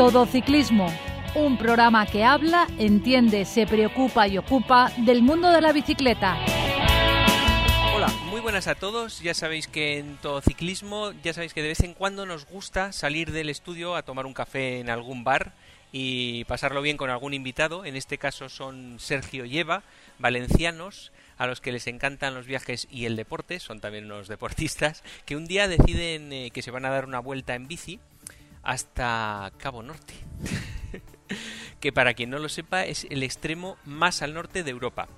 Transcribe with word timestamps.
Todo 0.00 0.24
Ciclismo, 0.24 0.90
un 1.34 1.58
programa 1.58 2.06
que 2.06 2.24
habla, 2.24 2.66
entiende, 2.78 3.44
se 3.44 3.66
preocupa 3.66 4.26
y 4.26 4.38
ocupa 4.38 4.90
del 4.96 5.20
mundo 5.20 5.50
de 5.50 5.60
la 5.60 5.74
bicicleta. 5.74 6.38
Hola, 7.94 8.06
muy 8.30 8.40
buenas 8.40 8.66
a 8.66 8.76
todos. 8.76 9.20
Ya 9.20 9.34
sabéis 9.34 9.68
que 9.68 9.98
en 9.98 10.16
todo 10.16 10.40
ciclismo, 10.40 11.12
ya 11.22 11.34
sabéis 11.34 11.52
que 11.52 11.60
de 11.60 11.68
vez 11.68 11.80
en 11.80 11.92
cuando 11.92 12.24
nos 12.24 12.46
gusta 12.46 12.92
salir 12.92 13.30
del 13.30 13.50
estudio 13.50 13.94
a 13.94 14.02
tomar 14.02 14.24
un 14.24 14.32
café 14.32 14.80
en 14.80 14.88
algún 14.88 15.22
bar 15.22 15.52
y 15.92 16.44
pasarlo 16.44 16.80
bien 16.80 16.96
con 16.96 17.10
algún 17.10 17.34
invitado. 17.34 17.84
En 17.84 17.94
este 17.94 18.16
caso 18.16 18.48
son 18.48 18.96
Sergio 19.00 19.44
y 19.44 19.58
Eva, 19.58 19.82
valencianos, 20.18 21.12
a 21.36 21.46
los 21.46 21.60
que 21.60 21.72
les 21.72 21.86
encantan 21.86 22.34
los 22.34 22.46
viajes 22.46 22.88
y 22.90 23.04
el 23.04 23.16
deporte, 23.16 23.60
son 23.60 23.80
también 23.80 24.06
unos 24.06 24.28
deportistas, 24.28 25.02
que 25.26 25.36
un 25.36 25.44
día 25.44 25.68
deciden 25.68 26.32
eh, 26.32 26.50
que 26.54 26.62
se 26.62 26.70
van 26.70 26.86
a 26.86 26.90
dar 26.90 27.04
una 27.04 27.20
vuelta 27.20 27.54
en 27.54 27.68
bici 27.68 28.00
hasta 28.62 29.52
Cabo 29.58 29.82
Norte. 29.82 30.14
que 31.80 31.92
para 31.92 32.14
quien 32.14 32.30
no 32.30 32.38
lo 32.38 32.48
sepa 32.48 32.84
es 32.84 33.06
el 33.10 33.22
extremo 33.22 33.76
más 33.84 34.22
al 34.22 34.34
norte 34.34 34.62
de 34.62 34.70
Europa. 34.70 35.08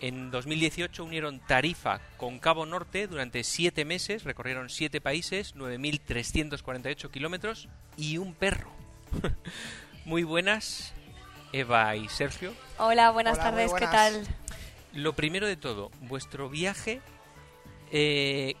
En 0.00 0.30
2018 0.30 1.04
unieron 1.04 1.40
Tarifa 1.40 2.00
con 2.16 2.38
Cabo 2.38 2.66
Norte 2.66 3.08
durante 3.08 3.42
siete 3.42 3.84
meses, 3.84 4.24
recorrieron 4.24 4.70
siete 4.70 5.00
países, 5.00 5.56
9.348 5.56 7.10
kilómetros 7.10 7.68
y 7.96 8.18
un 8.18 8.34
perro. 8.34 8.70
Muy 10.04 10.22
buenas, 10.22 10.94
Eva 11.52 11.96
y 11.96 12.08
Sergio. 12.08 12.54
Hola, 12.78 13.10
buenas 13.10 13.38
Hola, 13.38 13.50
tardes, 13.50 13.72
¿qué 13.74 13.86
tal? 13.86 14.26
Lo 14.94 15.14
primero 15.14 15.46
de 15.46 15.56
todo, 15.56 15.90
vuestro 16.02 16.48
viaje, 16.48 17.00
eh, 17.90 18.54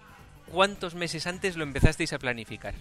¿cuántos 0.50 0.94
meses 0.96 1.26
antes 1.28 1.56
lo 1.56 1.62
empezasteis 1.62 2.12
a 2.12 2.18
planificar? 2.18 2.74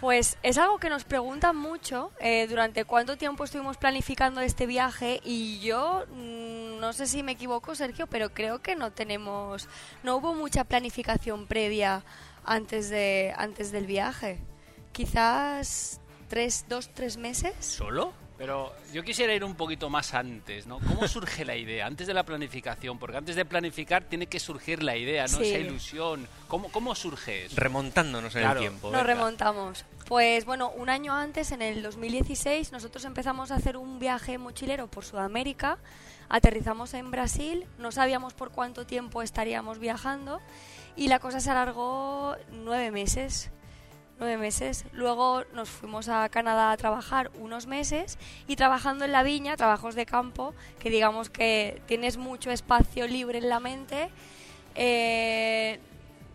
Pues 0.00 0.38
es 0.44 0.58
algo 0.58 0.78
que 0.78 0.90
nos 0.90 1.02
preguntan 1.04 1.56
mucho, 1.56 2.12
eh, 2.20 2.46
durante 2.48 2.84
cuánto 2.84 3.16
tiempo 3.16 3.42
estuvimos 3.42 3.76
planificando 3.76 4.40
este 4.40 4.66
viaje 4.66 5.20
y 5.24 5.58
yo 5.58 6.04
mm, 6.12 6.78
no 6.78 6.92
sé 6.92 7.08
si 7.08 7.24
me 7.24 7.32
equivoco, 7.32 7.74
Sergio, 7.74 8.06
pero 8.06 8.30
creo 8.30 8.62
que 8.62 8.76
no 8.76 8.92
tenemos, 8.92 9.68
no 10.04 10.16
hubo 10.16 10.34
mucha 10.34 10.62
planificación 10.62 11.46
previa 11.46 12.04
antes 12.44 12.90
de 12.90 13.34
antes 13.36 13.72
del 13.72 13.86
viaje. 13.86 14.38
Quizás 14.92 16.00
tres, 16.28 16.66
dos, 16.68 16.90
tres 16.94 17.16
meses. 17.16 17.54
¿Solo? 17.58 18.12
Pero 18.38 18.72
yo 18.92 19.02
quisiera 19.02 19.34
ir 19.34 19.42
un 19.42 19.56
poquito 19.56 19.90
más 19.90 20.14
antes, 20.14 20.66
¿no? 20.66 20.78
¿Cómo 20.78 21.08
surge 21.08 21.44
la 21.44 21.56
idea? 21.56 21.86
Antes 21.86 22.06
de 22.06 22.14
la 22.14 22.22
planificación, 22.22 22.98
porque 22.98 23.16
antes 23.16 23.34
de 23.34 23.44
planificar 23.44 24.04
tiene 24.04 24.26
que 24.28 24.38
surgir 24.38 24.82
la 24.82 24.96
idea, 24.96 25.24
¿no? 25.24 25.38
Sí. 25.38 25.48
Esa 25.48 25.58
ilusión. 25.58 26.26
¿Cómo, 26.46 26.70
cómo 26.70 26.94
surge 26.94 27.46
eso? 27.46 27.56
Remontándonos 27.58 28.34
en 28.36 28.42
Claro. 28.42 28.60
el 28.60 28.68
tiempo. 28.68 28.90
Nos 28.92 29.04
remontamos. 29.04 29.84
Pues 30.06 30.44
bueno, 30.44 30.70
un 30.70 30.88
año 30.88 31.12
antes, 31.14 31.50
en 31.52 31.60
el 31.62 31.82
2016, 31.82 32.70
nosotros 32.72 33.04
empezamos 33.04 33.50
a 33.50 33.56
hacer 33.56 33.76
un 33.76 33.98
viaje 33.98 34.38
mochilero 34.38 34.86
por 34.86 35.04
Sudamérica. 35.04 35.76
Aterrizamos 36.30 36.94
en 36.94 37.10
Brasil, 37.10 37.66
no 37.78 37.90
sabíamos 37.90 38.34
por 38.34 38.50
cuánto 38.50 38.86
tiempo 38.86 39.22
estaríamos 39.22 39.78
viajando 39.78 40.40
y 40.94 41.08
la 41.08 41.18
cosa 41.18 41.40
se 41.40 41.50
alargó 41.50 42.36
nueve 42.52 42.90
meses. 42.90 43.50
Nueve 44.18 44.36
meses. 44.36 44.84
Luego 44.92 45.44
nos 45.54 45.68
fuimos 45.68 46.08
a 46.08 46.28
Canadá 46.28 46.72
a 46.72 46.76
trabajar 46.76 47.30
unos 47.38 47.66
meses 47.66 48.18
y 48.48 48.56
trabajando 48.56 49.04
en 49.04 49.12
la 49.12 49.22
viña, 49.22 49.56
trabajos 49.56 49.94
de 49.94 50.06
campo, 50.06 50.54
que 50.80 50.90
digamos 50.90 51.30
que 51.30 51.80
tienes 51.86 52.16
mucho 52.16 52.50
espacio 52.50 53.06
libre 53.06 53.38
en 53.38 53.48
la 53.48 53.60
mente. 53.60 54.10
eh, 54.74 55.78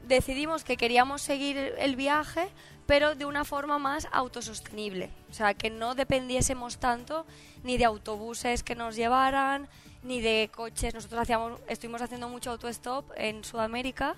decidimos 0.07 0.63
que 0.63 0.75
queríamos 0.75 1.21
seguir 1.21 1.57
el 1.57 1.95
viaje, 1.95 2.49
pero 2.85 3.15
de 3.15 3.25
una 3.25 3.45
forma 3.45 3.79
más 3.79 4.07
autosostenible. 4.11 5.09
O 5.29 5.33
sea, 5.33 5.53
que 5.53 5.69
no 5.69 5.95
dependiésemos 5.95 6.77
tanto 6.77 7.25
ni 7.63 7.77
de 7.77 7.85
autobuses 7.85 8.63
que 8.63 8.75
nos 8.75 8.95
llevaran, 8.95 9.67
ni 10.03 10.21
de 10.21 10.49
coches. 10.53 10.93
Nosotros 10.93 11.21
hacíamos, 11.21 11.59
estuvimos 11.67 12.01
haciendo 12.01 12.27
mucho 12.27 12.51
autostop 12.51 13.09
en 13.15 13.43
Sudamérica 13.43 14.15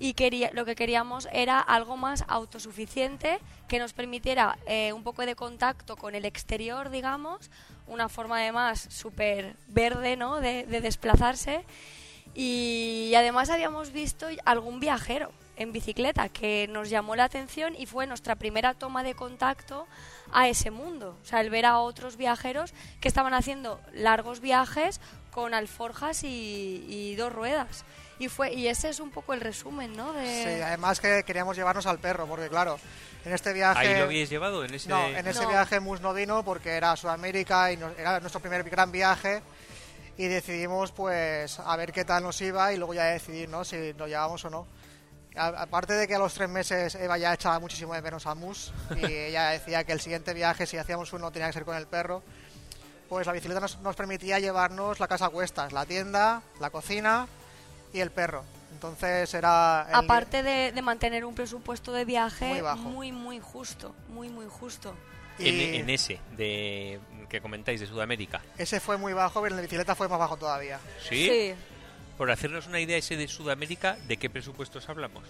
y 0.00 0.14
lo 0.54 0.64
que 0.64 0.74
queríamos 0.74 1.28
era 1.30 1.60
algo 1.60 1.98
más 1.98 2.24
autosuficiente 2.26 3.38
que 3.68 3.78
nos 3.78 3.92
permitiera 3.92 4.58
eh, 4.66 4.94
un 4.94 5.04
poco 5.04 5.26
de 5.26 5.36
contacto 5.36 5.96
con 5.96 6.14
el 6.14 6.24
exterior, 6.24 6.88
digamos, 6.88 7.50
una 7.86 8.08
forma 8.08 8.38
además 8.38 8.88
súper 8.90 9.56
verde 9.68 10.16
¿no? 10.16 10.40
de, 10.40 10.64
de 10.64 10.80
desplazarse 10.80 11.64
y 12.34 13.12
además 13.14 13.50
habíamos 13.50 13.92
visto 13.92 14.26
algún 14.46 14.80
viajero 14.80 15.32
en 15.56 15.72
bicicleta 15.72 16.30
que 16.30 16.66
nos 16.70 16.88
llamó 16.88 17.14
la 17.14 17.24
atención 17.24 17.74
y 17.76 17.84
fue 17.84 18.06
nuestra 18.06 18.36
primera 18.36 18.72
toma 18.72 19.02
de 19.02 19.14
contacto 19.14 19.86
a 20.32 20.48
ese 20.48 20.70
mundo. 20.70 21.18
O 21.22 21.26
sea, 21.26 21.42
el 21.42 21.50
ver 21.50 21.66
a 21.66 21.78
otros 21.80 22.16
viajeros 22.16 22.72
que 23.02 23.08
estaban 23.08 23.34
haciendo 23.34 23.78
largos 23.92 24.40
viajes 24.40 25.02
con 25.30 25.52
alforjas 25.52 26.24
y 26.24 27.14
dos 27.16 27.30
ruedas. 27.30 27.84
Y 28.20 28.28
fue 28.28 28.52
y 28.52 28.68
ese 28.68 28.90
es 28.90 29.00
un 29.00 29.10
poco 29.10 29.32
el 29.32 29.40
resumen, 29.40 29.96
¿no? 29.96 30.12
De... 30.12 30.26
Sí, 30.56 30.62
además 30.62 31.00
que 31.00 31.24
queríamos 31.24 31.56
llevarnos 31.56 31.86
al 31.86 31.98
perro, 31.98 32.26
porque 32.26 32.48
claro, 32.50 32.78
en 33.24 33.32
este 33.32 33.52
viaje... 33.54 33.80
¿Ahí 33.88 33.96
lo 33.98 34.04
habíais 34.04 34.28
llevado? 34.28 34.62
En 34.62 34.74
ese... 34.74 34.88
No, 34.90 35.06
en 35.08 35.26
ese 35.26 35.42
No. 35.42 35.48
viaje 35.48 35.80
Mus 35.80 36.02
no 36.02 36.12
vino 36.12 36.44
porque 36.44 36.70
era 36.76 36.94
Sudamérica 36.96 37.72
y 37.72 37.78
nos- 37.78 37.98
era 37.98 38.20
nuestro 38.20 38.40
primer 38.40 38.62
gran 38.68 38.92
viaje 38.92 39.42
y 40.18 40.26
decidimos 40.28 40.92
pues 40.92 41.58
a 41.60 41.74
ver 41.76 41.92
qué 41.92 42.04
tal 42.04 42.22
nos 42.22 42.38
iba 42.42 42.72
y 42.74 42.76
luego 42.76 42.92
ya 42.92 43.04
decidir 43.04 43.48
¿no? 43.48 43.64
si 43.64 43.94
lo 43.94 44.06
llevamos 44.06 44.44
o 44.44 44.50
no. 44.50 44.66
A- 45.34 45.62
aparte 45.62 45.94
de 45.94 46.06
que 46.06 46.14
a 46.14 46.18
los 46.18 46.34
tres 46.34 46.50
meses 46.50 46.94
Eva 46.96 47.16
ya 47.16 47.32
echaba 47.32 47.58
muchísimo 47.58 47.94
de 47.94 48.02
menos 48.02 48.26
a 48.26 48.34
Mus 48.34 48.70
y 48.96 49.04
ella 49.06 49.48
decía 49.48 49.82
que 49.84 49.92
el 49.92 50.00
siguiente 50.02 50.34
viaje 50.34 50.66
si 50.66 50.76
hacíamos 50.76 51.10
uno 51.14 51.32
tenía 51.32 51.46
que 51.46 51.54
ser 51.54 51.64
con 51.64 51.74
el 51.76 51.86
perro, 51.86 52.22
pues 53.08 53.26
la 53.26 53.32
bicicleta 53.32 53.60
nos, 53.60 53.78
nos 53.80 53.96
permitía 53.96 54.38
llevarnos 54.40 55.00
la 55.00 55.08
casa 55.08 55.24
a 55.24 55.30
cuestas, 55.30 55.72
la 55.72 55.86
tienda, 55.86 56.42
la 56.60 56.68
cocina 56.68 57.26
y 57.92 58.00
el 58.00 58.10
perro. 58.10 58.44
Entonces 58.72 59.32
era... 59.34 59.86
el- 59.88 59.94
Aparte 59.94 60.42
de, 60.42 60.72
de 60.72 60.82
mantener 60.82 61.24
un 61.24 61.34
presupuesto 61.34 61.92
de 61.92 62.04
viaje 62.04 62.46
Muy 62.46 62.60
bajo. 62.60 62.78
muy, 62.82 63.12
muy 63.12 63.40
justo, 63.40 63.94
muy, 64.08 64.28
muy 64.28 64.46
justo. 64.48 64.94
En, 65.38 65.54
y 65.54 65.76
en 65.76 65.90
ese 65.90 66.18
de 66.36 66.98
que 67.28 67.40
comentáis 67.40 67.80
de 67.80 67.86
Sudamérica. 67.86 68.40
ese 68.58 68.80
fue 68.80 68.96
muy 68.96 69.12
bajo, 69.12 69.40
pero 69.40 69.54
en 69.54 69.56
la 69.56 69.62
bicicleta 69.62 69.94
fue 69.94 70.08
más 70.08 70.18
bajo 70.18 70.36
todavía. 70.36 70.80
¿Sí? 71.08 71.54
Por 72.18 72.30
hacernos 72.30 72.66
una 72.66 72.80
idea 72.80 72.96
ese 72.98 73.16
de 73.16 73.28
Sudamérica, 73.28 73.96
¿de 74.08 74.16
qué 74.18 74.28
presupuestos 74.28 74.88
hablamos? 74.88 75.24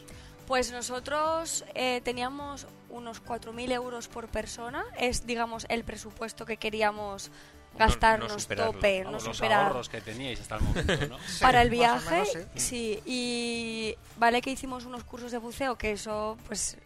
Pues 0.49 0.73
nosotros 0.73 1.65
eh, 1.75 2.01
teníamos 2.03 2.67
unos 2.89 3.23
4.000 3.23 3.71
euros 3.73 4.09
por 4.09 4.27
persona. 4.27 4.85
Es, 4.99 5.25
digamos, 5.25 5.65
el 5.69 5.85
presupuesto 5.85 6.45
que 6.45 6.57
queríamos 6.57 7.31
gastarnos 7.79 8.49
no 8.49 8.57
tope, 8.57 9.05
Vamos, 9.05 9.23
no 9.23 9.29
los 9.29 9.37
superar. 9.37 9.67
ahorros 9.67 9.89
que 9.89 10.01
teníais 10.01 10.41
hasta 10.41 10.57
el 10.57 10.63
momento, 10.63 11.07
¿no? 11.09 11.19
Sí, 11.27 11.41
para 11.41 11.63
el 11.63 11.71
viaje, 11.71 12.11
menos, 12.11 12.29
sí. 12.55 12.61
sí. 12.61 13.03
Y 13.07 13.97
vale 14.19 14.43
que 14.43 14.51
hicimos 14.51 14.85
unos 14.85 15.05
cursos 15.05 15.33
de 15.33 15.39
buceo 15.39 15.77
que 15.77 15.93
eso, 15.93 16.37
pues, 16.47 16.77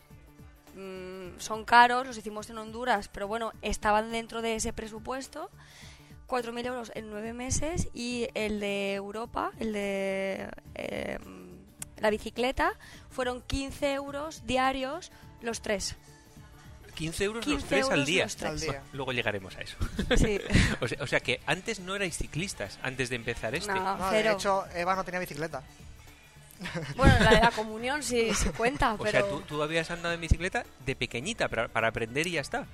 mm, 0.77 1.39
son 1.39 1.65
caros, 1.65 2.07
los 2.07 2.17
hicimos 2.17 2.49
en 2.51 2.59
Honduras, 2.59 3.09
pero 3.09 3.27
bueno, 3.27 3.53
estaban 3.63 4.13
dentro 4.13 4.43
de 4.43 4.57
ese 4.57 4.73
presupuesto. 4.73 5.51
4.000 6.27 6.67
euros 6.67 6.93
en 6.95 7.11
nueve 7.11 7.35
meses 7.35 7.89
y 7.93 8.29
el 8.35 8.59
de 8.59 8.95
Europa, 8.95 9.53
el 9.59 9.75
de 9.75 10.49
eh, 10.75 11.19
la 11.99 12.09
bicicleta, 12.11 12.73
fueron 13.11 13.43
15 13.43 13.93
euros 13.93 14.47
diarios 14.47 15.13
los 15.43 15.61
tres. 15.61 15.97
15 16.95 17.25
euros 17.25 17.47
los 17.47 17.57
15 17.63 17.69
tres 17.69 17.91
al 17.91 18.05
día. 18.05 18.25
los 18.25 18.37
tres. 18.37 18.51
Al 18.51 18.61
día. 18.61 18.71
Bueno, 18.73 18.85
luego 18.93 19.13
llegaremos 19.13 19.57
a 19.57 19.61
eso. 19.61 19.77
Sí. 20.17 20.41
o, 20.81 20.89
sea, 20.89 20.99
o 21.03 21.07
sea 21.07 21.21
que 21.21 21.41
antes 21.47 21.81
no 21.81 21.95
erais 21.97 22.17
ciclistas, 22.17 22.79
antes 22.83 23.09
de 23.11 23.17
empezar 23.17 23.55
este. 23.55 23.73
No, 23.75 23.97
No, 23.97 24.07
cero. 24.11 24.31
de 24.31 24.35
hecho, 24.37 24.65
Eva 24.75 24.95
no 24.97 25.05
tenía 25.05 25.21
bicicleta. 25.21 25.63
Bueno, 26.97 27.15
la 27.21 27.31
de 27.31 27.41
la 27.41 27.51
comunión 27.51 28.03
sí, 28.03 28.31
cuenta, 28.57 28.95
O 28.95 28.99
pero... 28.99 29.11
sea, 29.11 29.29
tú, 29.29 29.41
tú 29.43 29.63
habías 29.63 29.91
andado 29.91 30.15
en 30.15 30.21
bicicleta 30.21 30.65
de 30.87 30.95
pequeñita 30.97 31.49
para, 31.49 31.69
para 31.69 31.89
aprender 31.89 32.27
y 32.27 32.33
ya 32.33 32.41
está. 32.41 32.67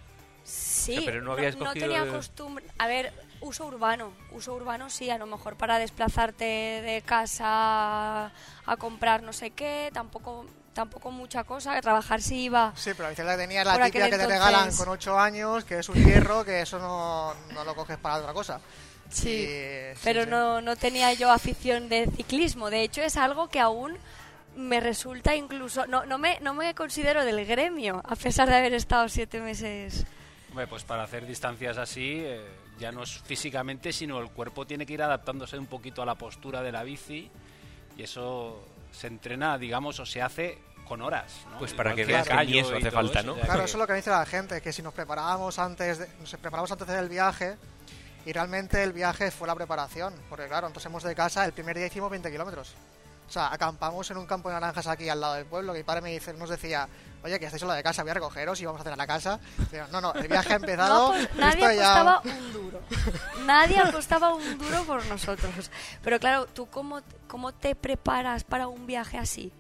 Sí, 0.45 0.93
O 0.99 1.01
sea, 1.03 1.07
pero 1.11 1.23
no 1.23 1.33
habías 1.33 1.57
cogido 1.57 1.73
tenía 1.87 2.03
el- 2.03 2.11
costumbre. 2.11 2.65
A 2.79 2.87
ver, 2.87 3.13
uso 3.41 3.67
urbano. 3.67 4.13
Uso 4.33 4.55
urbano 4.55 4.91
sí, 4.91 5.11
a 5.11 5.19
lo 5.19 5.27
mejor 5.27 5.57
para 5.57 5.79
desplazarte 5.79 6.45
de 6.45 7.03
casa 7.05 8.27
a 8.27 8.77
comprar 8.79 9.23
no 9.23 9.33
sé 9.33 9.51
qué, 9.51 9.91
tampoco 9.93 10.47
tampoco 10.73 11.11
mucha 11.11 11.45
cosa. 11.45 11.77
A 11.77 11.81
trabajar 11.81 12.23
sí 12.23 12.45
iba. 12.45 12.73
Sí, 12.77 12.91
pero 12.97 13.05
la 13.05 13.11
bicicleta 13.11 13.37
que 13.37 13.43
tenía 13.43 13.61
es 13.61 13.67
la 13.67 13.85
típica 13.85 14.11
que 14.11 14.19
te 14.19 14.27
regalan 14.27 14.75
con 14.75 14.89
8 14.89 15.19
años, 15.19 15.65
que 15.65 15.79
es 15.79 15.89
un 15.89 15.97
hierro, 15.97 16.45
que 16.45 16.63
eso 16.63 16.79
no, 16.79 17.35
no 17.55 17.65
lo 17.65 17.75
coges 17.75 17.99
para 17.99 18.17
otra 18.17 18.33
cosa. 18.33 18.61
Sí. 19.11 19.47
Y, 19.49 19.99
pero 20.05 20.25
sí. 20.25 20.31
No, 20.31 20.61
no 20.61 20.77
tenía 20.77 21.13
yo 21.15 21.31
afición 21.31 21.89
de 21.89 22.09
ciclismo. 22.17 22.71
De 22.71 22.83
hecho, 22.83 23.03
es 23.03 23.17
algo 23.17 23.49
que 23.49 23.61
aún 23.61 23.97
me 24.57 24.81
resulta 24.81 25.35
incluso. 25.35 25.87
No, 25.87 26.05
no, 26.07 26.19
me, 26.19 26.39
no 26.41 26.55
me 26.55 26.75
considero 26.75 27.25
del 27.25 27.45
gremio, 27.47 28.03
a 28.05 28.17
pesar 28.17 28.49
de 28.49 28.57
haber 28.57 28.75
estado 28.75 29.09
siete 29.09 29.41
meses. 29.41 30.07
Hombre, 30.51 30.67
pues 30.67 30.83
para 30.85 31.05
hacer 31.05 31.27
distancias 31.27 31.79
así, 31.79 32.23
eh, 32.25 32.41
ya 32.79 32.91
no 32.91 33.05
es 33.05 33.19
físicamente, 33.19 33.93
sino 33.93 34.19
el 34.19 34.31
cuerpo 34.31 34.67
tiene 34.67 34.85
que 34.85 34.95
ir 34.95 35.03
adaptándose 35.03 35.59
un 35.59 35.67
poquito 35.67 36.03
a 36.03 36.07
la 36.07 36.17
postura 36.17 36.63
de 36.63 36.73
la 36.73 36.83
bici 36.83 37.31
y 37.97 38.03
eso 38.03 38.65
se 38.93 39.07
entrena, 39.07 39.57
digamos, 39.59 39.99
o 40.01 40.07
se 40.07 40.21
hace 40.23 40.59
con 40.87 41.03
horas. 41.03 41.33
¿no? 41.51 41.59
Pues 41.59 41.73
para 41.73 41.91
Igual 41.91 42.07
que 42.07 42.13
veas 42.13 42.29
que 42.29 42.47
ni 42.47 42.59
eso 42.59 42.77
hace 42.77 42.91
falta, 42.91 43.21
eso, 43.21 43.27
¿no? 43.27 43.33
o 43.33 43.37
sea 43.37 43.45
Claro, 43.45 43.61
que- 43.61 43.65
eso 43.67 43.77
es 43.77 43.81
lo 43.81 43.87
que 43.87 43.93
dice 43.95 44.11
la 44.11 44.27
gente, 44.27 44.61
que 44.61 44.73
si 44.73 44.83
nos 44.83 44.93
preparábamos 44.93 45.59
antes 45.59 45.99
de, 45.99 46.09
nos 46.19 46.31
preparamos 46.37 46.71
antes 46.73 46.87
del 46.89 47.09
viaje, 47.09 47.57
y 48.27 48.33
realmente 48.33 48.83
el 48.83 48.93
viaje 48.93 49.31
fue 49.31 49.47
la 49.47 49.55
preparación, 49.55 50.13
porque 50.29 50.47
claro, 50.49 50.67
entonces 50.67 50.87
hemos 50.91 51.03
de 51.05 51.15
casa, 51.15 51.45
el 51.45 51.53
primer 51.53 51.77
día 51.77 51.87
hicimos 51.87 52.11
20 52.11 52.31
kilómetros. 52.31 52.75
O 53.31 53.33
sea, 53.33 53.53
acampamos 53.53 54.11
en 54.11 54.17
un 54.17 54.27
campo 54.27 54.49
de 54.49 54.55
naranjas 54.57 54.89
aquí 54.89 55.09
al 55.09 55.21
lado 55.21 55.35
del 55.35 55.47
pueblo, 55.47 55.73
que 55.73 55.79
mi 55.79 55.85
padre 55.85 56.01
me 56.01 56.11
dice, 56.11 56.33
nos 56.35 56.51
decía, 56.51 56.89
oye, 57.23 57.39
que 57.39 57.45
estáis 57.45 57.61
solo 57.61 57.75
de 57.75 57.83
casa, 57.85 58.03
voy 58.03 58.11
a 58.11 58.15
recogeros 58.15 58.61
y 58.61 58.67
vamos 58.67 58.81
a 58.81 58.83
hacer 58.83 58.93
a 58.93 58.97
la 58.97 59.07
casa. 59.07 59.39
Digo, 59.71 59.85
no, 59.93 60.01
no, 60.01 60.13
el 60.15 60.27
viaje 60.27 60.53
ha 60.53 60.57
empezado, 60.57 61.13
No, 61.13 61.15
pues, 61.15 61.37
nadie 61.37 61.77
ya- 61.77 62.01
apostaba 62.01 62.21
un 62.25 62.53
duro. 62.53 62.81
Nadie 63.47 63.79
apostaba 63.79 64.35
un 64.35 64.59
duro 64.59 64.83
por 64.83 65.07
nosotros. 65.07 65.71
Pero 66.03 66.19
claro, 66.19 66.47
¿tú 66.47 66.67
cómo, 66.67 67.03
cómo 67.29 67.53
te 67.53 67.77
preparas 67.77 68.43
para 68.43 68.67
un 68.67 68.85
viaje 68.89 69.17
así? 69.17 69.53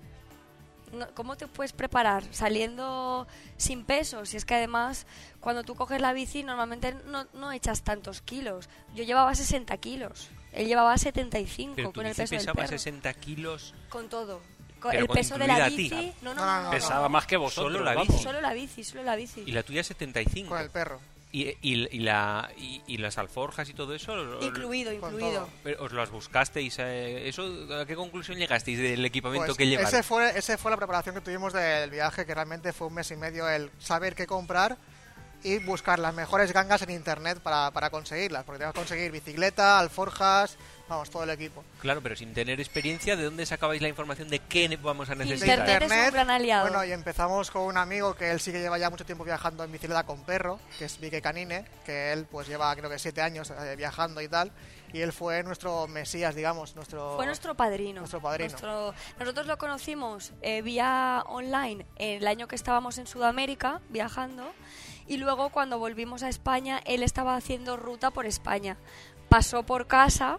¿Cómo 1.14 1.37
te 1.37 1.46
puedes 1.46 1.73
preparar? 1.73 2.25
Saliendo 2.32 3.28
sin 3.56 3.84
peso. 3.84 4.26
Si 4.26 4.37
es 4.37 4.44
que 4.44 4.56
además, 4.56 5.06
cuando 5.38 5.62
tú 5.62 5.76
coges 5.76 6.00
la 6.00 6.12
bici, 6.12 6.43
normalmente 6.43 6.96
no, 7.06 7.28
no 7.34 7.52
echas 7.52 7.82
tantos 7.82 8.20
kilos. 8.20 8.69
Yo 8.96 9.05
llevaba 9.05 9.32
60 9.37 9.76
kilos. 9.76 10.28
Él 10.52 10.67
llevaba 10.67 10.97
75 10.99 11.75
Pero 11.76 11.93
con 11.93 12.06
el 12.06 12.14
peso 12.14 12.31
del 12.31 12.41
pesaba 12.41 12.55
perro. 12.56 12.69
60 12.69 13.14
kilos. 13.14 13.75
Con 13.88 14.08
todo. 14.08 14.41
Con 14.81 14.91
Pero 14.93 15.02
el 15.02 15.08
con- 15.08 15.17
peso 15.17 15.38
de 15.38 15.47
la 15.47 15.55
incluida 15.55 15.67
a 15.67 15.69
ti. 15.70 15.76
bici. 16.06 16.12
No, 16.23 16.35
no, 16.35 16.44
No, 16.44 16.62
no, 16.64 16.70
Pesaba 16.70 17.08
más 17.08 17.26
que 17.26 17.37
vosotros. 17.37 17.73
Solo 17.73 17.85
la 17.85 17.94
vamos. 17.94 18.08
bici. 18.08 18.23
Solo 18.25 18.41
la 18.41 18.52
bici, 18.55 18.85
solo 18.85 19.02
la 19.05 19.17
bici. 19.17 19.43
Y 19.47 19.52
la 19.52 19.62
tuya 19.62 19.85
75. 19.85 20.49
con 20.49 20.61
el 20.61 20.70
perro. 20.70 21.00
Y, 21.32 21.44
y, 21.62 21.87
y 21.97 22.00
la, 22.00 22.50
y, 22.56 22.82
y 22.88 22.97
las 22.97 23.17
alforjas 23.17 23.69
y 23.69 23.75
todo 23.75 23.94
eso. 23.94 24.41
Incluido, 24.43 24.93
incluido. 24.93 25.49
¿Os 25.79 25.93
las 25.93 26.11
buscasteis? 26.11 26.76
eh, 26.81 27.29
¿Eso, 27.29 27.44
¿A 27.81 27.87
qué 27.87 27.94
conclusión 27.94 28.37
llegasteis 28.37 28.79
del 28.81 29.05
equipamiento 29.05 29.47
Pues 29.47 29.58
que 29.58 29.67
lleváis? 29.69 29.88
ese 29.91 30.02
fue, 30.02 30.37
ese 30.37 30.58
fue 30.58 30.73
la 30.73 30.76
preparación 30.76 31.14
que 31.14 31.20
tuvimos 31.20 31.52
del 31.52 31.88
viaje, 31.91 32.26
que 32.26 32.35
realmente 32.35 32.73
fue 32.73 32.88
un 32.88 32.94
mes 32.94 33.08
y 33.12 33.17
medio 33.17 33.49
el 33.49 33.70
saber 33.79 34.17
qué 34.17 34.26
comprar 34.26 34.76
y 35.42 35.58
buscar 35.58 35.98
las 35.98 36.14
mejores 36.14 36.52
gangas 36.52 36.82
en 36.82 36.90
internet 36.90 37.40
para, 37.40 37.70
para 37.70 37.90
conseguirlas, 37.90 38.44
porque 38.44 38.58
tenemos 38.58 38.75
que 38.75 38.81
conseguir 38.81 39.10
bicicleta, 39.10 39.78
alforjas, 39.78 40.56
vamos, 40.88 41.08
todo 41.08 41.22
el 41.25 41.31
equipo. 41.31 41.64
Claro, 41.81 42.00
pero 42.02 42.16
sin 42.16 42.34
tener 42.34 42.60
experiencia, 42.60 43.16
¿de 43.16 43.25
dónde 43.25 43.46
sacabais 43.46 43.81
la 43.81 43.88
información 43.88 44.28
de 44.28 44.40
qué 44.40 44.78
vamos 44.82 45.08
a 45.08 45.14
necesitar? 45.14 45.58
Internet 45.60 45.92
es 45.92 46.06
un 46.08 46.12
gran 46.14 46.31
aliado. 46.31 46.69
Bueno, 46.69 46.84
y 46.84 46.92
empezamos 46.92 47.50
con 47.50 47.62
un 47.62 47.76
amigo 47.76 48.14
que 48.14 48.31
él 48.31 48.40
sí 48.40 48.52
que 48.52 48.60
lleva 48.60 48.76
ya 48.78 48.90
mucho 48.90 49.06
tiempo 49.06 49.25
viajando 49.25 49.64
en 49.64 49.72
bicicleta 49.72 50.04
con 50.04 50.22
perro, 50.25 50.58
que 50.78 50.84
es 50.87 50.98
Vique 51.00 51.22
Canine, 51.22 51.64
que 51.87 52.12
él 52.12 52.26
pues 52.31 52.48
lleva 52.48 52.75
creo 52.76 52.90
que 52.90 52.98
siete 52.98 53.22
años 53.22 53.50
eh, 53.50 53.76
viajando 53.76 54.20
y 54.20 54.28
tal, 54.28 54.50
y 54.92 55.00
él 55.00 55.12
fue 55.12 55.42
nuestro 55.44 55.87
mesías, 55.87 56.34
digamos, 56.34 56.75
nuestro... 56.75 57.14
Fue 57.16 57.25
nuestro 57.25 57.54
padrino. 57.54 58.00
Nuestro 58.00 58.20
padrino. 58.20 58.50
Nuestro- 58.50 58.92
Nosotros 59.20 59.46
lo 59.46 59.56
conocimos 59.56 60.32
eh, 60.42 60.62
vía 60.62 61.22
online 61.28 61.87
el 61.96 62.26
año 62.26 62.48
que 62.48 62.56
estábamos 62.56 62.98
en 62.98 63.06
Sudamérica 63.06 63.81
viajando 63.90 64.50
y 65.11 65.17
luego 65.17 65.49
cuando 65.49 65.81
volvimos 65.81 66.23
a 66.23 66.29
España 66.29 66.81
él 66.85 67.03
estaba 67.03 67.35
haciendo 67.35 67.77
ruta 67.77 68.12
por 68.12 68.27
España. 68.27 68.77
Pasó 69.29 69.65
por 69.65 69.89
casa, 69.89 70.39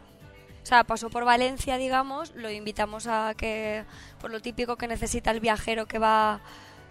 o 0.63 0.65
sea, 0.65 0.85
pasó 0.85 1.09
por 1.09 1.25
Valencia, 1.25 1.75
digamos, 1.75 2.33
lo 2.35 2.49
invitamos 2.49 3.05
a 3.05 3.33
que, 3.35 3.83
por 4.21 4.31
lo 4.31 4.39
típico 4.39 4.77
que 4.77 4.87
necesita 4.87 5.29
el 5.31 5.41
viajero 5.41 5.87
que 5.87 5.99
va 5.99 6.39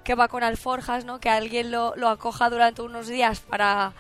que 0.05 0.15
va 0.15 0.29
con 0.29 0.43
alforjas, 0.43 1.07
¿no? 1.07 1.21
Que 1.21 1.31
alguien 1.31 1.71
lo, 1.71 1.95
lo 1.97 2.11
acoja 2.11 2.51
durante 2.51 2.83
unos 2.83 3.09
días 3.09 3.41
para 3.41 3.95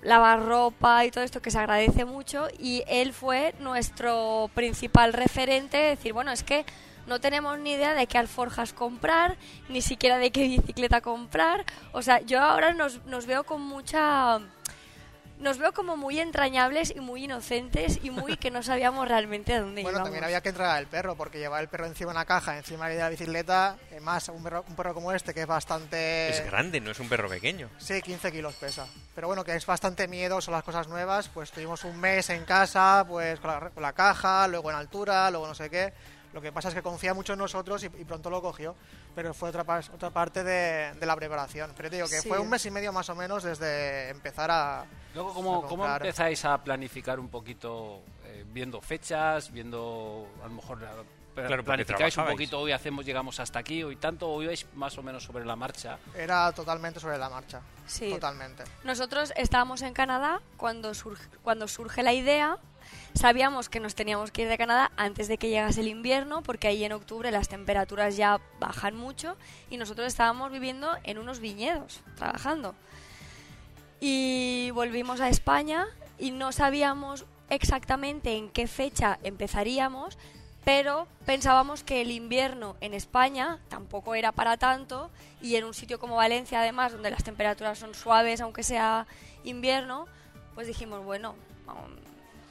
lavar 0.00 0.44
ropa 0.44 1.04
y 1.04 1.10
todo 1.10 1.24
esto 1.24 1.42
que 1.42 1.50
se 1.50 1.58
agradece 1.58 2.04
mucho 2.04 2.46
y 2.56 2.84
él 2.86 3.12
fue 3.12 3.52
nuestro 3.58 4.48
principal 4.54 5.12
referente 5.12 5.76
de 5.76 5.88
decir, 5.88 6.12
bueno, 6.12 6.30
es 6.30 6.44
que 6.44 6.64
no 7.08 7.20
tenemos 7.20 7.58
ni 7.58 7.72
idea 7.72 7.94
de 7.94 8.06
qué 8.06 8.18
alforjas 8.18 8.72
comprar, 8.72 9.36
ni 9.68 9.82
siquiera 9.82 10.18
de 10.18 10.30
qué 10.30 10.42
bicicleta 10.42 11.00
comprar. 11.00 11.64
O 11.92 12.02
sea, 12.02 12.20
yo 12.20 12.40
ahora 12.40 12.72
nos, 12.72 13.04
nos 13.06 13.26
veo 13.26 13.44
con 13.44 13.62
mucha... 13.62 14.38
Nos 15.40 15.56
veo 15.58 15.72
como 15.72 15.96
muy 15.96 16.18
entrañables 16.18 16.90
y 16.90 16.98
muy 16.98 17.22
inocentes 17.22 18.00
y 18.02 18.10
muy 18.10 18.36
que 18.36 18.50
no 18.50 18.64
sabíamos 18.64 19.06
realmente 19.06 19.54
a 19.54 19.60
dónde 19.60 19.82
Bueno, 19.82 19.98
íbamos. 19.98 20.06
también 20.08 20.24
había 20.24 20.40
que 20.40 20.48
entrar 20.48 20.70
al 20.76 20.88
perro, 20.88 21.14
porque 21.14 21.38
llevar 21.38 21.62
el 21.62 21.68
perro 21.68 21.86
encima 21.86 22.10
de 22.10 22.16
una 22.16 22.24
caja, 22.24 22.56
encima 22.56 22.88
de 22.88 22.98
la 22.98 23.08
bicicleta, 23.08 23.76
más 24.00 24.28
un 24.30 24.42
perro, 24.42 24.64
un 24.68 24.74
perro 24.74 24.94
como 24.94 25.12
este, 25.12 25.32
que 25.32 25.42
es 25.42 25.46
bastante... 25.46 26.28
Es 26.30 26.44
grande, 26.44 26.80
no 26.80 26.90
es 26.90 26.98
un 26.98 27.08
perro 27.08 27.28
pequeño. 27.28 27.70
Sí, 27.78 28.02
15 28.02 28.32
kilos 28.32 28.56
pesa. 28.56 28.88
Pero 29.14 29.28
bueno, 29.28 29.44
que 29.44 29.54
es 29.54 29.64
bastante 29.64 30.08
miedoso 30.08 30.50
las 30.50 30.64
cosas 30.64 30.88
nuevas, 30.88 31.28
pues 31.28 31.52
tuvimos 31.52 31.84
un 31.84 32.00
mes 32.00 32.30
en 32.30 32.44
casa, 32.44 33.04
pues 33.06 33.38
con 33.38 33.52
la, 33.52 33.70
con 33.70 33.82
la 33.84 33.92
caja, 33.92 34.48
luego 34.48 34.70
en 34.70 34.76
altura, 34.76 35.30
luego 35.30 35.46
no 35.46 35.54
sé 35.54 35.70
qué. 35.70 35.92
Lo 36.32 36.40
que 36.42 36.52
pasa 36.52 36.68
es 36.68 36.74
que 36.74 36.82
confía 36.82 37.14
mucho 37.14 37.32
en 37.32 37.38
nosotros 37.38 37.82
y, 37.82 37.86
y 37.86 38.04
pronto 38.04 38.28
lo 38.30 38.42
cogió, 38.42 38.74
pero 39.14 39.32
fue 39.32 39.48
otra, 39.48 39.62
otra 39.92 40.10
parte 40.10 40.44
de, 40.44 40.92
de 40.94 41.06
la 41.06 41.16
preparación. 41.16 41.72
Pero 41.76 41.88
te 41.90 41.96
digo 41.96 42.08
que 42.08 42.20
Sí. 42.20 42.28
fue 42.28 42.38
un 42.38 42.48
mes 42.50 42.64
y 42.66 42.70
medio 42.70 42.92
más 42.92 43.08
o 43.08 43.14
menos 43.14 43.42
desde 43.42 44.10
empezar 44.10 44.50
a... 44.50 44.84
Luego, 45.14 45.32
¿cómo, 45.34 45.64
a 45.64 45.68
cómo 45.68 45.86
empezáis 45.86 46.44
a 46.44 46.58
planificar 46.62 47.18
un 47.18 47.28
poquito, 47.28 48.02
eh, 48.24 48.44
viendo 48.48 48.80
fechas, 48.80 49.50
viendo, 49.50 50.28
a 50.42 50.48
lo 50.48 50.54
mejor, 50.54 50.82
la- 50.82 51.02
Claro, 51.46 51.64
planificáis 51.64 52.16
un 52.16 52.26
poquito, 52.26 52.60
hoy 52.60 52.72
hacemos, 52.72 53.04
llegamos 53.04 53.40
hasta 53.40 53.58
aquí, 53.58 53.82
hoy 53.82 53.96
tanto, 53.96 54.28
o 54.28 54.42
ibais 54.42 54.66
más 54.74 54.96
o 54.98 55.02
menos 55.02 55.24
sobre 55.24 55.44
la 55.44 55.56
marcha? 55.56 55.98
Era 56.14 56.52
totalmente 56.52 57.00
sobre 57.00 57.18
la 57.18 57.28
marcha. 57.28 57.60
Sí. 57.86 58.10
Totalmente. 58.10 58.64
Nosotros 58.84 59.32
estábamos 59.36 59.82
en 59.82 59.92
Canadá 59.92 60.40
cuando, 60.56 60.94
surge, 60.94 61.28
cuando 61.42 61.68
surge 61.68 62.02
la 62.02 62.12
idea. 62.12 62.58
Sabíamos 63.14 63.68
que 63.68 63.80
nos 63.80 63.94
teníamos 63.94 64.30
que 64.30 64.42
ir 64.42 64.48
de 64.48 64.56
Canadá 64.56 64.90
antes 64.96 65.28
de 65.28 65.36
que 65.38 65.50
llegase 65.50 65.80
el 65.80 65.88
invierno, 65.88 66.42
porque 66.42 66.68
ahí 66.68 66.84
en 66.84 66.92
octubre 66.92 67.30
las 67.30 67.48
temperaturas 67.48 68.16
ya 68.16 68.40
bajan 68.60 68.96
mucho 68.96 69.36
y 69.68 69.76
nosotros 69.76 70.06
estábamos 70.06 70.50
viviendo 70.50 70.96
en 71.04 71.18
unos 71.18 71.40
viñedos, 71.40 72.00
trabajando. 72.16 72.74
Y 74.00 74.70
volvimos 74.72 75.20
a 75.20 75.28
España 75.28 75.86
y 76.18 76.30
no 76.30 76.52
sabíamos 76.52 77.26
exactamente 77.50 78.36
en 78.36 78.50
qué 78.50 78.66
fecha 78.66 79.18
empezaríamos, 79.22 80.18
pero 80.68 81.08
pensábamos 81.24 81.82
que 81.82 82.02
el 82.02 82.10
invierno 82.10 82.76
en 82.82 82.92
España 82.92 83.58
tampoco 83.70 84.14
era 84.14 84.32
para 84.32 84.58
tanto 84.58 85.10
y 85.40 85.56
en 85.56 85.64
un 85.64 85.72
sitio 85.72 85.98
como 85.98 86.16
Valencia 86.16 86.60
además 86.60 86.92
donde 86.92 87.10
las 87.10 87.24
temperaturas 87.24 87.78
son 87.78 87.94
suaves 87.94 88.42
aunque 88.42 88.62
sea 88.62 89.06
invierno 89.44 90.04
pues 90.54 90.66
dijimos 90.66 91.02
bueno 91.02 91.36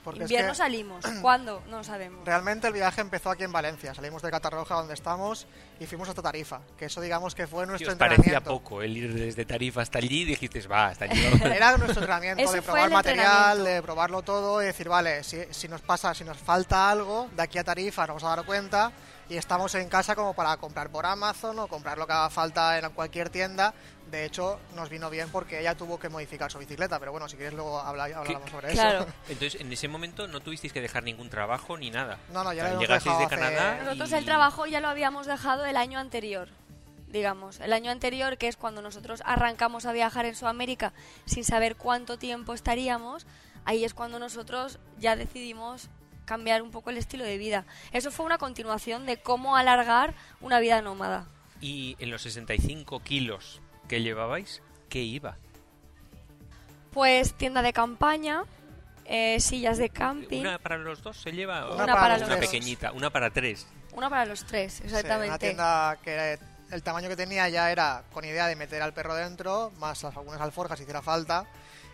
Porque 0.07 0.23
es 0.23 0.31
invierno 0.31 0.53
que- 0.53 0.57
salimos 0.57 1.05
¿cuándo? 1.21 1.61
no 1.67 1.83
sabemos 1.83 2.25
Realmente 2.25 2.67
el 2.67 2.73
viaje 2.73 3.01
empezó 3.01 3.29
aquí 3.29 3.43
en 3.43 3.51
Valencia. 3.51 3.93
Salimos 3.93 4.21
de 4.21 4.31
Catarroja, 4.31 4.75
donde 4.75 4.93
estamos, 4.93 5.47
y 5.81 5.85
fuimos 5.85 6.07
hasta 6.07 6.21
Tarifa, 6.21 6.61
que 6.77 6.85
eso 6.85 7.01
digamos 7.01 7.35
que 7.35 7.45
fue 7.45 7.65
nuestro 7.67 7.91
os 7.91 7.97
parecía 7.97 8.15
entrenamiento. 8.37 8.49
poco 8.49 8.81
el 8.81 8.95
ir 8.95 9.13
desde 9.13 9.43
Tarifa 9.43 9.81
hasta 9.81 9.97
allí 9.97 10.21
y 10.21 10.25
dijiste, 10.25 10.65
va, 10.67 10.87
hasta 10.87 11.05
allí. 11.05 11.21
no". 11.43 11.45
Era 11.47 11.75
nuestro 11.77 12.01
entrenamiento 12.01 12.41
de 12.41 12.47
fue 12.47 12.61
probar 12.61 12.85
el 12.85 12.93
material, 12.93 13.25
entrenamiento. 13.25 13.63
de 13.65 13.81
probarlo 13.81 14.21
todo 14.21 14.61
y 14.61 14.65
decir, 14.67 14.87
vale, 14.87 15.23
si, 15.25 15.41
si 15.51 15.67
nos 15.67 15.81
pasa, 15.81 16.13
si 16.13 16.23
nos 16.23 16.37
falta 16.37 16.89
algo, 16.89 17.27
de 17.35 17.41
aquí 17.43 17.57
a 17.57 17.65
Tarifa 17.65 18.03
nos 18.03 18.07
vamos 18.07 18.23
a 18.23 18.35
dar 18.37 18.45
cuenta 18.45 18.91
y 19.29 19.35
estamos 19.35 19.75
en 19.75 19.89
casa 19.89 20.15
como 20.15 20.33
para 20.33 20.55
comprar 20.55 20.89
por 20.89 21.05
Amazon 21.05 21.59
o 21.59 21.67
comprar 21.67 21.97
lo 21.97 22.07
que 22.07 22.13
haga 22.13 22.29
falta 22.29 22.79
en 22.79 22.89
cualquier 22.91 23.29
tienda. 23.29 23.73
De 24.11 24.23
hecho, 24.25 24.59
nos 24.75 24.89
vino 24.89 25.09
bien 25.09 25.27
porque 25.29 25.59
ella 25.59 25.75
tuvo 25.75 25.99
que 25.99 26.07
modificar 26.07 26.49
su 26.51 26.57
bicicleta, 26.59 26.97
pero 26.99 27.11
bueno, 27.11 27.27
si 27.27 27.35
quieres 27.35 27.53
luego 27.53 27.77
habla- 27.79 28.05
hablamos 28.05 28.49
sobre 28.49 28.71
claro 28.71 28.99
eso. 29.01 29.07
Entonces, 29.29 29.59
en 29.61 29.71
ese 29.71 29.87
momento 29.89 30.27
no 30.27 30.39
tuvisteis 30.39 30.71
que 30.71 30.79
dejar 30.81 31.03
ningún 31.03 31.29
trabajo 31.29 31.77
ni 31.77 31.91
nada. 31.91 32.17
No, 32.31 32.43
no, 32.43 32.53
ya 32.53 32.63
O 32.63 32.65
sea, 32.67 32.73
lo 32.75 32.79
llegasteis 32.81 33.17
de 33.17 33.23
dejado 33.25 33.43
hace- 33.43 33.55
Canadá 33.55 33.83
nosotros 33.83 34.11
y- 34.11 34.15
el 34.15 34.25
trabajo 34.25 34.65
ya 34.65 34.79
lo 34.79 34.87
habíamos 34.87 35.27
dejado 35.27 35.65
el 35.65 35.75
año 35.77 35.99
anterior 35.99 36.47
digamos 37.07 37.59
el 37.61 37.71
año 37.71 37.89
anterior 37.91 38.37
que 38.37 38.47
es 38.49 38.57
cuando 38.57 38.81
nosotros 38.81 39.21
arrancamos 39.25 39.85
a 39.85 39.93
viajar 39.93 40.25
en 40.25 40.35
Sudamérica 40.35 40.91
sin 41.25 41.43
saber 41.45 41.75
cuánto 41.77 42.17
tiempo 42.17 42.53
estaríamos 42.53 43.25
ahí 43.63 43.85
es 43.85 43.93
cuando 43.93 44.19
nosotros 44.19 44.77
ya 44.99 45.15
decidimos 45.15 45.87
cambiar 46.25 46.61
un 46.61 46.71
poco 46.71 46.89
el 46.89 46.97
estilo 46.97 47.23
de 47.23 47.37
vida 47.37 47.65
eso 47.93 48.11
fue 48.11 48.25
una 48.25 48.37
continuación 48.37 49.05
de 49.05 49.15
cómo 49.21 49.55
alargar 49.55 50.13
una 50.41 50.59
vida 50.59 50.81
nómada 50.81 51.25
Y 51.61 51.95
en 51.99 52.11
los 52.11 52.23
65 52.23 52.99
kilos 53.01 53.61
que 53.87 54.01
llevabais, 54.01 54.61
¿qué 54.89 54.99
iba? 54.99 55.37
Pues 56.91 57.33
tienda 57.33 57.61
de 57.61 57.73
campaña, 57.73 58.43
eh, 59.05 59.39
sillas 59.39 59.77
de 59.77 59.89
camping, 59.89 60.41
¿Una 60.41 60.49
una, 60.51 60.59
para 60.59 60.77
los 60.77 61.01
dos 61.03 61.17
se 61.17 61.31
lleva? 61.31 61.67
o 61.67 61.75
Una 61.75 61.85
para 61.93 62.05
una 62.15 62.17
los 62.17 62.29
dos. 62.29 62.37
pequeñita, 62.39 62.91
una 62.91 63.09
para 63.09 63.29
tres. 63.29 63.67
para 63.95 64.25
los 64.25 64.43
tres, 64.45 64.73
Sí, 64.73 64.83
exactamente. 64.85 65.27
una 65.29 65.39
tienda 65.39 65.97
que 66.03 66.39
el 66.71 66.83
tamaño 66.83 67.07
que 67.09 67.15
tenía 67.15 67.47
ya 67.49 67.71
era 67.71 68.03
con 68.11 68.25
idea 68.25 68.47
de 68.47 68.55
meter 68.55 68.81
al 68.81 68.93
perro 68.93 69.15
dentro, 69.15 69.71
más 69.79 70.03
algunas 70.03 70.41
alforjas 70.41 70.77
si 70.77 70.83
hiciera 70.83 71.01
falta, 71.01 71.45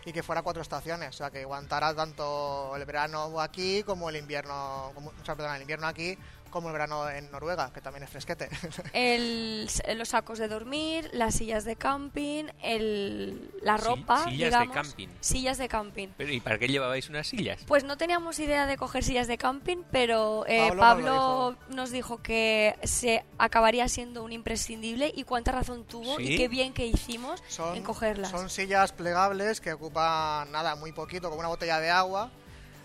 y 0.06 0.12
que 0.12 0.24
fuera 0.24 0.42
cuatro 0.42 0.62
estaciones, 0.62 1.10
o 1.10 1.14
sea, 1.14 1.32
que 1.32 1.44
aguantara 1.44 1.94
tanto 1.94 2.76
el 2.76 2.84
verano 2.86 3.40
aquí 3.40 3.84
como 3.84 4.10
el 4.10 4.18
invierno, 4.18 4.92
como, 4.94 5.10
o 5.12 5.26
sea, 5.26 5.36
perdón, 5.36 5.56
el 5.56 5.62
invierno 5.62 5.88
aquí 5.88 6.18
como 6.54 6.68
el 6.70 6.74
verano 6.74 7.10
en 7.10 7.32
Noruega, 7.32 7.74
que 7.74 7.82
también 7.82 8.04
es 8.04 8.10
fresquete. 8.12 8.48
El, 8.94 9.68
los 9.98 10.10
sacos 10.10 10.38
de 10.38 10.48
dormir, 10.48 11.10
las 11.14 11.34
sillas 11.36 11.66
de 11.66 11.76
camping, 11.76 12.46
el, 12.62 13.52
la 13.64 13.78
Sí, 13.80 13.84
ropa, 13.86 14.24
sillas 14.26 14.60
de 14.60 14.70
camping. 14.70 15.08
sillas 15.20 15.58
de 15.58 15.68
camping. 15.68 16.10
Pero 16.16 16.32
¿y 16.32 16.40
para 16.40 16.60
qué 16.60 16.68
llevabais 16.68 17.10
unas 17.10 17.28
sillas? 17.28 17.60
Pues 17.66 17.84
no 17.84 17.98
teníamos 17.98 18.38
idea 18.38 18.68
de 18.68 18.78
coger 18.78 19.04
sillas 19.04 19.28
de 19.28 19.38
camping, 19.40 19.78
pero 19.92 20.46
eh, 20.48 20.72
Pablo 20.78 21.56
nos 21.70 21.90
dijo 21.92 22.22
que 22.22 22.76
se 22.84 23.26
acabaría 23.40 23.88
siendo 23.88 24.24
un 24.24 24.32
imprescindible 24.32 25.12
y 25.16 25.24
cuánta 25.24 25.52
razón 25.52 25.86
tuvo 25.86 26.18
¿Sí? 26.18 26.34
y 26.34 26.38
qué 26.38 26.48
bien 26.48 26.74
que 26.74 26.86
hicimos 26.86 27.42
Son, 27.48 27.76
en 27.76 27.82
cogerlas. 27.84 28.30
son 28.30 28.50
sillas 28.52 28.92
plegables 28.92 29.60
que 29.60 29.74
ocupan 29.74 30.52
nada, 30.52 30.76
muy 30.76 30.92
poquito, 30.92 31.30
como 31.30 31.40
una 31.40 31.50
botella 31.50 31.80
de 31.80 31.90
agua 31.90 32.30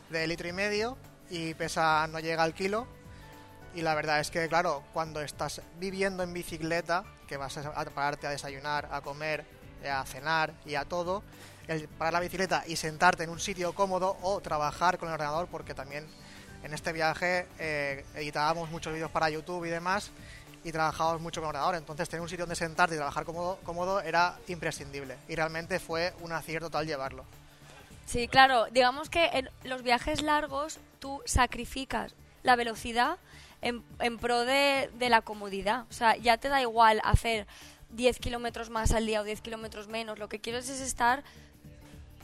de 0.08 0.26
litro 0.26 0.48
y 0.48 0.52
medio 0.52 0.96
y 1.30 1.52
pesa, 1.52 2.06
no 2.06 2.18
llega 2.18 2.42
al 2.42 2.54
kilo. 2.54 2.88
Y 3.74 3.82
la 3.82 3.94
verdad 3.94 4.20
es 4.20 4.30
que, 4.30 4.48
claro, 4.48 4.82
cuando 4.92 5.20
estás 5.20 5.60
viviendo 5.78 6.22
en 6.22 6.32
bicicleta, 6.32 7.04
que 7.26 7.36
vas 7.36 7.56
a 7.58 7.84
pararte 7.84 8.26
a 8.26 8.30
desayunar, 8.30 8.88
a 8.90 9.00
comer, 9.00 9.44
eh, 9.82 9.90
a 9.90 10.04
cenar 10.04 10.54
y 10.64 10.74
a 10.74 10.84
todo, 10.84 11.22
el 11.68 11.86
parar 11.86 12.14
la 12.14 12.20
bicicleta 12.20 12.64
y 12.66 12.76
sentarte 12.76 13.24
en 13.24 13.30
un 13.30 13.38
sitio 13.38 13.74
cómodo 13.74 14.16
o 14.22 14.40
trabajar 14.40 14.98
con 14.98 15.08
el 15.08 15.14
ordenador, 15.14 15.46
porque 15.48 15.74
también 15.74 16.06
en 16.64 16.74
este 16.74 16.92
viaje 16.92 17.46
eh, 17.58 18.04
editábamos 18.14 18.70
muchos 18.70 18.92
vídeos 18.92 19.10
para 19.10 19.30
YouTube 19.30 19.64
y 19.66 19.68
demás 19.68 20.10
y 20.64 20.72
trabajábamos 20.72 21.20
mucho 21.20 21.40
con 21.40 21.50
el 21.50 21.50
ordenador, 21.50 21.76
entonces 21.76 22.08
tener 22.08 22.22
un 22.22 22.28
sitio 22.28 22.44
donde 22.44 22.56
sentarte 22.56 22.94
y 22.94 22.98
trabajar 22.98 23.24
cómodo, 23.24 23.58
cómodo 23.62 24.00
era 24.00 24.36
imprescindible 24.48 25.16
y 25.28 25.36
realmente 25.36 25.78
fue 25.78 26.14
un 26.20 26.32
acierto 26.32 26.66
total 26.66 26.86
llevarlo. 26.86 27.24
Sí, 28.06 28.26
claro, 28.26 28.66
digamos 28.72 29.10
que 29.10 29.26
en 29.26 29.50
los 29.64 29.82
viajes 29.82 30.22
largos 30.22 30.80
tú 30.98 31.22
sacrificas 31.26 32.14
la 32.42 32.56
velocidad 32.56 33.18
en, 33.62 33.82
en 34.00 34.18
pro 34.18 34.44
de, 34.44 34.90
de 34.98 35.08
la 35.08 35.20
comodidad. 35.22 35.84
O 35.90 35.92
sea, 35.92 36.16
ya 36.16 36.36
te 36.38 36.48
da 36.48 36.60
igual 36.60 37.00
hacer 37.04 37.46
10 37.90 38.18
kilómetros 38.18 38.70
más 38.70 38.92
al 38.92 39.06
día 39.06 39.20
o 39.20 39.24
10 39.24 39.40
kilómetros 39.40 39.88
menos. 39.88 40.18
Lo 40.18 40.28
que 40.28 40.40
quieres 40.40 40.68
es 40.68 40.80
estar 40.80 41.24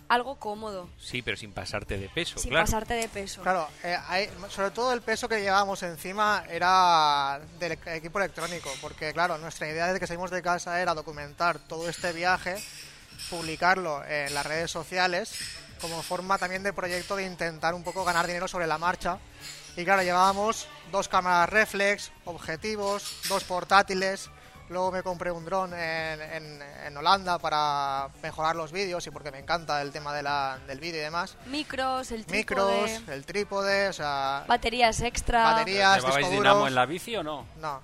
algo 0.06 0.36
cómodo, 0.36 0.88
Sí, 0.98 1.22
pero 1.22 1.34
sin 1.36 1.52
pasarte 1.52 1.96
de 1.96 2.08
peso, 2.10 2.38
sin 2.38 2.50
claro. 2.50 2.66
pasarte 2.66 2.92
de 2.94 3.08
peso. 3.08 3.40
Claro, 3.42 3.66
eh, 3.82 3.96
hay- 4.06 4.28
sobre 4.50 4.70
todo 4.70 4.92
el 4.92 5.00
peso 5.00 5.28
que 5.28 5.40
llevábamos 5.40 5.82
encima 5.82 6.44
era 6.50 7.40
del 7.58 7.72
e- 7.72 7.96
equipo 7.96 8.18
electrónico, 8.18 8.70
porque 8.82 9.14
claro, 9.14 9.38
nuestra 9.38 9.66
idea 9.68 9.86
desde 9.86 10.00
que 10.00 10.06
salimos 10.06 10.30
de 10.30 10.42
casa 10.42 10.80
era 10.80 10.92
documentar 10.94 11.58
todo 11.58 11.88
este 11.88 12.12
viaje, 12.12 12.56
publicarlo 13.30 14.04
en 14.04 14.34
las 14.34 14.44
redes 14.44 14.70
sociales, 14.70 15.34
como 15.80 16.02
forma 16.02 16.36
también 16.38 16.62
de 16.62 16.74
proyecto 16.74 17.16
de 17.16 17.24
intentar 17.24 17.72
un 17.74 17.82
poco 17.82 18.04
ganar 18.04 18.26
dinero 18.26 18.46
sobre 18.46 18.66
la 18.66 18.76
marcha. 18.76 19.18
Y 19.76 19.84
claro, 19.84 20.02
llevábamos 20.02 20.68
dos 20.94 21.08
cámaras 21.08 21.50
reflex, 21.50 22.12
objetivos, 22.24 23.16
dos 23.28 23.42
portátiles. 23.42 24.30
Luego 24.68 24.92
me 24.92 25.02
compré 25.02 25.32
un 25.32 25.44
dron 25.44 25.74
en, 25.74 26.22
en- 26.22 26.62
en 26.86 26.96
Holanda 26.96 27.36
para 27.40 28.08
mejorar 28.22 28.54
los 28.54 28.70
vídeos 28.70 29.04
y 29.08 29.10
porque 29.10 29.32
me 29.32 29.40
encanta 29.40 29.82
el 29.82 29.90
tema 29.90 30.14
de 30.14 30.22
la- 30.22 30.56
del 30.68 30.78
vídeo 30.78 31.00
y 31.00 31.04
demás. 31.04 31.36
Micros, 31.46 32.12
el 32.12 32.24
Micros, 32.30 32.84
trípode, 32.86 33.12
el 33.14 33.26
trípode, 33.26 33.88
o 33.88 33.92
sea, 33.92 34.44
baterías 34.46 35.00
extra. 35.00 35.42
baterías, 35.42 35.96
¿Llevabais 36.00 36.30
dinamo 36.30 36.68
en 36.68 36.74
la 36.76 36.86
bici 36.86 37.16
o 37.16 37.24
no? 37.24 37.44
No. 37.60 37.82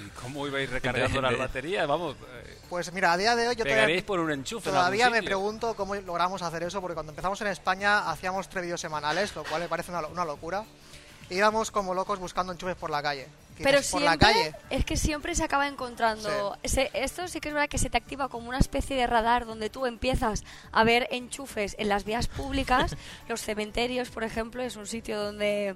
¿Y 0.00 0.08
cómo 0.10 0.46
ibais 0.46 0.70
recargando 0.70 1.20
las 1.20 1.36
baterías? 1.36 1.86
Vamos, 1.88 2.14
eh, 2.44 2.58
Pues 2.70 2.92
mira, 2.92 3.12
a 3.12 3.16
día 3.16 3.34
de 3.34 3.48
hoy 3.48 3.56
yo 3.56 3.64
todavía, 3.64 4.06
por 4.06 4.20
un 4.20 4.30
enchufe 4.30 4.68
en 4.68 4.74
todavía 4.76 5.10
me 5.10 5.22
pregunto 5.24 5.74
cómo 5.74 5.96
logramos 5.96 6.42
hacer 6.42 6.62
eso, 6.62 6.80
porque 6.80 6.94
cuando 6.94 7.10
empezamos 7.10 7.40
en 7.40 7.48
España 7.48 8.08
hacíamos 8.08 8.48
tres 8.48 8.62
vídeos 8.62 8.80
semanales, 8.80 9.34
lo 9.34 9.42
cual 9.42 9.62
me 9.62 9.68
parece 9.68 9.90
una, 9.90 10.06
una 10.06 10.24
locura. 10.24 10.64
Íbamos 11.30 11.70
como 11.70 11.94
locos 11.94 12.18
buscando 12.18 12.52
enchufes 12.52 12.76
por 12.76 12.90
la 12.90 13.02
calle. 13.02 13.26
Pero 13.58 13.78
por 13.78 13.82
siempre, 13.84 14.04
la 14.10 14.18
calle. 14.18 14.52
es 14.68 14.84
que 14.84 14.96
siempre 14.98 15.34
se 15.34 15.42
acaba 15.42 15.66
encontrando. 15.66 16.56
Se- 16.64 16.90
esto 16.92 17.26
sí 17.26 17.40
que 17.40 17.48
es 17.48 17.54
verdad 17.54 17.68
que 17.70 17.78
se 17.78 17.88
te 17.88 17.96
activa 17.96 18.28
como 18.28 18.48
una 18.50 18.58
especie 18.58 18.96
de 18.96 19.06
radar 19.06 19.46
donde 19.46 19.70
tú 19.70 19.86
empiezas 19.86 20.44
a 20.72 20.84
ver 20.84 21.08
enchufes 21.10 21.74
en 21.78 21.88
las 21.88 22.04
vías 22.04 22.28
públicas. 22.28 22.96
los 23.28 23.40
cementerios, 23.40 24.10
por 24.10 24.24
ejemplo, 24.24 24.62
es 24.62 24.76
un 24.76 24.86
sitio 24.86 25.18
donde 25.22 25.74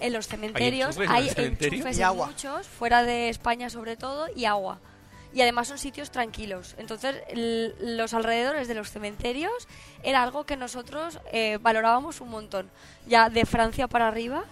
en 0.00 0.12
los 0.12 0.26
cementerios 0.26 0.90
enchufes 0.96 1.08
en 1.10 1.14
hay 1.16 1.24
los 1.26 1.34
cementerios? 1.34 1.74
enchufes 1.80 1.96
Y 1.98 2.00
en 2.00 2.06
agua. 2.06 2.26
muchos, 2.26 2.66
fuera 2.66 3.02
de 3.04 3.28
España 3.28 3.70
sobre 3.70 3.96
todo, 3.96 4.26
y 4.34 4.44
agua. 4.46 4.80
Y 5.32 5.42
además 5.42 5.68
son 5.68 5.78
sitios 5.78 6.10
tranquilos. 6.10 6.74
Entonces, 6.78 7.16
los 7.80 8.14
alrededores 8.14 8.66
de 8.68 8.74
los 8.74 8.90
cementerios 8.90 9.68
era 10.02 10.22
algo 10.22 10.44
que 10.44 10.56
nosotros 10.56 11.20
eh, 11.32 11.58
valorábamos 11.60 12.20
un 12.20 12.30
montón. 12.30 12.70
Ya 13.06 13.30
de 13.30 13.46
Francia 13.46 13.86
para 13.86 14.08
arriba. 14.08 14.44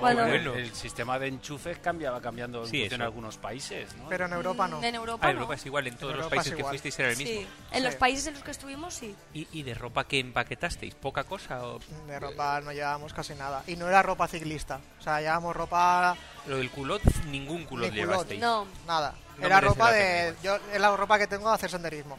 Luego, 0.00 0.08
el, 0.08 0.42
Bueno. 0.44 0.54
el 0.54 0.74
sistema 0.74 1.18
de 1.18 1.28
enchufes 1.28 1.78
cambia, 1.78 2.10
va 2.10 2.20
cambiando 2.20 2.62
en 2.64 2.68
Sí, 2.70 2.82
en 2.90 3.02
algunos 3.02 3.36
países, 3.38 3.94
¿no? 3.96 4.08
Pero 4.08 4.26
en 4.26 4.32
Europa 4.32 4.68
no. 4.68 4.82
En 4.82 4.94
Europa 4.94 5.26
Ah, 5.28 5.32
no. 5.32 5.38
Europa 5.40 5.54
es 5.54 5.66
igual, 5.66 5.86
en 5.86 5.96
todos 5.96 6.12
En 6.12 6.16
los 6.18 6.24
Europa 6.26 6.36
países 6.36 6.52
es 6.52 6.56
que 6.56 6.64
fuisteis 6.64 6.98
era 6.98 7.08
el 7.10 7.16
Sí, 7.16 7.24
mismo. 7.24 7.48
en 7.72 7.84
los 7.84 7.94
países 7.96 8.26
en 8.26 8.34
los 8.34 8.42
que 8.42 8.50
estuvimos 8.50 8.94
sí. 8.94 9.14
¿Y, 9.32 9.46
y 9.52 9.62
de 9.62 9.74
ropa 9.74 10.04
que 10.04 10.18
empaquetasteis? 10.20 10.94
¿Poca 10.94 11.24
cosa? 11.24 11.64
O 11.66 11.78
De 12.06 12.18
ropa 12.20 12.60
no 12.60 12.72
llevábamos 12.72 13.12
casi 13.12 13.34
nada. 13.34 13.62
Y 13.66 13.76
no 13.76 13.88
era 13.88 14.02
ropa 14.02 14.26
ciclista. 14.28 14.80
O 14.98 15.02
sea, 15.02 15.20
llevábamos 15.20 15.54
ropa 15.56 16.16
lo 16.46 16.56
del 16.58 16.70
culot, 16.70 17.02
ningún 17.26 17.64
culot 17.64 17.90
Ni 17.92 18.00
culot. 18.00 18.10
llevasteis. 18.12 18.40
No. 18.40 18.66
nada. 18.86 19.14
No 19.38 19.46
era 19.46 19.60
ropa 19.60 19.90
de. 19.92 20.34
Yo, 20.42 20.56
es 20.72 20.80
la 20.80 20.94
ropa 20.96 21.18
que 21.18 21.26
tengo 21.26 21.48
de 21.48 21.54
hacer 21.56 21.70
senderismo. 21.70 22.16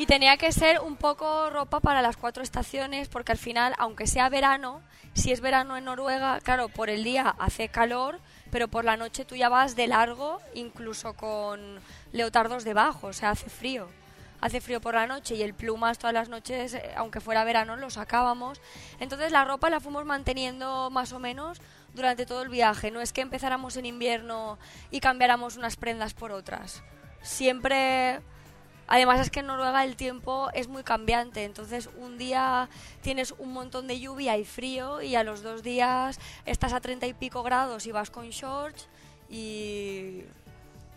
Y 0.00 0.06
tenía 0.06 0.38
que 0.38 0.50
ser 0.50 0.80
un 0.80 0.96
poco 0.96 1.50
ropa 1.50 1.80
para 1.80 2.00
las 2.00 2.16
cuatro 2.16 2.42
estaciones, 2.42 3.08
porque 3.08 3.32
al 3.32 3.38
final, 3.38 3.74
aunque 3.76 4.06
sea 4.06 4.30
verano, 4.30 4.80
si 5.12 5.30
es 5.30 5.42
verano 5.42 5.76
en 5.76 5.84
Noruega, 5.84 6.40
claro, 6.40 6.70
por 6.70 6.88
el 6.88 7.04
día 7.04 7.36
hace 7.38 7.68
calor, 7.68 8.18
pero 8.50 8.68
por 8.68 8.86
la 8.86 8.96
noche 8.96 9.26
tú 9.26 9.36
ya 9.36 9.50
vas 9.50 9.76
de 9.76 9.88
largo, 9.88 10.40
incluso 10.54 11.12
con 11.12 11.80
leotardos 12.12 12.64
debajo, 12.64 13.08
o 13.08 13.12
sea, 13.12 13.28
hace 13.28 13.50
frío. 13.50 13.90
Hace 14.40 14.62
frío 14.62 14.80
por 14.80 14.94
la 14.94 15.06
noche 15.06 15.34
y 15.34 15.42
el 15.42 15.52
plumas 15.52 15.98
todas 15.98 16.14
las 16.14 16.30
noches, 16.30 16.72
eh, 16.72 16.92
aunque 16.96 17.20
fuera 17.20 17.44
verano, 17.44 17.76
lo 17.76 17.90
sacábamos. 17.90 18.62
Entonces 19.00 19.30
la 19.32 19.44
ropa 19.44 19.68
la 19.68 19.80
fuimos 19.80 20.06
manteniendo 20.06 20.88
más 20.88 21.12
o 21.12 21.18
menos 21.18 21.60
durante 21.92 22.24
todo 22.24 22.40
el 22.40 22.48
viaje. 22.48 22.90
No 22.90 23.02
es 23.02 23.12
que 23.12 23.20
empezáramos 23.20 23.76
en 23.76 23.84
invierno 23.84 24.58
y 24.90 25.00
cambiáramos 25.00 25.58
unas 25.58 25.76
prendas 25.76 26.14
por 26.14 26.32
otras. 26.32 26.82
Siempre 27.20 28.22
Además 28.90 29.20
es 29.20 29.30
que 29.30 29.40
en 29.40 29.46
Noruega 29.46 29.84
el 29.84 29.94
tiempo 29.94 30.50
es 30.52 30.66
muy 30.66 30.82
cambiante, 30.82 31.44
entonces 31.44 31.88
un 31.96 32.18
día 32.18 32.68
tienes 33.02 33.32
un 33.38 33.52
montón 33.52 33.86
de 33.86 34.00
lluvia 34.00 34.36
y 34.36 34.44
frío 34.44 35.00
y 35.00 35.14
a 35.14 35.22
los 35.22 35.42
dos 35.42 35.62
días 35.62 36.18
estás 36.44 36.72
a 36.72 36.80
treinta 36.80 37.06
y 37.06 37.14
pico 37.14 37.42
grados 37.44 37.86
y 37.86 37.92
vas 37.92 38.10
con 38.10 38.28
shorts 38.30 38.88
y... 39.30 40.22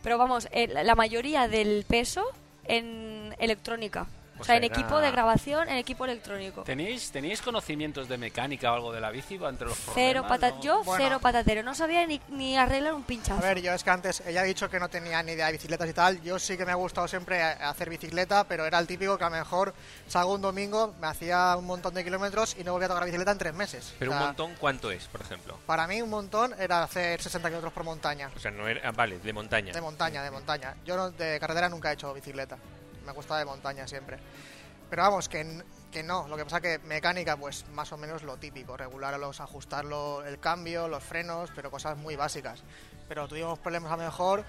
Pero 0.02 0.18
vamos, 0.18 0.50
el- 0.52 0.74
la 0.86 0.96
mayoría 0.96 1.48
del 1.48 1.86
peso 1.88 2.26
en 2.66 3.36
electrónica. 3.40 4.08
O, 4.44 4.46
O 4.46 4.48
sea, 4.48 4.58
en 4.58 4.66
era- 4.66 4.76
equipo 4.76 5.00
de 5.00 5.10
grabación, 5.10 5.70
en 5.70 5.78
equipo 5.78 6.04
electrónico. 6.04 6.64
¿Teníais, 6.64 7.12
¿Teníais 7.12 7.42
conocimientos 7.42 8.10
de 8.10 8.18
mecánica 8.18 8.72
o 8.72 8.76
algo 8.76 8.92
de 8.92 9.00
la 9.00 9.10
bici 9.10 9.36
entre 9.36 9.68
los 9.68 9.78
Cero 9.94 10.26
pata- 10.28 10.52
no? 10.52 10.62
Yo 10.62 10.84
Bueno. 10.84 11.04
cero 11.04 11.20
patatero, 11.22 11.64
no 11.64 11.74
sabía 11.74 12.06
ni, 12.06 12.20
ni 12.30 12.58
arreglar 12.58 12.94
un 12.94 13.04
pinchazo. 13.04 13.40
A 13.40 13.48
ver, 13.48 13.62
yo 13.62 13.72
es 13.74 13.84
que 13.84 13.90
antes 13.90 14.22
ella 14.28 14.42
ha 14.42 14.44
dicho 14.44 14.70
que 14.70 14.80
no 14.80 14.90
tenía 14.90 15.24
ni 15.24 15.32
idea 15.32 15.46
de 15.48 15.54
bicicletas 15.54 15.90
y 15.90 15.94
tal. 15.94 16.22
Yo 16.22 16.38
sí 16.40 16.58
que 16.58 16.66
me 16.66 16.72
ha 16.74 16.76
gustado 16.76 17.08
siempre 17.08 17.42
hacer 17.42 17.90
bicicleta, 17.90 18.44
pero 18.44 18.66
era 18.66 18.80
el 18.80 18.88
típico 18.88 19.18
que 19.18 19.24
a 19.24 19.30
lo 19.30 19.36
mejor 19.38 19.74
salgo 20.08 20.34
un 20.34 20.42
domingo, 20.42 20.94
me 21.00 21.08
hacía 21.08 21.56
un 21.58 21.66
montón 21.66 21.94
de 21.94 22.04
kilómetros 22.04 22.56
y 22.60 22.64
no 22.66 22.74
volvía 22.74 22.88
a 22.88 22.90
tocar 22.90 23.06
bicicleta 23.06 23.32
en 23.32 23.38
tres 23.38 23.54
meses. 23.54 23.94
Pero 24.00 24.12
O 24.12 24.14
un 24.16 24.20
montón, 24.20 24.56
¿cuánto 24.60 24.92
es, 24.92 25.06
por 25.08 25.22
ejemplo? 25.22 25.58
Para 25.66 25.88
mí 25.88 26.02
un 26.02 26.10
montón 26.10 26.54
era 26.60 26.84
hacer 26.84 27.22
60 27.22 27.48
kilómetros 27.48 27.72
por 27.74 27.84
montaña. 27.86 28.30
O 28.36 28.40
sea, 28.40 28.52
no 28.52 28.68
era... 28.68 28.82
ah, 28.88 28.92
vale, 28.92 29.20
de 29.20 29.32
montaña. 29.34 29.72
De 29.74 29.82
montaña, 29.82 30.22
de 30.24 30.32
montaña. 30.32 30.76
Yo 30.86 30.98
no- 30.98 31.12
de 31.12 31.40
carretera 31.40 31.70
nunca 31.70 31.90
he 31.92 31.94
hecho 31.94 32.14
bicicleta. 32.14 32.58
Me 33.06 33.12
gusta 33.12 33.38
de 33.38 33.46
montaña 33.46 33.88
siempre. 33.88 34.18
Pero 34.90 35.02
vamos, 35.04 35.28
que, 35.30 35.64
que 35.92 36.04
no. 36.04 36.28
Lo 36.28 36.38
que 36.38 36.44
pasa 36.44 36.62
que 36.62 36.78
mecánica, 36.80 37.36
pues 37.38 37.68
más 37.70 37.92
o 37.92 37.98
menos 37.98 38.24
lo 38.24 38.38
típico. 38.38 38.78
Regularlos, 38.78 39.42
ajustarlo, 39.42 40.24
el 40.26 40.40
cambio, 40.40 40.88
los 40.88 41.04
frenos, 41.04 41.50
pero 41.56 41.72
cosas 41.72 41.98
muy 41.98 42.16
básicas. 42.16 42.62
Pero 43.10 43.28
tuvimos 43.28 43.60
problemas 43.60 43.92
a 43.92 43.98
lo 43.98 44.04
mejor 44.04 44.44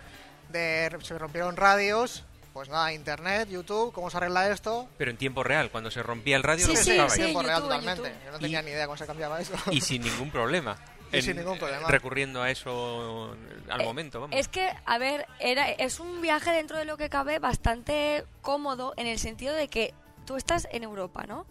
de... 0.50 0.96
Se 1.02 1.18
rompieron 1.18 1.56
radios. 1.56 2.24
Pues 2.52 2.68
nada, 2.68 2.92
internet, 2.92 3.48
YouTube, 3.48 3.92
¿cómo 3.92 4.10
se 4.10 4.16
arregla 4.16 4.48
esto? 4.48 4.88
Pero 4.96 5.10
en 5.10 5.16
tiempo 5.16 5.42
real, 5.42 5.72
cuando 5.72 5.90
se 5.90 6.04
rompía 6.04 6.36
el 6.36 6.44
radio, 6.44 6.64
Sí, 6.66 6.70
lo 6.72 6.78
sí, 6.78 6.84
sí. 6.84 6.96
en 7.00 7.08
tiempo 7.08 7.42
real 7.42 7.62
YouTube, 7.62 7.72
en 7.74 7.80
totalmente. 7.80 8.10
YouTube. 8.10 8.24
Yo 8.26 8.30
no 8.30 8.36
Y- 8.36 8.40
tenía 8.40 8.62
ni 8.62 8.70
idea 8.70 8.86
cómo 8.86 8.96
se 8.96 9.06
cambiaba 9.06 9.40
eso. 9.40 9.54
Y 9.72 9.80
sin 9.80 10.02
ningún 10.02 10.30
problema. 10.30 10.76
Y 11.18 11.22
sin 11.22 11.36
ningún 11.36 11.58
problema. 11.58 11.88
Recurriendo 11.88 12.42
a 12.42 12.50
eso 12.50 13.36
al 13.68 13.80
Eh, 13.80 13.84
momento, 13.84 14.20
vamos. 14.20 14.36
Es 14.36 14.48
que, 14.48 14.68
a 14.84 14.98
ver, 14.98 15.26
era, 15.40 15.70
es 15.70 16.00
un 16.00 16.20
viaje 16.20 16.50
dentro 16.50 16.76
de 16.78 16.84
lo 16.84 16.96
que 16.96 17.08
cabe 17.08 17.38
bastante 17.38 18.24
cómodo 18.42 18.94
en 18.96 19.06
el 19.06 19.18
sentido 19.18 19.54
de 19.54 19.68
que 19.68 19.94
tú 20.26 20.36
estás 20.36 20.66
en 20.72 20.82
Europa, 20.84 21.24
¿no? 21.26 21.46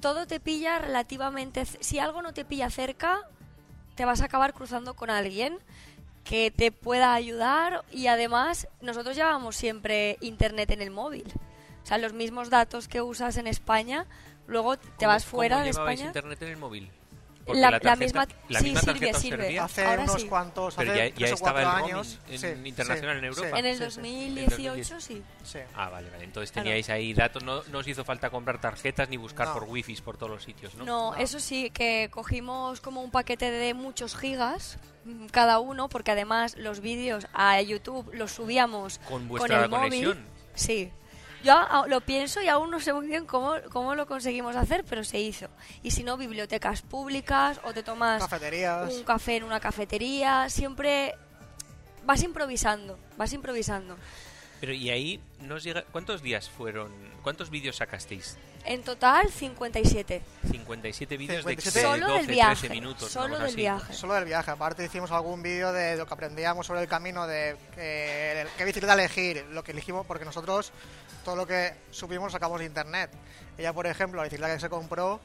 Todo 0.00 0.26
te 0.26 0.40
pilla 0.40 0.78
relativamente... 0.78 1.64
Si 1.66 1.98
algo 1.98 2.22
no 2.22 2.32
te 2.34 2.44
pilla 2.44 2.70
cerca, 2.70 3.20
te 3.94 4.04
vas 4.04 4.20
a 4.20 4.26
acabar 4.26 4.52
cruzando 4.52 4.94
con 4.94 5.10
alguien 5.10 5.58
que 6.24 6.50
te 6.50 6.72
pueda 6.72 7.14
ayudar 7.14 7.84
y 7.92 8.08
además 8.08 8.68
nosotros 8.80 9.14
llevamos 9.16 9.56
siempre 9.56 10.18
internet 10.20 10.70
en 10.72 10.82
el 10.82 10.90
móvil. 10.90 11.32
O 11.82 11.86
sea, 11.86 11.98
los 11.98 12.12
mismos 12.12 12.50
datos 12.50 12.88
que 12.88 13.00
usas 13.00 13.36
en 13.36 13.46
España, 13.46 14.06
luego 14.48 14.76
te 14.76 14.88
¿Cómo- 14.98 15.08
vas 15.08 15.24
fuera 15.24 15.56
cómo 15.56 15.64
de 15.64 15.70
España. 15.70 16.04
internet 16.06 16.42
en 16.42 16.48
el 16.48 16.56
móvil? 16.56 16.90
Porque 17.46 17.60
La- 17.60 17.70
la, 17.70 17.76
la 17.76 17.80
tarjeta, 17.80 18.04
misma- 18.26 18.28
la 18.48 18.58
sí, 18.58 18.64
misma 18.64 18.80
sirve, 18.80 18.92
tarjeta 18.98 19.18
sirve. 19.20 19.42
servía. 19.44 19.64
Hace 19.64 19.84
Ahora 19.84 20.02
unos 20.02 20.20
sí. 20.20 20.28
cuantos, 20.28 20.74
Pero 20.74 20.90
hace 20.92 20.98
ya- 21.00 21.08
ya 21.08 21.14
tres 21.14 21.30
o 21.30 21.34
estaba 21.34 21.62
cuatro 21.62 21.78
el 21.78 21.84
años. 21.94 22.18
en 22.28 22.38
sí, 22.38 22.46
internacional 22.68 23.14
sí, 23.14 23.18
en 23.18 23.24
Europa. 23.24 23.48
sí, 23.52 23.58
En 23.58 23.66
el 23.66 23.72
sí, 23.76 23.78
sí, 23.78 23.84
2018 23.86 25.00
sí. 25.00 25.22
sí. 25.44 25.58
Ah, 25.76 25.88
vale, 25.88 26.10
vale. 26.10 26.24
Entonces 26.24 26.50
Claro. 26.50 26.64
teníais 26.64 26.90
ahí 26.90 27.14
datos, 27.14 27.44
no, 27.44 27.62
no 27.70 27.78
os 27.78 27.86
hizo 27.86 28.04
falta 28.04 28.30
comprar 28.30 28.60
tarjetas 28.60 29.08
ni 29.08 29.16
buscar 29.16 29.46
No. 29.48 29.54
por 29.54 29.64
wifi 29.64 29.94
por 30.02 30.16
todos 30.16 30.30
los 30.32 30.42
sitios, 30.42 30.74
¿no? 30.74 30.84
No, 30.84 31.14
eso 31.14 31.38
sí, 31.38 31.70
que 31.70 32.08
cogimos 32.12 32.80
como 32.80 33.00
un 33.02 33.10
paquete 33.12 33.50
de 33.50 33.74
muchos 33.74 34.16
gigas 34.16 34.78
mm, 35.04 35.26
cada 35.26 35.60
uno, 35.60 35.88
porque 35.88 36.10
además 36.10 36.56
los 36.56 36.80
vídeos 36.80 37.28
a 37.32 37.60
YouTube 37.62 38.10
los 38.12 38.32
subíamos 38.32 38.98
Con 39.08 39.28
vuestra 39.28 39.62
el 39.64 39.70
móvil. 39.70 39.82
conexión. 39.90 40.26
Sí. 40.54 40.90
Yo 41.46 41.86
lo 41.86 42.00
pienso 42.00 42.42
y 42.42 42.48
aún 42.48 42.72
no 42.72 42.80
sé 42.80 42.92
muy 42.92 43.06
bien 43.06 43.24
cómo, 43.24 43.54
cómo 43.70 43.94
lo 43.94 44.06
conseguimos 44.06 44.56
hacer, 44.56 44.84
pero 44.84 45.04
se 45.04 45.20
hizo. 45.20 45.46
Y 45.84 45.92
si 45.92 46.02
no, 46.02 46.16
bibliotecas 46.16 46.82
públicas 46.82 47.60
o 47.62 47.72
te 47.72 47.84
tomas 47.84 48.20
Cafeterías. 48.20 48.92
un 48.92 49.04
café 49.04 49.36
en 49.36 49.44
una 49.44 49.60
cafetería, 49.60 50.48
siempre 50.50 51.14
vas 52.04 52.24
improvisando, 52.24 52.98
vas 53.16 53.32
improvisando. 53.32 53.96
Pero 54.60 54.72
y 54.72 54.90
ahí 54.90 55.20
nos 55.40 55.62
llega... 55.62 55.84
¿Cuántos 55.84 56.20
días 56.20 56.50
fueron? 56.50 56.90
¿Cuántos 57.22 57.50
vídeos 57.50 57.76
sacasteis? 57.76 58.36
En 58.66 58.82
total, 58.82 59.30
57. 59.30 60.22
57 60.50 61.16
vídeos 61.16 61.38
57. 61.44 61.78
de 61.78 61.84
Solo 61.84 62.06
12, 62.08 62.18
del 62.18 62.26
viaje. 62.26 62.68
13 62.68 62.74
minutos. 62.74 63.10
Solo 63.10 63.38
del 63.38 63.46
así. 63.46 63.56
viaje. 63.56 63.92
Solo 63.92 64.14
del 64.14 64.24
viaje. 64.24 64.50
Aparte 64.50 64.84
hicimos 64.84 65.12
algún 65.12 65.40
vídeo 65.40 65.72
de 65.72 65.96
lo 65.96 66.04
que 66.04 66.14
aprendíamos 66.14 66.66
sobre 66.66 66.82
el 66.82 66.88
camino, 66.88 67.28
de 67.28 67.56
eh, 67.76 68.46
qué 68.58 68.64
bicicleta 68.64 68.94
elegir, 68.94 69.46
lo 69.52 69.62
que 69.62 69.70
elegimos, 69.70 70.04
porque 70.04 70.24
nosotros 70.24 70.72
todo 71.24 71.36
lo 71.36 71.46
que 71.46 71.74
subimos 71.92 72.32
sacamos 72.32 72.58
de 72.58 72.66
internet. 72.66 73.10
Ella, 73.56 73.72
por 73.72 73.86
ejemplo, 73.86 74.18
la 74.18 74.24
bicicleta 74.24 74.54
que 74.54 74.60
se 74.60 74.68
compró 74.68 75.20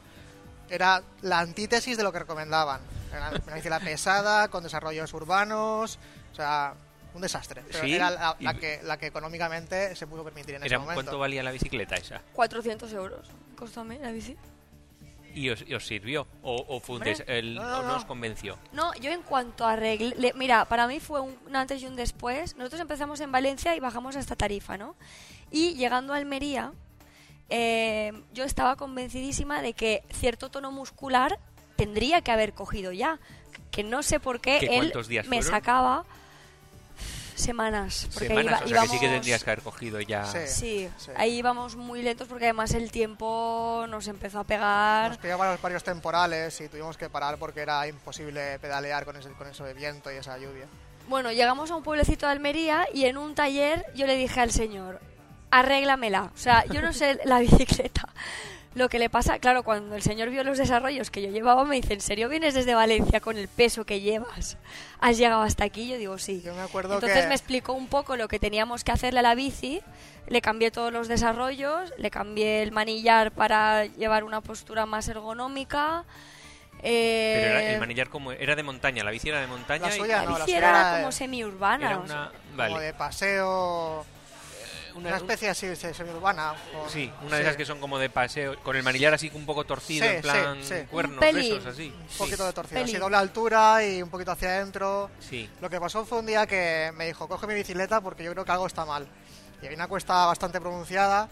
era 0.70 1.02
la 1.24 1.40
antítesis 1.40 1.98
de 1.98 2.04
lo 2.04 2.12
que 2.12 2.20
recomendaban. 2.20 2.80
Era 3.12 3.30
una 3.30 3.56
bicicleta 3.56 3.80
pesada, 3.84 4.50
con 4.50 4.64
desarrollos 4.64 5.12
urbanos, 5.14 5.98
o 6.32 6.36
sea, 6.36 6.76
un 7.14 7.22
desastre. 7.22 7.62
Pero 7.68 7.84
Sí, 7.84 7.94
era 7.96 8.10
la, 8.12 8.36
la 8.40 8.54
y- 8.54 8.58
que, 8.58 8.80
la 8.84 8.98
que 8.98 9.08
económicamente 9.08 9.96
se 9.96 10.08
pudo 10.08 10.24
permitir 10.24 10.56
en 10.56 10.64
ese 10.64 10.78
momento. 10.78 10.96
¿Cuánto 10.96 11.20
valía 11.20 11.44
la 11.44 11.52
bicicleta 11.52 11.96
esa? 11.96 12.22
400 12.34 12.92
euros. 12.94 13.28
Costó 13.56 13.84
la 13.84 14.12
bici. 14.12 14.38
¿Y 15.34 15.50
os, 15.50 15.64
y 15.66 15.74
os 15.74 15.86
sirvió? 15.88 16.28
¿O, 16.44 16.66
o 16.68 16.80
fue 16.82 16.98
un 16.98 17.04
des- 17.04 17.24
el- 17.28 17.56
No, 17.56 17.64
no, 17.64 17.80
o 17.80 17.82
no 17.84 17.88
no. 17.90 17.96
os 17.98 18.06
convenció? 18.06 18.58
No, 18.74 18.94
yo 18.96 19.12
en 19.12 19.22
cuanto 19.22 19.66
a 19.66 19.74
arregle... 19.74 20.34
Mira, 20.36 20.66
para 20.66 20.88
mí 20.88 21.00
fue 21.00 21.22
un, 21.22 21.38
un 21.48 21.56
antes 21.56 21.82
y 21.82 21.86
un 21.86 21.96
después. 21.96 22.58
Nosotros 22.58 22.82
empezamos 22.82 23.20
en 23.22 23.32
Valencia 23.32 23.74
y 23.76 23.80
bajamos 23.80 24.16
hasta 24.18 24.36
Tarifa, 24.36 24.78
¿no? 24.78 24.96
Y 25.50 25.76
llegando 25.76 26.14
a 26.14 26.18
Almería, 26.18 26.74
eh, 27.50 28.12
yo 28.34 28.44
estaba 28.44 28.76
convencidísima 28.76 29.62
de 29.62 29.74
que 29.74 30.04
cierto 30.14 30.50
tono 30.50 30.72
muscular 30.72 31.40
tendría 31.76 32.22
que 32.22 32.32
haber 32.32 32.54
cogido 32.54 32.92
ya. 32.92 33.20
Que 33.72 33.84
no 33.84 34.04
sé 34.04 34.20
por 34.20 34.42
qué 34.42 34.58
¿Qué 34.60 34.78
él 34.80 34.92
días 35.08 35.28
me 35.28 35.38
fueron? 35.42 35.52
sacaba 35.60 36.06
semanas. 37.42 38.08
Porque 38.14 38.28
Semanas, 38.30 38.62
iba- 38.66 38.66
o 38.66 38.68
sea 38.68 38.82
que 38.82 38.88
sí 38.88 39.00
que 39.00 39.06
íbamos- 39.06 39.12
tendrías 39.22 39.44
que 39.44 39.50
haber 39.52 39.64
cogido 39.64 40.00
ya... 40.02 40.26
Sí. 40.26 40.40
Sí, 40.48 40.90
Sí. 40.98 41.12
ahí 41.16 41.38
íbamos 41.38 41.76
muy 41.76 42.02
lentos 42.02 42.28
porque 42.28 42.46
además 42.46 42.74
el 42.74 42.92
tiempo 42.92 43.86
nos 43.90 44.08
empezó 44.08 44.40
a 44.40 44.44
pegar. 44.44 45.10
Nos 45.10 45.18
pilló 45.18 45.38
varios, 45.38 45.62
varios 45.62 45.84
temporales 45.84 46.60
y 46.62 46.68
tuvimos 46.70 46.98
que 46.98 47.10
parar 47.10 47.38
porque 47.38 47.62
era 47.62 47.88
imposible 47.88 48.60
pedalear 48.60 49.06
con, 49.06 49.16
ese, 49.16 49.30
con 49.32 49.48
eso 49.48 49.64
de 49.64 49.74
viento 49.74 50.12
y 50.12 50.16
esa 50.16 50.38
lluvia. 50.38 50.66
Bueno, 51.08 51.32
llegamos 51.32 51.72
a 51.72 51.76
un 51.76 51.84
pueblecito 51.84 52.26
de 52.26 52.32
Almería 52.32 52.88
y 52.94 53.06
en 53.06 53.18
un 53.18 53.36
taller 53.36 53.86
yo 53.96 54.06
le 54.08 54.16
dije 54.16 54.40
al 54.40 54.52
señor, 54.52 55.02
arréglamela. 55.50 56.32
O 56.34 56.38
sea, 56.38 56.66
yo 56.66 56.82
no 56.82 56.94
sé 56.94 57.20
la 57.26 57.40
bicicleta. 57.40 58.08
Lo 58.74 58.88
que 58.88 59.00
le 59.00 59.10
pasa, 59.10 59.38
claro, 59.40 59.64
cuando 59.64 59.96
el 59.96 60.02
señor 60.02 60.30
vio 60.30 60.46
los 60.46 60.58
desarrollos 60.58 61.12
que 61.12 61.22
yo 61.22 61.30
llevaba, 61.30 61.66
me 61.66 61.76
dice, 61.76 61.94
¿en 61.94 62.00
serio 62.00 62.30
vienes 62.30 62.54
desde 62.54 62.74
Valencia 62.74 63.20
con 63.20 63.38
el 63.38 63.50
peso 63.50 63.84
que 63.86 64.00
llevas? 64.00 64.58
¿Has 65.02 65.18
llegado 65.18 65.42
hasta 65.42 65.66
aquí? 65.66 65.90
Yo 65.90 65.98
digo, 65.98 66.18
sí. 66.18 66.42
Yo 66.42 66.56
me 66.56 66.62
acuerdo 66.62 66.94
Entonces 66.94 67.24
que... 67.24 67.28
me 67.28 67.36
explicó 67.36 67.74
un 67.74 67.88
poco 67.88 68.16
lo 68.16 68.30
que 68.30 68.40
teníamos 68.40 68.86
que 68.86 68.94
hacerle 68.94 69.20
a 69.20 69.24
la 69.24 69.36
bici, 69.36 69.82
le 70.28 70.42
cambié 70.42 70.72
todos 70.72 70.94
los 70.94 71.10
desarrollos, 71.10 71.92
le 71.98 72.10
cambié 72.12 72.64
el 72.64 72.72
manillar 72.72 73.32
para 73.32 73.86
llevar 73.88 74.24
una 74.24 74.40
postura 74.40 74.86
más 74.86 75.06
ergonómica. 75.10 76.06
eh, 76.82 77.34
Pero 77.44 77.58
era, 77.60 77.72
el 77.74 77.80
manillar 77.82 78.08
como 78.08 78.32
era 78.32 78.56
de 78.56 78.64
montaña, 78.64 79.04
la 79.04 79.12
bici 79.12 79.28
era 79.28 79.42
de 79.42 79.48
montaña 79.48 79.88
La 79.88 79.92
suya 79.92 80.18
la 80.18 80.24
no, 80.24 80.32
la 80.32 80.46
bici 80.46 80.52
suya 80.52 80.58
era 80.58 80.98
como 80.98 81.12
semiurbana. 81.12 81.88
era 81.88 82.00
o 82.00 82.08
sea. 82.08 82.32
una 82.56 82.68
como 82.68 82.80
de 82.80 82.94
paseo, 82.94 84.06
una, 84.96 85.10
una 85.10 85.18
especie 85.18 85.50
así 85.50 85.68
de 85.68 85.76
semiurbana. 85.76 86.54
con- 86.74 86.90
sí, 86.90 87.12
una 87.22 87.38
de 87.38 87.42
sí, 87.44 87.48
esas 87.48 87.58
que 87.58 87.66
son 87.66 87.80
como 87.80 87.98
de 88.00 88.10
paseo 88.10 88.58
con 88.64 88.76
el 88.76 88.84
manillar 88.84 89.14
así 89.14 89.32
un 89.34 89.46
poco 89.46 89.64
torcido 89.66 90.06
Sí, 90.08 90.16
en 90.16 90.22
plan 90.22 90.58
sí, 90.62 90.74
sí. 90.80 90.86
cuernos 90.90 91.24
Un 91.24 91.36
de 91.36 91.42
esos 91.42 91.66
así. 91.66 91.88
Un 92.12 92.18
poquito 92.18 92.46
de 92.46 92.54
torcido, 92.54 92.84
así 92.84 92.98
doble 92.98 93.18
altura 93.18 93.86
y 93.86 94.02
un 94.02 94.10
poquito 94.10 94.32
hacia 94.32 94.50
adentro. 94.50 95.10
Sí. 95.20 95.50
Lo 95.62 95.70
que 95.70 95.80
pasó 95.80 96.06
fue 96.06 96.20
un 96.20 96.26
día 96.26 96.46
que 96.48 96.92
me 96.96 97.06
dijo, 97.08 97.28
coge 97.28 97.48
mi 97.48 97.54
bicicleta 97.54 98.02
porque 98.02 98.24
yo 98.24 98.32
creo 98.32 98.46
que 98.46 98.52
algo 98.52 98.68
está 98.68 98.86
mal. 98.86 99.08
Y 99.62 99.66
había 99.66 99.78
una 99.78 99.88
cuesta 99.88 100.26
bastante 100.26 100.60
pronunciada 100.60 101.30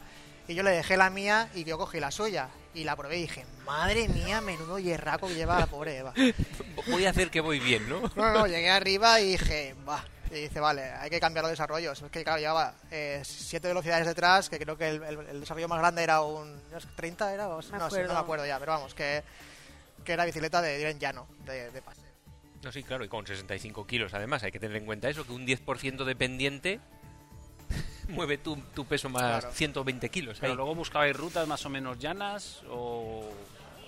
y 0.47 0.55
yo 0.55 0.63
le 0.63 0.71
dejé 0.71 0.97
la 0.97 1.09
mía 1.09 1.49
y 1.53 1.63
yo 1.63 1.77
cogí 1.77 1.99
la 1.99 2.11
suya. 2.11 2.49
Y 2.73 2.83
la 2.83 2.95
probé 2.95 3.17
y 3.17 3.21
dije, 3.21 3.45
madre 3.65 4.07
mía, 4.07 4.41
menudo 4.41 4.77
hierraco 4.77 5.27
que 5.27 5.33
lleva 5.33 5.59
la 5.59 5.65
pobre 5.65 5.97
Eva. 5.97 6.13
Voy 6.87 7.05
a 7.07 7.09
hacer 7.09 7.31
que 7.31 7.41
voy 7.41 7.59
bien, 7.59 7.89
¿no? 7.89 7.99
No, 8.01 8.11
no, 8.15 8.31
no, 8.33 8.47
llegué 8.47 8.69
arriba 8.69 9.19
y 9.21 9.31
dije, 9.31 9.75
va. 9.87 10.03
Y 10.31 10.35
dice, 10.41 10.59
vale, 10.59 10.83
hay 10.83 11.09
que 11.09 11.19
cambiar 11.19 11.43
los 11.43 11.51
desarrollos. 11.51 12.01
Es 12.01 12.11
que, 12.11 12.23
claro, 12.23 12.39
llevaba 12.39 12.73
eh, 12.91 13.21
siete 13.25 13.67
velocidades 13.67 14.05
detrás, 14.05 14.49
que 14.49 14.59
creo 14.59 14.77
que 14.77 14.89
el, 14.89 15.03
el- 15.03 15.27
el 15.27 15.39
desarrollo 15.39 15.67
más 15.67 15.79
grande 15.79 16.03
era 16.03 16.21
un... 16.21 16.61
¿no 16.71 16.77
es 16.77 16.85
30 16.95 17.33
era? 17.33 17.47
O- 17.49 17.61
Me 17.71 17.77
no, 17.79 17.89
sé, 17.89 18.03
no 18.03 18.13
me 18.13 18.19
acuerdo 18.19 18.45
ya, 18.45 18.59
pero 18.59 18.73
vamos, 18.73 18.93
que, 18.93 19.23
que 20.03 20.13
era 20.13 20.25
bicicleta 20.25 20.61
de 20.61 20.79
ir 20.79 20.85
en 20.87 20.99
llano, 20.99 21.27
de, 21.45 21.71
de 21.71 21.81
paseo. 21.81 22.03
No, 22.61 22.71
sí, 22.71 22.83
claro, 22.83 23.03
y 23.03 23.07
con 23.07 23.25
65 23.25 23.87
kilos 23.87 24.13
además, 24.13 24.43
hay 24.43 24.51
que 24.51 24.59
tener 24.59 24.77
en 24.77 24.85
cuenta 24.85 25.09
eso, 25.09 25.25
que 25.25 25.31
un 25.31 25.47
10% 25.47 26.03
de 26.03 26.15
pendiente 26.15 26.79
mueve 28.09 28.37
tu, 28.37 28.55
tu 28.73 28.85
peso 28.85 29.09
más 29.09 29.21
Claro. 29.41 29.51
120 29.51 30.09
kilos. 30.09 30.37
Pero 30.39 30.53
ahí. 30.53 30.57
luego 30.57 30.75
buscabais 30.75 31.15
rutas 31.15 31.47
más 31.47 31.65
o 31.65 31.69
menos 31.69 31.97
llanas 31.99 32.61
o 32.69 33.23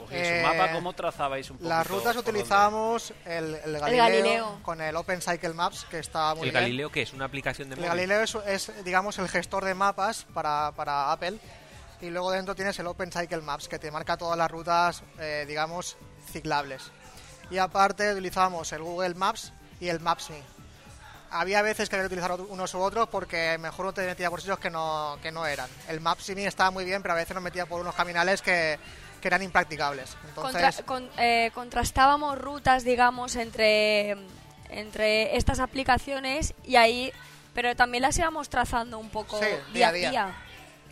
cogíais 0.01 0.27
Eh, 0.27 0.43
un 0.45 0.57
mapa, 0.57 0.71
¿cómo 0.73 0.93
trazabais 0.93 1.49
un 1.49 1.57
poco? 1.57 1.69
Las 1.69 1.87
rutas 1.87 2.15
utilizábamos 2.15 3.13
el, 3.25 3.55
el 3.55 3.79
Galileo, 3.79 3.97
Galileo. 4.03 4.59
con 4.63 4.81
el 4.81 4.95
Open 4.95 5.21
Cycle 5.21 5.53
Maps, 5.53 5.85
que 5.89 5.99
está 5.99 6.35
muy 6.35 6.47
¿El 6.47 6.51
bien. 6.51 6.63
Galileo 6.63 6.91
qué 6.91 7.01
es? 7.03 7.13
¿Una 7.13 7.25
aplicación 7.25 7.69
de 7.69 7.75
El 7.75 7.81
móvil? 7.81 7.89
Galileo 7.89 8.21
es, 8.21 8.35
es, 8.69 8.83
digamos, 8.83 9.17
el 9.19 9.29
gestor 9.29 9.65
de 9.65 9.73
mapas 9.73 10.25
para, 10.33 10.71
para 10.75 11.11
Apple. 11.11 11.37
Y 12.01 12.09
luego 12.09 12.31
dentro 12.31 12.55
tienes 12.55 12.77
el 12.79 12.87
Open 12.87 13.11
Cycle 13.11 13.41
Maps, 13.41 13.67
que 13.67 13.77
te 13.79 13.91
marca 13.91 14.17
todas 14.17 14.37
las 14.37 14.49
rutas, 14.49 15.03
eh, 15.19 15.45
digamos, 15.47 15.97
ciclables. 16.31 16.91
Y 17.51 17.57
aparte 17.59 18.11
utilizamos 18.13 18.71
el 18.71 18.81
Google 18.81 19.13
Maps 19.13 19.53
y 19.79 19.89
el 19.89 19.99
Maps.me. 19.99 20.41
Había 21.33 21.61
veces 21.61 21.87
que 21.87 21.95
había 21.95 22.03
que 22.09 22.13
utilizar 22.15 22.31
unos 22.41 22.73
u 22.73 22.79
otros 22.81 23.07
porque 23.07 23.57
mejor 23.59 23.85
no 23.85 23.93
te 23.93 24.05
metía 24.05 24.29
por 24.29 24.41
sitios 24.41 24.59
que 24.59 24.69
no, 24.69 25.17
que 25.21 25.31
no 25.31 25.45
eran. 25.45 25.69
El 25.87 26.01
Maps.me 26.01 26.45
estaba 26.45 26.71
muy 26.71 26.83
bien, 26.85 27.01
pero 27.01 27.13
a 27.13 27.17
veces 27.17 27.33
nos 27.35 27.43
metía 27.43 27.65
por 27.65 27.79
unos 27.79 27.95
caminales 27.95 28.41
que, 28.41 28.77
que 29.21 29.27
eran 29.29 29.41
impracticables. 29.43 30.17
Contra- 30.35 30.59
Entonces, 30.59 30.85
con- 30.85 31.09
eh, 31.17 31.51
contrastábamos 31.53 32.37
rutas, 32.37 32.83
digamos, 32.83 33.35
entre, 33.37 34.17
entre 34.69 35.37
estas 35.37 35.59
aplicaciones 35.59 36.53
y 36.65 36.75
ahí, 36.75 37.11
pero 37.53 37.75
también 37.75 38.01
las 38.01 38.17
íbamos 38.17 38.49
trazando 38.49 38.97
un 38.99 39.09
poco 39.09 39.39
Sí, 39.39 39.45
día 39.73 39.89
a 39.89 39.91
día 39.93 40.09
día. 40.09 40.35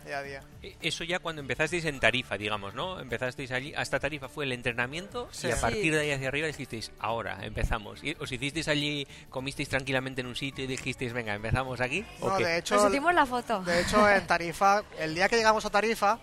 día. 0.04 0.18
a 0.18 0.22
día. 0.22 0.42
E- 0.62 0.76
Eso 0.82 1.04
ya 1.04 1.20
cuando 1.20 1.40
empezasteis 1.40 1.84
en 1.84 2.00
Tarifa, 2.00 2.36
digamos, 2.36 2.74
¿no? 2.74 2.98
Empezasteis 3.00 3.50
allí, 3.52 3.72
hasta 3.76 4.00
Tarifa 4.00 4.28
fue 4.28 4.44
el 4.44 4.52
entrenamiento 4.52 5.28
Sí. 5.30 5.46
y 5.48 5.52
a 5.52 5.60
partir 5.60 5.94
de 5.94 6.00
ahí 6.00 6.10
hacia 6.10 6.26
arriba 6.28 6.46
dijisteis, 6.48 6.90
ahora, 6.98 7.38
empezamos. 7.42 8.02
Y 8.02 8.16
¿Os 8.18 8.32
hicisteis 8.32 8.66
allí, 8.68 9.06
comisteis 9.28 9.68
tranquilamente 9.68 10.20
en 10.22 10.26
un 10.26 10.34
sitio 10.36 10.64
y 10.64 10.66
dijisteis, 10.66 11.12
venga, 11.12 11.34
empezamos 11.34 11.80
aquí? 11.80 12.04
¿O 12.20 12.28
No, 12.30 12.36
qué? 12.38 12.44
de 12.44 12.58
hecho, 12.58 12.74
Nos 12.76 12.90
hicimos 12.90 13.14
la 13.14 13.24
foto. 13.26 13.62
De 13.62 13.80
hecho, 13.82 14.08
en 14.10 14.26
Tarifa, 14.26 14.82
el 14.98 15.14
día 15.14 15.28
que 15.28 15.36
llegamos 15.36 15.64
a 15.64 15.70
Tarifa, 15.70 16.18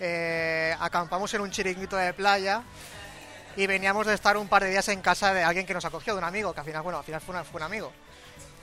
eh, 0.00 0.74
acampamos 0.80 1.32
en 1.34 1.40
un 1.40 1.50
chiringuito 1.50 1.96
de 1.96 2.12
playa 2.14 2.62
y 3.56 3.66
veníamos 3.66 4.06
de 4.06 4.14
estar 4.14 4.36
un 4.36 4.48
par 4.48 4.62
de 4.62 4.70
días 4.70 4.88
en 4.88 5.00
casa 5.00 5.34
de 5.34 5.42
alguien 5.42 5.66
que 5.66 5.74
nos 5.74 5.84
acogió, 5.84 6.14
de 6.14 6.18
un 6.18 6.24
amigo, 6.24 6.52
que 6.52 6.60
al 6.60 6.66
final, 6.66 6.82
bueno, 6.82 6.98
al 6.98 7.04
final 7.04 7.20
fue, 7.20 7.34
una- 7.34 7.44
fue 7.44 7.58
un 7.60 7.64
amigo. 7.64 7.92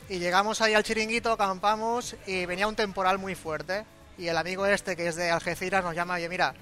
Y 0.08 0.20
llegamos 0.20 0.62
ahí 0.62 0.74
al 0.74 0.84
chiringuito, 0.84 1.32
acampamos 1.32 2.16
y 2.28 2.46
venía 2.46 2.68
un 2.68 2.76
temporal 2.76 3.18
muy 3.18 3.36
fuerte. 3.36 3.84
Y 4.18 4.28
el 4.28 4.38
amigo 4.38 4.66
este, 4.66 4.96
que 4.96 5.08
es 5.08 5.16
de 5.16 5.32
Algeciras, 5.32 5.84
nos 5.84 5.94
llama, 5.96 6.14
oye, 6.14 6.30
mira, 6.30 6.54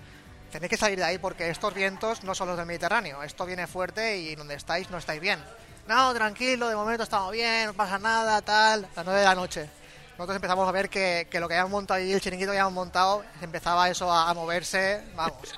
tenéis 0.51 0.69
que 0.69 0.77
salir 0.77 0.97
de 0.97 1.03
ahí 1.03 1.17
porque 1.19 1.49
estos 1.49 1.73
vientos 1.73 2.23
no 2.23 2.33
son 2.33 2.47
los 2.47 2.57
del 2.57 2.65
Mediterráneo. 2.65 3.21
Esto 3.21 3.45
viene 3.45 3.67
fuerte 3.67 4.17
y 4.17 4.35
donde 4.35 4.55
estáis 4.55 4.89
no 4.89 4.97
estáis 4.97 5.21
bien. 5.21 5.39
No, 5.87 6.13
tranquilo, 6.13 6.69
de 6.69 6.75
momento 6.75 7.03
estamos 7.03 7.31
bien, 7.31 7.67
no 7.67 7.73
pasa 7.73 7.99
nada, 7.99 8.41
tal. 8.41 8.85
A 8.85 8.95
las 8.95 9.05
9 9.05 9.19
de 9.19 9.25
la 9.25 9.35
noche. 9.35 9.69
Nosotros 10.17 10.35
empezamos 10.35 10.69
a 10.69 10.71
ver 10.71 10.89
que, 10.89 11.27
que 11.29 11.39
lo 11.39 11.47
que 11.47 11.55
habíamos 11.55 11.71
montado 11.71 11.99
ahí, 11.99 12.13
el 12.13 12.21
chiringuito 12.21 12.51
que 12.51 12.57
habíamos 12.57 12.73
montado, 12.73 13.23
empezaba 13.41 13.89
eso 13.89 14.11
a, 14.11 14.31
moverse, 14.35 15.03
vamos. 15.15 15.55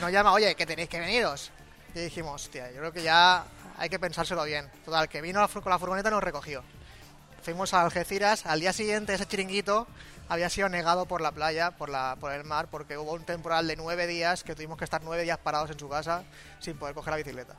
Nos 0.00 0.10
llama, 0.10 0.32
oye, 0.32 0.54
que 0.54 0.64
tenéis 0.64 0.88
que 0.88 0.98
veniros. 0.98 1.50
Y 1.94 2.00
dijimos, 2.00 2.42
hostia, 2.42 2.70
yo 2.70 2.78
creo 2.78 2.92
que 2.92 3.02
ya 3.02 3.44
hay 3.76 3.90
que 3.90 3.98
pensárselo 3.98 4.44
bien. 4.44 4.70
Total, 4.84 5.08
que 5.10 5.20
vino 5.20 5.46
con 5.48 5.70
la 5.70 5.78
furgoneta 5.78 6.08
y 6.08 6.12
nos 6.12 6.24
recogió. 6.24 6.62
Fuimos 7.42 7.74
a 7.74 7.82
Algeciras, 7.82 8.46
al 8.46 8.60
día 8.60 8.72
siguiente 8.72 9.12
ese 9.12 9.26
chiringuito 9.26 9.86
había 10.28 10.48
sido 10.48 10.68
negado 10.68 11.06
por 11.06 11.20
la 11.20 11.32
playa, 11.32 11.72
por, 11.72 11.90
la, 11.90 12.16
por 12.18 12.32
el 12.32 12.44
mar, 12.44 12.68
porque 12.70 12.96
hubo 12.96 13.12
un 13.12 13.24
temporal 13.24 13.68
de 13.68 13.76
nueve 13.76 14.06
días 14.06 14.42
que 14.42 14.54
tuvimos 14.54 14.78
que 14.78 14.84
estar 14.84 15.02
nueve 15.04 15.22
días 15.22 15.38
parados 15.38 15.70
en 15.70 15.78
su 15.78 15.88
casa 15.88 16.24
sin 16.60 16.78
poder 16.78 16.94
coger 16.94 17.12
la 17.12 17.18
bicicleta. 17.18 17.54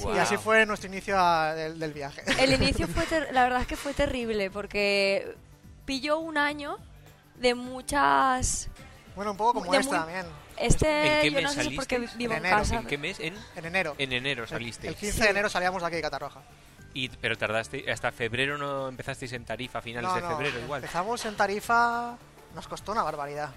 Guau. 0.00 0.14
Y 0.16 0.18
así 0.18 0.36
fue 0.36 0.64
nuestro 0.66 0.88
inicio 0.88 1.18
a- 1.18 1.54
del, 1.54 1.78
del 1.78 1.92
viaje. 1.92 2.22
El 2.38 2.52
inicio 2.62 2.86
fue, 2.88 3.04
ter- 3.06 3.28
la 3.32 3.42
verdad 3.44 3.60
es 3.62 3.66
que 3.66 3.76
fue 3.76 3.92
terrible 3.94 4.50
porque 4.50 5.34
pilló 5.84 6.18
un 6.18 6.38
año 6.38 6.78
de 7.36 7.54
muchas... 7.54 8.68
Bueno, 9.16 9.32
un 9.32 9.36
poco 9.36 9.54
como 9.60 9.70
de 9.72 9.78
este 9.78 9.90
muy- 9.90 9.98
también, 9.98 10.26
Este, 10.56 11.16
¿En 11.16 11.20
qué 11.22 11.30
yo 11.30 11.34
mes 11.34 11.42
no 11.44 11.50
sé 11.50 11.62
si 11.64 11.76
porque 11.76 11.96
salisteis? 11.96 12.16
vivo 12.18 12.32
En 12.32 12.38
en, 12.38 12.44
enero. 12.46 12.58
casa. 12.62 12.76
¿En 12.76 12.86
qué 12.86 12.98
mes? 12.98 13.20
En, 13.20 13.34
en 13.56 13.64
enero. 13.64 13.94
en 13.98 14.12
enero 14.12 14.42
El- 14.44 14.48
saliste. 14.48 14.88
El 14.88 14.94
15 14.94 15.16
Sí. 15.16 15.22
de 15.22 15.28
enero 15.30 15.48
salíamos 15.50 15.82
de 15.82 15.86
aquí 15.88 15.96
de 15.96 16.02
Catarroja. 16.02 16.40
Y, 16.94 17.08
pero 17.08 17.36
tardaste, 17.38 17.90
hasta 17.90 18.12
febrero 18.12 18.58
no 18.58 18.88
empezasteis 18.88 19.32
en 19.32 19.44
Tarifa, 19.44 19.78
a 19.78 19.82
finales 19.82 20.08
No, 20.10 20.14
de 20.16 20.20
no, 20.22 20.28
febrero 20.30 20.58
igual. 20.60 20.82
Empezamos 20.82 21.24
en 21.24 21.36
Tarifa, 21.36 22.16
nos 22.54 22.68
costó 22.68 22.92
una 22.92 23.02
barbaridad. 23.02 23.50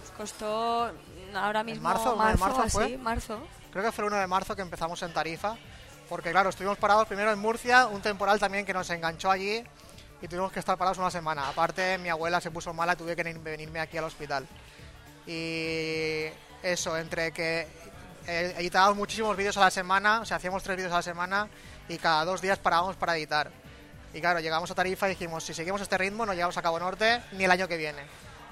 Nos 0.00 0.10
costó 0.12 0.92
ahora 1.34 1.64
mismo 1.64 1.82
marzo? 1.84 2.14
¿No, 2.16 2.28
en 2.30 2.38
marzo 2.38 2.60
así, 2.62 2.70
fue? 2.70 2.98
marzo. 2.98 3.38
Creo 3.70 3.82
que 3.84 3.92
fue 3.92 4.04
el 4.04 4.12
1 4.12 4.20
de 4.20 4.26
marzo 4.26 4.54
que 4.54 4.60
empezamos 4.62 5.02
en 5.02 5.12
Tarifa, 5.14 5.56
porque 6.12 6.30
claro, 6.30 6.50
estuvimos 6.50 6.76
parados 6.76 7.08
primero 7.08 7.32
en 7.32 7.38
Murcia, 7.38 7.86
un 7.86 8.02
temporal 8.02 8.38
también 8.38 8.66
que 8.66 8.74
nos 8.74 8.90
enganchó 8.90 9.30
allí 9.30 9.64
y 10.20 10.28
tuvimos 10.28 10.52
que 10.52 10.58
estar 10.58 10.76
parados 10.76 10.98
una 10.98 11.10
semana. 11.10 11.48
Aparte, 11.48 11.96
mi 11.96 12.10
abuela 12.10 12.38
se 12.38 12.50
puso 12.50 12.74
mala 12.74 12.92
y 12.92 12.96
tuve 12.96 13.16
que 13.16 13.22
venirme 13.22 13.80
aquí 13.80 13.96
al 13.96 14.04
hospital. 14.04 14.46
Y 15.26 16.26
eso, 16.62 16.98
entre 16.98 17.32
que 17.32 17.66
eh, 18.26 18.54
editábamos 18.58 18.98
muchísimos 18.98 19.34
vídeos 19.38 19.56
a 19.56 19.60
la 19.60 19.70
semana, 19.70 20.20
o 20.20 20.26
sea, 20.26 20.36
hacíamos 20.36 20.62
tres 20.62 20.76
vídeos 20.76 20.92
a 20.92 20.96
la 20.96 21.02
semana 21.02 21.48
y 21.88 21.96
cada 21.96 22.26
dos 22.26 22.42
días 22.42 22.58
parábamos 22.58 22.96
para 22.96 23.16
editar. 23.16 23.50
Y 24.12 24.20
claro, 24.20 24.40
llegamos 24.40 24.70
a 24.70 24.74
Tarifa 24.74 25.06
y 25.06 25.12
dijimos, 25.12 25.42
si 25.44 25.54
seguimos 25.54 25.80
este 25.80 25.96
ritmo 25.96 26.26
no 26.26 26.34
llegamos 26.34 26.58
a 26.58 26.60
Cabo 26.60 26.78
Norte 26.78 27.22
ni 27.32 27.44
el 27.44 27.50
año 27.50 27.66
que 27.68 27.78
viene. 27.78 28.02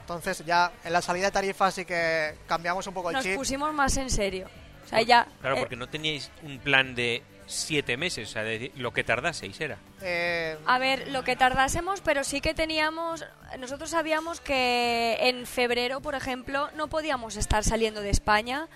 Entonces 0.00 0.46
ya 0.46 0.72
en 0.82 0.94
la 0.94 1.02
salida 1.02 1.26
de 1.26 1.32
Tarifa 1.32 1.70
sí 1.70 1.84
que 1.84 2.38
cambiamos 2.46 2.86
un 2.86 2.94
poco 2.94 3.10
el 3.10 3.16
Nos 3.16 3.22
chip. 3.22 3.36
pusimos 3.36 3.74
más 3.74 3.94
en 3.98 4.08
serio. 4.08 4.48
O 4.86 4.88
sea, 4.88 5.02
ya... 5.02 5.28
Claro, 5.42 5.56
eh, 5.56 5.60
porque 5.60 5.76
no 5.76 5.90
teníais 5.90 6.30
un 6.42 6.58
plan 6.58 6.94
de 6.94 7.22
siete 7.50 7.96
meses, 7.96 8.28
o 8.28 8.32
sea, 8.32 8.42
de 8.42 8.72
lo 8.76 8.92
que 8.92 9.04
tardaseis 9.04 9.60
era. 9.60 9.78
Eh, 10.02 10.56
A 10.66 10.78
ver, 10.78 11.08
lo 11.08 11.24
que 11.24 11.36
tardásemos, 11.36 12.00
pero 12.00 12.24
sí 12.24 12.40
que 12.40 12.54
teníamos, 12.54 13.24
nosotros 13.58 13.90
sabíamos 13.90 14.40
que 14.40 15.18
en 15.20 15.46
febrero, 15.46 16.00
por 16.00 16.14
ejemplo, 16.14 16.70
no 16.76 16.88
podíamos 16.88 17.36
estar 17.36 17.64
saliendo 17.64 18.00
de 18.00 18.10
España 18.10 18.68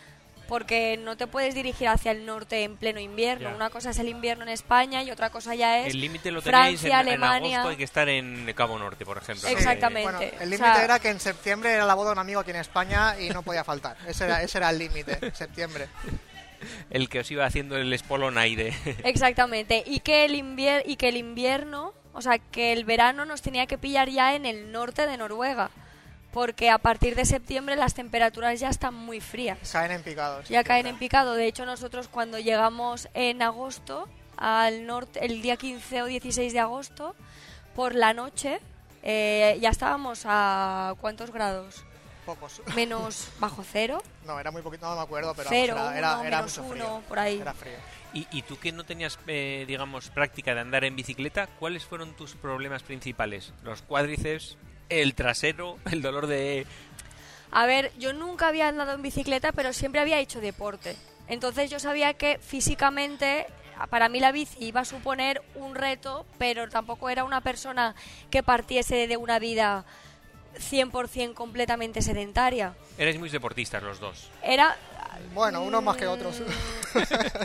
porque 0.49 0.99
no 0.99 1.17
te 1.17 1.27
puedes 1.27 1.55
dirigir 1.55 1.89
hacia 1.89 2.11
el 2.11 2.27
norte 2.27 2.65
en 2.65 2.77
pleno 2.77 3.01
invierno. 3.01 3.49
Ya. 3.49 3.55
Una 3.57 3.71
cosa 3.71 3.91
es 3.91 3.99
el 3.99 4.11
invierno 4.11 4.43
en 4.43 4.51
España 4.51 5.03
y 5.03 5.11
otra 5.11 5.31
cosa 5.31 5.55
ya 5.55 5.79
es 5.79 5.95
El 5.95 6.03
límite 6.03 6.31
lo 6.31 6.43
teníais 6.43 6.81
Francia, 6.81 7.01
en, 7.01 7.07
en 7.09 7.13
Alemania. 7.15 7.57
agosto, 7.61 7.71
hay 7.71 7.77
que 7.79 7.85
estar 7.85 8.09
en 8.11 8.53
Cabo 8.55 8.79
Norte, 8.79 9.07
por 9.07 9.17
ejemplo. 9.17 9.49
Sí. 9.49 9.55
Exactamente. 9.55 10.03
Bueno, 10.13 10.21
el 10.21 10.49
o 10.49 10.51
límite 10.51 10.57
sea- 10.75 10.85
era 10.85 10.99
que 10.99 11.09
en 11.09 11.19
septiembre 11.19 11.73
era 11.73 11.87
la 11.87 11.95
boda 11.95 12.09
de 12.11 12.13
un 12.13 12.19
amigo 12.19 12.41
aquí 12.41 12.51
en 12.51 12.57
España 12.59 13.19
y 13.19 13.31
no 13.31 13.43
podía 13.43 13.65
faltar. 13.65 13.97
Ese 14.07 14.27
era, 14.27 14.43
ese 14.43 14.59
era 14.59 14.69
el 14.69 14.79
límite, 14.79 15.19
septiembre. 15.35 15.89
El 16.91 17.09
que 17.09 17.21
os 17.21 17.31
iba 17.31 17.47
haciendo 17.47 17.77
el 17.77 17.93
espolón 17.93 18.39
aire. 18.39 18.75
Exactamente. 19.05 19.83
Y 19.87 20.01
que 20.01 20.25
el 20.25 20.35
invier 20.35 20.83
y 20.87 20.97
que 20.97 21.09
el 21.09 21.17
invierno, 21.17 21.93
o 22.13 22.23
sea, 22.23 22.39
que 22.39 22.73
el 22.73 22.85
verano 22.85 23.25
nos 23.25 23.43
tenía 23.43 23.67
que 23.67 23.79
pillar 23.79 24.09
ya 24.09 24.35
en 24.35 24.47
el 24.47 24.73
norte 24.73 25.07
de 25.07 25.17
Noruega, 25.17 25.71
porque 26.33 26.71
a 26.71 26.79
partir 26.79 27.15
de 27.15 27.25
septiembre 27.25 27.77
las 27.77 27.95
temperaturas 27.95 28.59
ya 28.59 28.69
están 28.69 28.95
muy 28.95 29.21
frías. 29.21 29.59
Caen 29.71 29.93
en 29.93 30.03
picados. 30.03 30.49
Ya 30.49 30.65
caen 30.65 30.87
en 30.87 30.99
picado. 30.99 31.35
De 31.35 31.47
hecho, 31.47 31.65
nosotros 31.65 32.09
cuando 32.09 32.39
llegamos 32.39 33.09
en 33.15 33.41
agosto 33.43 34.09
al 34.37 34.87
norte, 34.87 35.25
el 35.25 35.43
día 35.43 35.57
15 35.57 36.03
o 36.03 36.07
16 36.07 36.53
de 36.53 36.59
agosto, 36.59 37.15
por 37.75 37.95
la 37.95 38.15
noche, 38.15 38.61
eh, 39.03 39.59
ya 39.61 39.71
estábamos 39.71 40.23
a 40.25 40.95
¿cuántos 41.01 41.31
grados? 41.31 41.85
Pocos. 42.25 42.63
Menos 42.75 43.29
bajo 43.39 43.63
cero, 43.71 44.03
No, 44.27 44.41
era 44.41 44.51
muy 44.51 44.63
poquito, 44.63 44.89
no 44.89 44.97
me 44.97 45.03
acuerdo, 45.03 45.35
pero 45.35 45.49
cero, 45.51 45.75
vamos, 45.77 45.95
era, 45.95 46.13
uno, 46.13 46.21
era, 46.21 46.29
era 46.29 46.37
menos 46.39 46.59
mucho 46.59 46.71
uno, 46.73 46.85
frío. 46.85 47.03
por 47.09 47.19
ahí. 47.19 47.41
Era 47.41 47.55
frío. 47.55 47.77
Y, 48.15 48.27
y 48.31 48.43
tú 48.43 48.59
que 48.59 48.73
no 48.73 48.85
tenías, 48.85 49.19
eh, 49.27 49.65
digamos, 49.67 50.09
práctica 50.09 50.55
de 50.55 50.61
andar 50.61 50.85
en 50.85 50.97
bicicleta, 50.97 51.47
¿cuáles 51.47 51.85
fueron 51.85 52.15
tus 52.15 52.35
problemas 52.35 52.83
principales? 52.83 53.53
¿Los 53.63 53.83
cuádriceps? 53.83 54.57
¿El 54.89 55.15
trasero? 55.15 55.79
¿El 55.91 56.01
dolor 56.03 56.27
de...? 56.27 56.67
A 57.51 57.67
ver, 57.67 57.93
yo 57.99 58.13
nunca 58.13 58.49
había 58.49 58.69
andado 58.69 58.93
en 58.93 59.03
bicicleta, 59.03 59.53
pero 59.53 59.73
siempre 59.73 60.01
había 60.01 60.19
hecho 60.19 60.41
deporte. 60.41 60.97
Entonces 61.29 61.71
yo 61.71 61.79
sabía 61.79 62.15
que 62.15 62.39
físicamente 62.39 63.47
para 63.91 64.09
mí 64.09 64.21
la 64.21 64.33
bici 64.33 64.57
iba 64.65 64.81
a 64.81 64.85
suponer 64.85 65.43
un 65.55 65.75
reto, 65.75 66.27
pero 66.39 66.69
tampoco 66.69 67.11
era 67.11 67.25
una 67.25 67.41
persona 67.41 67.95
que 68.31 68.43
partiese 68.43 69.07
de 69.09 69.17
una 69.17 69.39
vida 69.39 69.85
100% 70.59 71.35
completamente 71.35 72.03
sedentaria. 72.03 72.75
Erais 72.99 73.19
muy 73.19 73.29
deportistas 73.29 73.83
los 73.83 74.01
dos. 74.01 74.31
Era... 74.43 74.77
Bueno, 75.33 75.63
unos 75.63 75.83
más 75.83 75.97
que 75.97 76.07
otros. 76.09 76.41
Mm, 76.41 76.99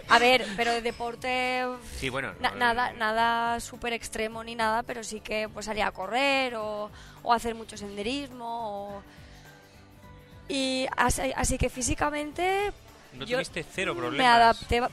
A 0.10 0.20
ver, 0.20 0.46
pero 0.58 0.72
de 0.72 0.82
deporte... 0.82 1.64
Sí, 1.98 2.10
bueno. 2.10 2.34
na- 2.40 2.50
no, 2.52 2.58
nada 2.58 2.92
eh, 2.92 2.96
nada 2.98 3.60
súper 3.60 3.94
extremo 3.94 4.44
ni 4.44 4.56
nada, 4.56 4.82
pero 4.84 5.04
sí 5.04 5.22
que 5.22 5.48
pues 5.50 5.68
salía 5.68 5.88
a 5.88 5.92
correr 5.92 6.56
o, 6.56 6.90
o 7.24 7.34
hacer 7.34 7.54
mucho 7.56 7.78
senderismo. 7.78 8.96
o- 8.98 9.04
Y 10.48 10.88
así, 10.98 11.32
así 11.36 11.58
que 11.60 11.70
físicamente 11.70 12.72
No 13.14 13.26
yo 13.26 13.38
tuviste 13.38 13.64
cero 13.64 13.94
me 13.94 14.02
problemas. 14.02 14.36
adapté, 14.36 14.80
ba- 14.82 14.92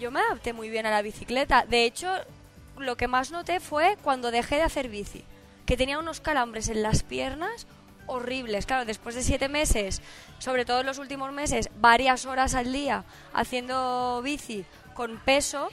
yo 0.00 0.10
me 0.10 0.20
adapté 0.20 0.52
muy 0.52 0.68
bien 0.70 0.86
a 0.86 0.90
la 0.90 1.02
bicicleta. 1.02 1.64
De 1.64 1.84
hecho, 1.84 2.08
lo 2.78 2.96
que 2.96 3.06
más 3.06 3.30
noté 3.30 3.60
fue 3.60 3.96
cuando 4.02 4.30
dejé 4.32 4.56
de 4.56 4.62
hacer 4.62 4.88
bici, 4.88 5.24
que 5.66 5.76
tenía 5.76 5.98
unos 5.98 6.20
calambres 6.20 6.68
en 6.68 6.82
las 6.82 7.02
piernas 7.02 7.66
horribles. 8.06 8.66
Claro, 8.66 8.84
después 8.84 9.14
de 9.14 9.22
siete 9.22 9.48
meses, 9.48 10.02
sobre 10.38 10.64
todo 10.64 10.80
en 10.80 10.86
los 10.86 10.98
últimos 10.98 11.32
meses, 11.32 11.70
varias 11.80 12.26
horas 12.26 12.54
al 12.54 12.72
día 12.72 13.04
haciendo 13.32 14.20
bici 14.22 14.64
con 14.94 15.18
peso, 15.18 15.70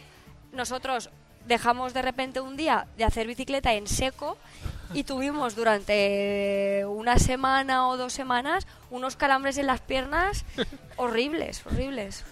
nosotros 0.54 1.10
dejamos 1.48 1.94
de 1.94 2.02
repente 2.02 2.40
un 2.40 2.58
día 2.58 2.88
de 2.98 3.04
hacer 3.04 3.28
bicicleta 3.28 3.74
en 3.74 3.88
seco 3.88 4.38
y 4.94 5.04
tuvimos 5.04 5.56
durante 5.56 6.84
una 6.86 7.18
semana 7.18 7.88
o 7.88 7.98
dos 7.98 8.14
semanas 8.14 8.68
unos 8.90 9.16
calambres 9.16 9.58
en 9.58 9.68
las 9.68 9.82
piernas 9.82 10.46
horribles, 10.98 11.66
horribles. 11.66 12.26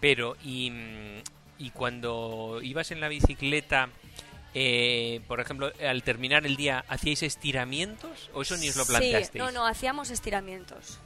Pero, 0.00 0.36
y, 0.44 0.70
y 1.58 1.70
cuando 1.70 2.60
ibas 2.62 2.90
en 2.90 3.00
la 3.00 3.08
bicicleta, 3.08 3.88
eh, 4.54 5.20
por 5.26 5.40
ejemplo, 5.40 5.72
al 5.86 6.02
terminar 6.02 6.46
el 6.46 6.56
día, 6.56 6.84
¿hacíais 6.88 7.22
estiramientos? 7.22 8.30
¿O 8.34 8.42
eso 8.42 8.56
ni 8.56 8.68
os 8.68 8.76
lo 8.76 8.86
planteasteis? 8.86 9.30
Sí, 9.32 9.38
no, 9.38 9.50
no, 9.50 9.66
hacíamos 9.66 10.10
estiramientos. 10.10 10.98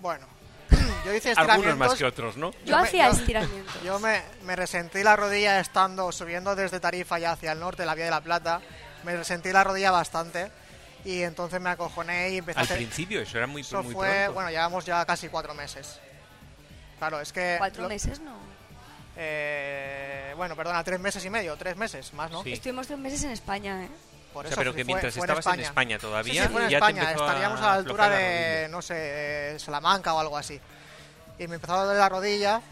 Bueno, 0.00 0.26
yo 0.70 1.14
hice 1.14 1.30
estiramientos. 1.32 1.48
Algunos 1.50 1.76
más 1.78 1.94
que 1.94 2.04
otros, 2.04 2.36
¿no? 2.36 2.50
Yo, 2.64 2.76
me- 2.76 2.82
hacía 2.82 3.10
yo- 3.10 3.16
estiramientos. 3.18 3.82
Yo 3.82 3.98
me, 3.98 4.20
me 4.44 4.56
resentí 4.56 5.02
la 5.02 5.16
rodilla 5.16 5.58
estando 5.60 6.12
subiendo 6.12 6.54
desde 6.54 6.80
Tarifa 6.80 7.18
ya 7.18 7.32
hacia 7.32 7.52
el 7.52 7.60
norte, 7.60 7.86
la 7.86 7.94
Vía 7.94 8.04
de 8.06 8.10
la 8.10 8.20
Plata. 8.20 8.60
Me 9.04 9.16
resentí 9.16 9.50
la 9.52 9.64
rodilla 9.64 9.90
bastante 9.90 10.50
y 11.04 11.22
entonces 11.22 11.60
me 11.60 11.70
acojoné 11.70 12.30
y 12.30 12.38
empecé 12.38 12.58
a 12.58 12.60
Al 12.60 12.64
hacer... 12.66 12.76
principio, 12.76 13.20
eso 13.22 13.36
era 13.38 13.46
muy, 13.46 13.62
Eso 13.62 13.82
muy 13.82 13.92
fue, 13.94 14.08
pronto. 14.08 14.32
bueno, 14.34 14.50
llevamos 14.50 14.84
ya 14.84 15.04
casi 15.04 15.28
cuatro 15.28 15.54
meses. 15.54 15.98
Claro, 16.98 17.20
es 17.20 17.32
que... 17.32 17.56
Cuatro 17.58 17.82
lo- 17.82 17.88
meses, 17.88 18.20
no. 18.20 18.36
Eh, 19.16 20.32
bueno, 20.36 20.56
perdona, 20.56 20.82
tres 20.84 21.00
meses 21.00 21.24
y 21.24 21.30
medio, 21.30 21.56
tres 21.56 21.76
meses 21.76 22.12
más, 22.14 22.30
¿no? 22.30 22.42
Sí. 22.42 22.52
Estuvimos 22.52 22.86
tres 22.86 22.98
meses 22.98 23.22
en 23.24 23.30
España, 23.30 23.84
¿eh? 23.84 23.88
Por 24.32 24.46
O 24.46 24.48
sea, 24.48 24.54
eso, 24.54 24.60
pero 24.60 24.74
que 24.74 24.84
mientras 24.84 25.14
fue 25.14 25.26
estabas 25.26 25.46
en 25.48 25.60
España, 25.60 25.98
todavía, 25.98 26.42
Sí, 26.42 26.48
sí, 26.48 26.52
fue 26.52 26.64
en 26.64 26.70
ya 26.70 26.78
España, 26.78 27.10
estaríamos 27.12 27.60
a 27.60 27.66
la 27.66 27.74
altura 27.74 28.08
la 28.08 28.16
de, 28.16 28.68
no 28.70 28.80
sé, 28.80 28.94
de 28.94 29.58
Salamanca 29.58 30.14
o 30.14 30.20
algo 30.20 30.38
así. 30.38 30.58
Y 31.38 31.46
me 31.48 31.56
empezó 31.56 31.74
a 31.74 31.84
doler 31.84 31.98
la 31.98 32.08
rodilla 32.08 32.62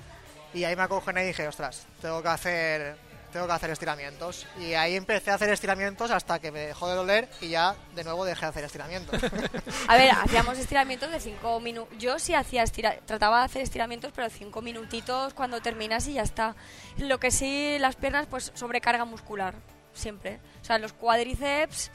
y 0.54 0.64
ahí 0.64 0.74
me 0.74 0.82
acogené 0.82 1.24
y 1.24 1.26
dije, 1.28 1.46
ostras, 1.46 1.86
tengo 2.00 2.22
que 2.22 2.28
hacer 2.28 2.96
tengo 3.32 3.46
que 3.46 3.52
hacer 3.52 3.70
estiramientos. 3.70 4.46
Y 4.58 4.74
ahí 4.74 4.96
empecé 4.96 5.30
a 5.30 5.34
hacer 5.34 5.50
estiramientos 5.50 6.10
hasta 6.10 6.38
que 6.38 6.50
me 6.50 6.60
dejó 6.60 6.88
de 6.88 6.94
doler 6.94 7.28
y 7.40 7.48
ya 7.48 7.74
de 7.94 8.04
nuevo 8.04 8.24
dejé 8.24 8.42
de 8.42 8.48
hacer 8.48 8.64
estiramientos. 8.64 9.20
A 9.88 9.96
ver, 9.96 10.10
hacíamos 10.10 10.58
estiramientos 10.58 11.10
de 11.10 11.20
cinco 11.20 11.60
minutos. 11.60 11.96
Yo 11.98 12.18
sí 12.18 12.34
hacía 12.34 12.62
estira 12.62 12.96
trataba 13.06 13.40
de 13.40 13.44
hacer 13.44 13.62
estiramientos, 13.62 14.12
pero 14.14 14.28
cinco 14.30 14.62
minutitos 14.62 15.34
cuando 15.34 15.60
terminas 15.60 16.06
y 16.08 16.14
ya 16.14 16.22
está. 16.22 16.54
Lo 16.98 17.18
que 17.18 17.30
sí, 17.30 17.76
las 17.78 17.96
piernas, 17.96 18.26
pues 18.28 18.52
sobrecarga 18.54 19.04
muscular, 19.04 19.54
siempre. 19.92 20.40
O 20.62 20.64
sea, 20.64 20.78
los 20.78 20.92
cuádriceps, 20.92 21.90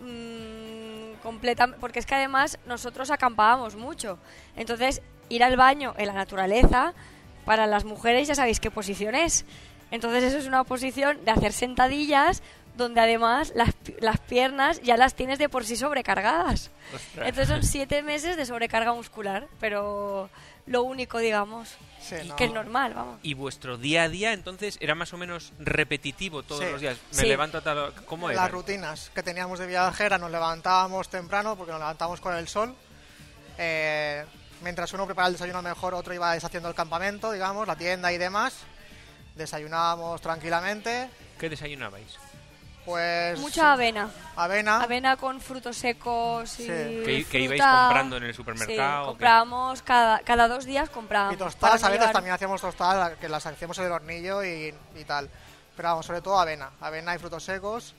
mmm, 0.00 1.14
completamente. 1.22 1.80
Porque 1.80 1.98
es 1.98 2.06
que 2.06 2.14
además 2.14 2.58
nosotros 2.66 3.10
acampábamos 3.10 3.76
mucho. 3.76 4.18
Entonces, 4.56 5.02
ir 5.28 5.42
al 5.42 5.56
baño 5.56 5.94
en 5.96 6.06
la 6.06 6.12
naturaleza, 6.12 6.94
para 7.44 7.66
las 7.66 7.84
mujeres 7.84 8.28
ya 8.28 8.34
sabéis 8.34 8.60
qué 8.60 8.70
posición 8.70 9.14
es. 9.14 9.44
Entonces, 9.94 10.24
eso 10.24 10.38
es 10.38 10.46
una 10.46 10.64
posición 10.64 11.24
de 11.24 11.30
hacer 11.30 11.52
sentadillas, 11.52 12.42
donde 12.76 13.00
además 13.00 13.52
las, 13.54 13.70
las 14.00 14.18
piernas 14.18 14.82
ya 14.82 14.96
las 14.96 15.14
tienes 15.14 15.38
de 15.38 15.48
por 15.48 15.64
sí 15.64 15.76
sobrecargadas. 15.76 16.72
Ostras. 16.92 17.28
Entonces 17.28 17.48
son 17.48 17.62
siete 17.62 18.02
meses 18.02 18.36
de 18.36 18.44
sobrecarga 18.44 18.92
muscular, 18.92 19.46
pero 19.60 20.28
lo 20.66 20.82
único, 20.82 21.18
digamos, 21.18 21.76
Sí, 22.00 22.16
no. 22.26 22.34
que 22.34 22.46
es 22.46 22.52
normal, 22.52 22.94
vamos. 22.94 23.20
Y 23.22 23.34
vuestro 23.34 23.76
día 23.78 24.02
a 24.02 24.08
día, 24.08 24.32
entonces, 24.32 24.76
era 24.80 24.96
más 24.96 25.12
o 25.12 25.16
menos 25.18 25.52
repetitivo 25.60 26.42
todos 26.42 26.64
Sí. 26.64 26.70
los 26.72 26.80
días. 26.80 26.98
Me 27.12 27.18
Sí. 27.22 27.26
levanto 27.28 27.58
a 27.58 27.60
tal... 27.60 27.94
¿Cómo 28.06 28.28
era? 28.28 28.42
Las 28.42 28.50
rutinas 28.50 29.12
que 29.14 29.22
teníamos 29.22 29.60
de 29.60 29.68
viajera, 29.68 30.18
nos 30.18 30.32
levantábamos 30.32 31.08
temprano 31.08 31.54
porque 31.54 31.70
nos 31.70 31.80
levantábamos 31.80 32.20
con 32.20 32.34
el 32.34 32.48
sol. 32.48 32.74
Eh, 33.58 34.24
mientras 34.62 34.92
uno 34.92 35.06
preparaba 35.06 35.28
el 35.28 35.34
desayuno 35.34 35.62
mejor, 35.62 35.94
otro 35.94 36.12
iba 36.12 36.32
deshaciendo 36.34 36.68
el 36.68 36.74
campamento, 36.74 37.30
digamos, 37.30 37.66
la 37.68 37.76
tienda 37.76 38.12
y 38.12 38.18
demás. 38.18 38.54
Desayunábamos 39.34 40.20
tranquilamente. 40.20 41.10
¿Qué 41.38 41.48
desayunabais? 41.48 42.16
Pues 42.84 43.38
Mucha 43.40 43.72
avena. 43.72 44.10
avena, 44.36 44.82
Avena 44.82 45.16
con 45.16 45.40
frutos 45.40 45.74
secos 45.76 46.60
y 46.60 46.64
Sí. 46.64 46.68
¿Que, 46.68 47.26
que 47.30 47.40
ibais 47.40 47.62
comprando 47.62 48.18
en 48.18 48.24
el 48.24 48.32
Sí, 48.32 48.36
supermercado? 48.36 49.02
qué? 49.04 49.08
comprábamos 49.08 49.80
cada, 49.82 50.18
cada 50.20 50.48
dos 50.48 50.66
días 50.66 50.90
comprábamos. 50.90 51.34
y 51.34 51.38
tostadas, 51.38 51.82
a 51.82 51.88
veces 51.88 52.12
también 52.12 52.34
hacíamos 52.34 52.60
tostadas, 52.60 53.16
que 53.16 53.28
las 53.30 53.46
hacíamos 53.46 53.78
en 53.78 53.84
el 53.86 53.92
hornillo 53.92 54.44
y, 54.44 54.74
y 54.96 55.04
tal. 55.04 55.30
Pero 55.74 55.88
vamos, 55.88 56.04
sobre 56.06 56.20
todo 56.20 56.38
avena, 56.38 56.70
avena 56.80 57.14
y 57.14 57.18
frutos 57.18 57.42
secos. 57.42 57.94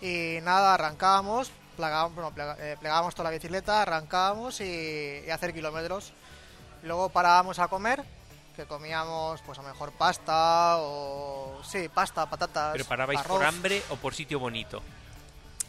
Y 0.00 0.38
nada, 0.42 0.72
arrancábamos, 0.74 1.52
plegábamos, 1.76 2.14
bueno, 2.14 2.30
plega- 2.34 2.56
eh, 2.58 2.76
plegábamos 2.80 3.14
toda 3.14 3.28
la 3.30 3.36
bicicleta, 3.36 3.82
arrancábamos 3.82 4.58
y, 4.62 5.22
y 5.26 5.30
hacer 5.30 5.52
kilómetros. 5.52 6.12
Luego 6.82 7.10
parábamos 7.10 7.58
a 7.58 7.68
comer, 7.68 8.02
que 8.54 8.64
comíamos 8.66 9.40
pues 9.42 9.58
a 9.58 9.62
lo 9.62 9.68
mejor 9.68 9.92
pasta 9.92 10.76
o... 10.78 11.60
Sí, 11.64 11.88
pasta, 11.88 12.26
patatas, 12.28 12.72
¿Pero 12.72 12.84
parabais 12.84 13.18
arroz. 13.20 13.38
por 13.38 13.44
hambre 13.44 13.82
o 13.90 13.96
por 13.96 14.14
sitio 14.14 14.38
bonito? 14.38 14.82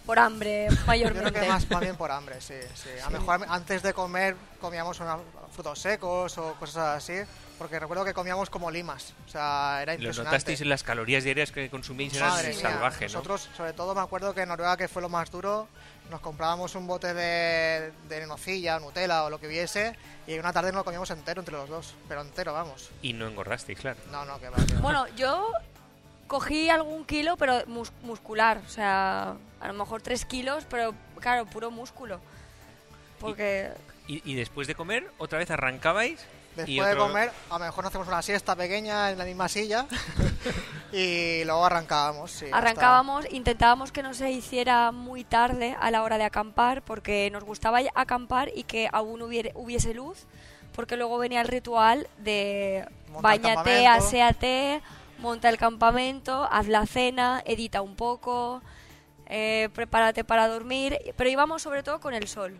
Por 0.06 0.20
hambre, 0.20 0.68
Yo 0.70 0.76
creo 0.76 0.86
mayormente. 0.86 1.40
que 1.42 1.48
más, 1.48 1.70
más 1.70 1.82
bien 1.82 1.96
por 1.96 2.12
hambre, 2.12 2.40
sí, 2.42 2.54
sí. 2.76 2.90
A 3.04 3.10
lo 3.10 3.20
mejor 3.20 3.46
antes 3.50 3.82
de 3.82 3.94
comer 3.94 4.36
comíamos 4.62 5.00
unos 5.00 5.22
frutos 5.52 5.80
secos 5.80 6.38
o 6.38 6.54
cosas 6.56 6.98
así, 6.98 7.14
porque 7.58 7.80
recuerdo 7.80 8.06
que 8.06 8.14
comíamos 8.14 8.50
como 8.52 8.70
limas, 8.70 9.14
o 9.26 9.30
sea, 9.30 9.80
era 9.82 9.94
Lo 9.94 10.00
impresionante. 10.00 10.30
notasteis 10.36 10.62
en 10.62 10.70
las 10.70 10.84
calorías 10.84 11.24
diarias 11.24 11.52
que 11.52 11.70
consumíais, 11.72 12.14
era 12.16 12.30
Madre 12.30 12.50
mía, 12.50 12.62
salvaje, 12.62 13.06
¿no? 13.08 13.14
Nosotros, 13.14 13.50
sobre 13.58 13.74
todo, 13.74 13.96
me 13.96 14.02
acuerdo 14.02 14.34
que 14.36 14.42
en 14.42 14.50
Noruega, 14.50 14.78
que 14.78 14.88
fue 14.88 15.02
lo 15.02 15.10
más 15.10 15.32
duro, 15.32 15.68
nos 16.10 16.22
comprábamos 16.22 16.76
un 16.76 16.88
bote 16.88 17.14
de, 17.14 17.92
de 18.08 18.28
nocilla, 18.28 18.80
Nutella 18.80 19.24
o 19.24 19.30
lo 19.30 19.40
que 19.40 19.48
hubiese, 19.48 19.96
y 20.28 20.38
una 20.38 20.54
tarde 20.54 20.72
nos 20.72 20.80
lo 20.80 20.84
comíamos 20.86 21.10
entero 21.12 21.42
entre 21.42 21.54
los 21.56 21.68
dos, 21.70 21.96
pero 22.08 22.22
entero, 22.22 22.54
vamos. 22.54 22.92
Y 23.02 23.14
no 23.14 23.28
engordasteis, 23.28 23.80
claro. 23.80 24.00
No, 24.12 24.24
no, 24.26 24.40
que 24.40 24.50
va. 24.50 24.58
que 24.66 24.74
va. 24.76 24.82
Bueno, 24.82 25.08
yo 25.16 25.52
cogí 26.28 26.70
algún 26.70 27.06
kilo, 27.06 27.38
pero 27.38 27.66
mus- 27.68 27.92
muscular. 28.02 28.62
O 28.66 28.70
sea, 28.70 29.36
a 29.60 29.68
lo 29.68 29.74
mejor 29.74 30.02
tres 30.02 30.26
kilos, 30.26 30.66
pero 30.70 30.94
claro, 31.20 31.46
puro 31.46 31.72
músculo. 31.72 32.20
Porque 33.20 33.72
Y, 34.08 34.22
y 34.30 34.36
después 34.36 34.68
de 34.68 34.76
comer, 34.76 35.10
otra 35.18 35.40
vez 35.40 35.50
arrancabais. 35.52 36.24
Después 36.56 36.88
de 36.90 36.96
comer, 36.98 37.32
a 37.50 37.60
lo 37.60 37.66
mejor 37.66 37.84
nos 37.84 37.92
hacemos 37.92 38.08
una 38.08 38.22
siesta 38.22 38.56
pequeña 38.56 39.12
en 39.12 39.18
la 39.18 39.26
misma 39.26 39.48
silla 39.50 39.86
y 40.92 41.44
luego 41.44 41.66
arrancábamos. 41.66 42.32
Sí, 42.32 42.46
hasta- 42.46 42.58
arrancábamos, 42.58 43.26
intentábamos 43.32 43.92
que 43.92 44.04
no 44.04 44.14
se 44.14 44.32
hiciera 44.32 44.92
muy 44.92 45.24
tarde 45.24 45.76
a 45.80 45.92
la 45.92 46.04
hora 46.04 46.18
de 46.18 46.24
acampar, 46.24 46.82
porque 46.84 47.30
nos 47.32 47.44
gustaba 47.44 47.80
acampar 47.96 48.50
y 48.56 48.64
que 48.64 48.88
aún 48.92 49.22
hubiere- 49.22 49.52
hubiese 49.56 49.94
luz, 49.94 50.26
porque 50.74 50.98
luego 50.98 51.18
venía 51.18 51.42
el 51.42 51.48
ritual 51.48 52.08
de 52.20 52.88
bañate, 53.22 53.88
aséate, 53.88 54.82
monta 55.20 55.50
el 55.50 55.58
campamento, 55.58 56.48
haz 56.52 56.68
la 56.68 56.86
cena, 56.86 57.42
edita 57.46 57.82
un 57.82 57.96
poco, 57.96 58.62
eh, 59.28 59.70
prepárate 59.74 60.24
para 60.24 60.48
dormir, 60.48 60.98
pero 61.18 61.30
íbamos 61.30 61.62
sobre 61.62 61.84
todo 61.84 62.00
con 62.00 62.14
el 62.14 62.28
sol. 62.28 62.58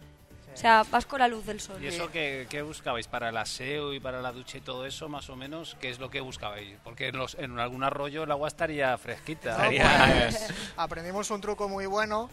O 0.56 0.58
sea, 0.58 0.84
vas 0.90 1.06
con 1.06 1.20
la 1.20 1.28
luz 1.28 1.46
del 1.46 1.60
sol. 1.60 1.84
¿Y 1.84 1.88
eso 1.88 2.10
qué, 2.10 2.48
qué 2.50 2.62
buscabais? 2.62 3.08
¿Para 3.08 3.28
el 3.30 3.36
aseo 3.38 3.94
y 3.94 4.00
para 4.00 4.22
la 4.22 4.32
ducha 4.32 4.58
y 4.58 4.62
todo 4.62 4.86
eso, 4.86 5.10
más 5.10 5.30
o 5.30 5.36
menos? 5.36 5.76
¿Qué 5.82 5.90
es 5.90 6.00
lo 6.00 6.10
que 6.10 6.22
buscabais? 6.22 6.78
Porque 6.84 7.10
en, 7.10 7.18
los, 7.18 7.36
en 7.36 7.60
algún 7.60 7.84
arroyo 7.84 8.24
el 8.24 8.32
agua 8.32 8.48
estaría 8.48 8.98
fresquita. 8.98 9.58
No, 9.58 9.64
Estaría- 9.66 10.30
pues, 10.30 10.48
aprendimos 10.78 11.30
un 11.30 11.42
truco 11.42 11.68
muy 11.68 11.86
bueno, 11.88 12.30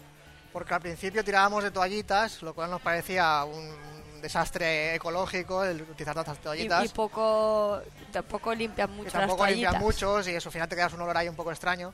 porque 0.53 0.73
al 0.73 0.79
principio 0.81 1.21
tirábamos 1.23 1.63
de 1.65 1.71
toallitas, 1.71 2.41
lo 2.41 2.53
cual 2.53 2.71
nos 2.71 2.79
parecía 2.81 3.43
un 3.43 3.93
desastre 4.21 4.95
ecológico 4.95 5.65
el 5.65 5.81
utilizar 5.81 6.15
tantas 6.15 6.37
Y, 6.37 6.41
toallitas. 6.41 6.85
y 6.85 6.87
poco, 6.89 7.81
tampoco 8.13 8.55
limpian 8.55 8.89
mucho 8.95 9.11
tampoco 9.11 9.43
las 9.43 9.51
limpian 9.51 9.81
muchos 9.81 10.25
y 10.29 10.31
eso 10.31 10.47
al 10.47 10.53
final 10.53 10.69
te 10.69 10.77
quedas 10.77 10.93
un 10.93 11.01
olor 11.01 11.17
ahí 11.17 11.27
un 11.27 11.35
poco 11.35 11.51
extraño. 11.51 11.93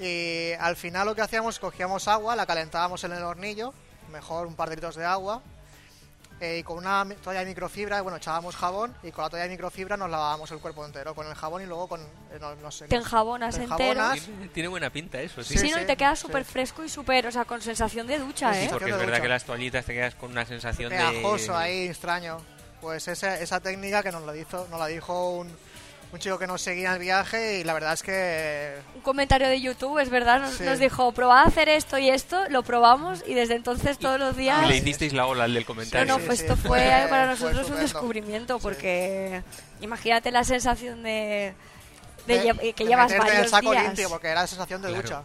Y 0.00 0.50
al 0.58 0.74
final 0.74 1.06
lo 1.06 1.14
que 1.14 1.22
hacíamos, 1.22 1.60
cogíamos 1.60 2.08
agua, 2.08 2.34
la 2.34 2.44
calentábamos 2.44 3.04
en 3.04 3.12
el 3.12 3.22
hornillo, 3.22 3.72
mejor 4.10 4.48
un 4.48 4.56
par 4.56 4.68
de 4.68 4.74
litros 4.74 4.96
de 4.96 5.04
agua, 5.04 5.40
eh, 6.40 6.58
y 6.58 6.62
con 6.62 6.78
una 6.78 7.06
toalla 7.22 7.40
de 7.40 7.46
microfibra, 7.46 8.00
bueno, 8.00 8.16
echábamos 8.16 8.56
jabón 8.56 8.94
y 9.02 9.10
con 9.12 9.24
la 9.24 9.30
toalla 9.30 9.44
de 9.44 9.50
microfibra 9.50 9.96
nos 9.96 10.08
lavábamos 10.10 10.50
el 10.50 10.58
cuerpo 10.58 10.84
entero 10.86 11.14
con 11.14 11.26
el 11.26 11.34
jabón 11.34 11.62
y 11.62 11.66
luego 11.66 11.86
con... 11.88 12.00
eh, 12.00 12.38
no, 12.40 12.54
no 12.56 12.70
sé, 12.70 12.86
Te 12.88 12.96
nos- 12.96 13.04
enjabonas 13.04 13.54
te 13.56 13.64
entero. 13.64 14.02
Tiene, 14.14 14.48
tiene 14.48 14.68
buena 14.68 14.90
pinta 14.90 15.20
eso, 15.20 15.42
sí. 15.42 15.54
Sí, 15.54 15.58
Sí, 15.66 15.70
¿no? 15.70 15.76
sí, 15.78 15.82
y 15.84 15.86
te 15.86 15.96
quedas 15.96 16.18
sí. 16.18 16.26
súper 16.26 16.44
fresco 16.44 16.82
y 16.84 16.88
súper, 16.88 17.26
o 17.26 17.30
sea, 17.32 17.44
con 17.44 17.60
sensación 17.60 18.06
de 18.06 18.18
ducha, 18.18 18.52
Sí, 18.54 18.60
¿eh? 18.60 18.62
sí, 18.64 18.68
Porque 18.70 18.86
es 18.90 18.96
verdad 18.96 19.06
ducha. 19.12 19.22
que 19.22 19.28
las 19.28 19.44
toallitas 19.44 19.84
te 19.84 19.92
quedas 19.94 20.14
con 20.14 20.30
una 20.30 20.46
sensación 20.46 20.88
pegajoso 20.90 21.52
de... 21.52 21.58
ahí, 21.58 21.86
extraño. 21.88 22.38
Pues 22.80 23.06
esa, 23.08 23.38
esa 23.38 23.60
técnica 23.60 24.02
que 24.02 24.10
nos 24.10 24.22
lo 24.22 24.34
hizo, 24.34 24.66
nos 24.70 24.80
la 24.80 24.86
dijo 24.86 25.32
un, 25.36 25.54
un 26.12 26.18
chico 26.18 26.38
que 26.38 26.46
nos 26.46 26.60
seguía 26.60 26.88
en 26.88 26.94
el 26.94 26.98
viaje 26.98 27.60
y 27.60 27.64
la 27.64 27.72
verdad 27.72 27.92
es 27.92 28.02
que 28.02 28.74
Un 28.96 29.00
comentario 29.00 29.48
de 29.48 29.60
YouTube, 29.60 29.98
es 30.00 30.10
verdad, 30.10 30.40
nos, 30.40 30.54
Sí. 30.54 30.64
nos 30.64 30.78
dijo, 30.80 31.12
probad 31.12 31.38
a 31.38 31.42
hacer 31.42 31.68
esto 31.68 31.98
y 31.98 32.08
esto, 32.10 32.48
lo 32.48 32.62
probamos 32.64 33.22
y 33.26 33.34
desde 33.34 33.54
entonces 33.54 33.96
todos 33.98 34.18
los 34.18 34.36
días... 34.36 34.62
Y 34.64 34.68
le 34.68 34.76
hicisteis 34.78 35.12
la 35.12 35.26
ola 35.26 35.44
al 35.44 35.54
del 35.54 35.62
No, 35.62 35.66
comentario. 35.66 36.12
no, 36.12 36.18
Sí, 36.18 36.24
pues 36.26 36.38
sí, 36.40 36.44
esto 36.46 36.56
fue, 36.56 36.68
fue- 36.80 37.06
para 37.10 37.24
fue 37.24 37.26
nosotros 37.26 37.54
un 37.54 37.60
estupendo. 37.60 37.80
descubrimiento 37.82 38.56
Sí. 38.56 38.60
porque 38.62 39.42
imagínate 39.80 40.30
la 40.32 40.42
sensación 40.44 41.02
de, 41.04 41.54
de 42.26 42.38
de- 42.54 42.72
que 42.74 42.84
de 42.84 42.90
llevas 42.90 43.10
en 43.12 43.20
el 43.20 43.26
varios 43.26 43.50
saco 43.50 43.70
días. 43.70 43.84
limpio 43.84 44.08
porque 44.08 44.28
era 44.28 44.40
la 44.42 44.46
sensación 44.48 44.82
de 44.82 44.88
Claro. 44.88 45.02
ducha. 45.02 45.22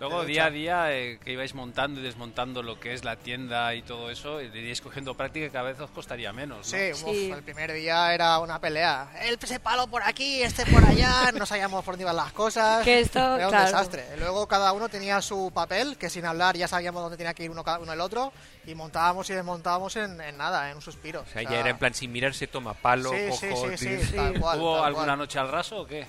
Luego, 0.00 0.24
día 0.24 0.46
a 0.46 0.50
día, 0.50 0.92
eh, 0.92 1.18
que 1.22 1.32
ibais 1.32 1.54
montando 1.54 2.00
y 2.00 2.02
desmontando 2.02 2.62
lo 2.62 2.78
que 2.78 2.94
es 2.94 3.04
la 3.04 3.16
tienda 3.16 3.74
y 3.74 3.82
todo 3.82 4.10
eso, 4.10 4.40
y 4.40 4.46
iríais 4.46 4.80
cogiendo 4.80 5.14
práctica 5.14 5.46
y 5.46 5.50
cada 5.50 5.64
vez 5.70 5.80
os 5.80 5.90
costaría 5.90 6.32
menos, 6.32 6.58
¿no? 6.58 6.64
Sí, 6.64 6.92
uf, 6.92 6.98
Sí. 7.00 7.30
el 7.30 7.42
primer 7.42 7.72
día 7.72 8.14
era 8.14 8.38
una 8.38 8.60
pelea. 8.60 9.10
El 9.22 9.38
ese 9.42 9.60
palo 9.60 9.86
por 9.88 10.02
aquí, 10.02 10.42
este 10.42 10.64
por 10.66 10.84
allá, 10.84 11.30
no 11.38 11.44
sabíamos 11.46 11.84
por 11.84 11.94
dónde 11.94 12.04
iban 12.04 12.16
las 12.16 12.32
cosas. 12.32 12.82
Que 12.84 13.00
esto, 13.00 13.18
era 13.18 13.46
un 13.46 13.50
claro. 13.50 13.64
desastre. 13.66 14.04
Luego 14.18 14.46
cada 14.48 14.72
uno 14.72 14.88
tenía 14.88 15.20
su 15.20 15.50
papel, 15.54 15.96
que 15.98 16.08
sin 16.10 16.24
hablar 16.24 16.56
ya 16.56 16.68
sabíamos 16.68 17.02
dónde 17.02 17.16
tenía 17.16 17.34
que 17.34 17.44
ir 17.44 17.50
uno, 17.50 17.62
cada 17.64 17.78
uno 17.80 17.92
el 17.92 18.00
otro, 18.00 18.32
y 18.66 18.74
montábamos 18.74 19.28
y 19.30 19.34
desmontábamos 19.34 19.96
en, 19.96 20.20
en 20.20 20.36
nada, 20.36 20.70
en 20.70 20.76
un 20.76 20.82
suspiro. 20.82 21.20
O 21.22 21.26
sea, 21.26 21.42
ya 21.42 21.58
era 21.60 21.70
en 21.70 21.78
plan, 21.78 21.92
sin 21.94 22.10
mirarse, 22.12 22.46
toma 22.46 22.74
palo, 22.74 23.10
Sí, 23.10 23.28
cojo... 23.28 23.70
sí, 23.70 23.76
sí, 23.78 23.86
tiro. 23.88 24.02
sí, 24.04 24.12
tal 24.16 24.34
cual, 24.40 24.58
¿Hubo 24.60 24.76
tal 24.76 24.84
alguna 24.86 25.06
cual. 25.06 25.18
noche 25.18 25.38
al 25.38 25.48
raso 25.48 25.80
o 25.82 25.86
qué? 25.86 26.06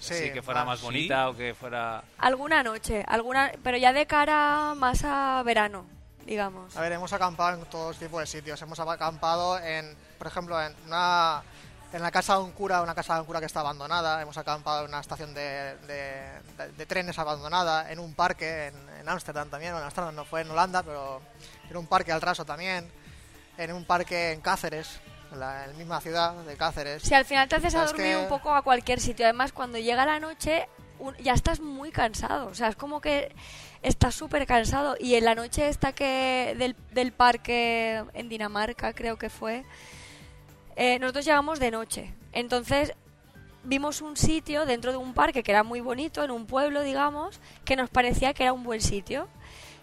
Sí, 0.00 0.14
Así 0.14 0.32
que 0.32 0.42
fuera 0.42 0.64
más 0.64 0.78
¿Sí? 0.80 0.84
bonita 0.86 1.28
o 1.28 1.36
que 1.36 1.54
fuera... 1.54 2.02
Alguna 2.18 2.62
noche, 2.62 3.04
alguna, 3.06 3.52
pero 3.62 3.76
ya 3.76 3.92
de 3.92 4.06
cara 4.06 4.72
más 4.74 5.04
a 5.04 5.42
verano, 5.44 5.84
digamos. 6.24 6.74
A 6.76 6.80
ver, 6.80 6.92
hemos 6.92 7.12
acampado 7.12 7.58
en 7.58 7.64
todos 7.68 7.98
tipos 7.98 8.18
de 8.20 8.26
sitios. 8.26 8.60
Hemos 8.62 8.80
acampado 8.80 9.58
en, 9.58 9.94
por 10.18 10.26
ejemplo, 10.26 10.60
en 10.60 10.74
una 10.86 11.42
en 11.92 12.02
la 12.02 12.10
casa 12.12 12.34
de 12.36 12.44
un 12.44 12.52
cura, 12.52 12.82
una 12.82 12.94
casa 12.94 13.14
de 13.14 13.20
un 13.20 13.26
cura 13.26 13.40
que 13.40 13.46
está 13.46 13.60
abandonada. 13.60 14.22
Hemos 14.22 14.38
acampado 14.38 14.84
en 14.84 14.88
una 14.90 15.00
estación 15.00 15.34
de, 15.34 15.76
de- 15.88 16.40
de- 16.56 16.72
de 16.76 16.86
trenes 16.86 17.18
abandonada, 17.18 17.90
en 17.92 17.98
un 17.98 18.14
parque 18.14 18.68
en 18.68 18.74
en 19.00 19.08
Ámsterdam 19.08 19.48
también. 19.50 19.74
En 19.74 19.82
Ámsterdam 19.82 20.14
no 20.14 20.24
fue 20.24 20.42
en 20.42 20.50
Holanda, 20.50 20.82
pero 20.82 21.20
en 21.68 21.76
un 21.76 21.86
parque 21.86 22.12
al 22.12 22.20
raso 22.22 22.44
también. 22.44 22.88
En 23.58 23.72
un 23.72 23.84
parque 23.84 24.32
en 24.32 24.40
Cáceres, 24.40 25.00
la, 25.38 25.64
en 25.64 25.72
la 25.72 25.76
misma 25.78 26.00
ciudad 26.00 26.34
de 26.44 26.56
Cáceres. 26.56 27.02
Si 27.02 27.14
al 27.14 27.24
final 27.24 27.48
te 27.48 27.56
haces 27.56 27.74
a 27.74 27.84
dormir 27.86 28.06
que- 28.06 28.16
un 28.16 28.28
poco 28.28 28.52
a 28.54 28.62
cualquier 28.62 29.00
sitio, 29.00 29.26
además 29.26 29.52
cuando 29.52 29.78
llega 29.78 30.04
la 30.06 30.18
noche 30.20 30.68
un- 30.98 31.16
ya 31.16 31.32
estás 31.34 31.60
muy 31.60 31.90
cansado, 31.92 32.48
o 32.48 32.54
sea, 32.54 32.68
es 32.68 32.76
como 32.76 33.00
que 33.00 33.34
estás 33.82 34.14
súper 34.14 34.46
cansado 34.46 34.96
y 35.00 35.14
en 35.14 35.24
la 35.24 35.34
noche 35.34 35.68
esta 35.68 35.92
que 35.92 36.54
del, 36.58 36.76
del 36.92 37.12
parque 37.12 38.04
en 38.12 38.28
Dinamarca 38.28 38.92
creo 38.92 39.16
que 39.16 39.30
fue, 39.30 39.64
eh, 40.76 40.98
nosotros 40.98 41.24
llegamos 41.24 41.58
de 41.58 41.70
noche, 41.70 42.12
entonces 42.32 42.92
vimos 43.64 44.00
un 44.02 44.16
sitio 44.16 44.66
dentro 44.66 44.90
de 44.90 44.98
un 44.98 45.12
parque 45.14 45.42
que 45.42 45.50
era 45.52 45.62
muy 45.62 45.80
bonito, 45.80 46.22
en 46.24 46.30
un 46.30 46.46
pueblo 46.46 46.82
digamos, 46.82 47.40
que 47.64 47.76
nos 47.76 47.88
parecía 47.90 48.32
que 48.34 48.42
era 48.44 48.52
un 48.52 48.62
buen 48.64 48.80
sitio. 48.80 49.28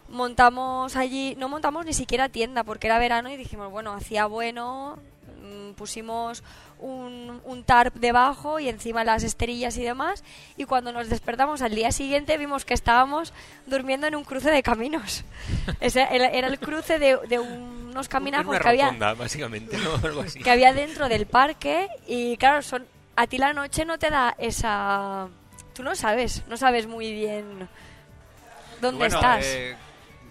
Montamos 0.09 0.95
allí, 0.95 1.35
no 1.37 1.49
montamos 1.49 1.85
ni 1.85 1.93
siquiera 1.93 2.29
tienda 2.29 2.63
porque 2.63 2.87
era 2.87 2.97
verano 2.97 3.29
y 3.29 3.35
dijimos, 3.37 3.69
bueno, 3.71 3.93
hacía 3.93 4.25
bueno, 4.25 4.97
pusimos 5.75 6.43
un, 6.79 7.41
un 7.45 7.63
tarp 7.63 7.95
debajo 7.95 8.59
y 8.59 8.69
encima 8.69 9.03
las 9.03 9.23
esterillas 9.23 9.77
y 9.77 9.83
demás. 9.83 10.23
Y 10.57 10.65
cuando 10.65 10.91
nos 10.91 11.09
despertamos 11.09 11.61
al 11.61 11.73
día 11.75 11.91
siguiente 11.91 12.37
vimos 12.37 12.65
que 12.65 12.73
estábamos 12.73 13.33
durmiendo 13.65 14.07
en 14.07 14.15
un 14.15 14.23
cruce 14.23 14.51
de 14.51 14.63
caminos. 14.63 15.23
Ese 15.79 16.07
era, 16.11 16.27
era 16.29 16.47
el 16.47 16.59
cruce 16.59 16.99
de, 16.99 17.17
de 17.27 17.39
unos 17.39 18.07
caminajos 18.07 18.47
una 18.49 18.59
que 18.59 18.69
había, 18.69 18.85
rotonda, 18.85 19.13
básicamente, 19.13 19.77
¿no? 19.77 19.95
Algo 20.07 20.21
así. 20.21 20.39
que 20.41 20.49
había 20.51 20.73
dentro 20.73 21.09
del 21.09 21.25
parque. 21.25 21.87
Y 22.07 22.37
claro, 22.37 22.61
son, 22.61 22.85
a 23.15 23.27
ti 23.27 23.37
la 23.37 23.53
noche 23.53 23.85
no 23.85 23.97
te 23.97 24.09
da 24.09 24.35
esa... 24.37 25.27
Tú 25.73 25.83
no 25.83 25.95
sabes, 25.95 26.41
no 26.47 26.57
sabes 26.57 26.87
muy 26.87 27.13
bien 27.13 27.69
¿Dónde 28.81 28.97
Bueno, 28.99 29.15
estás? 29.15 29.45
eh, 29.45 29.75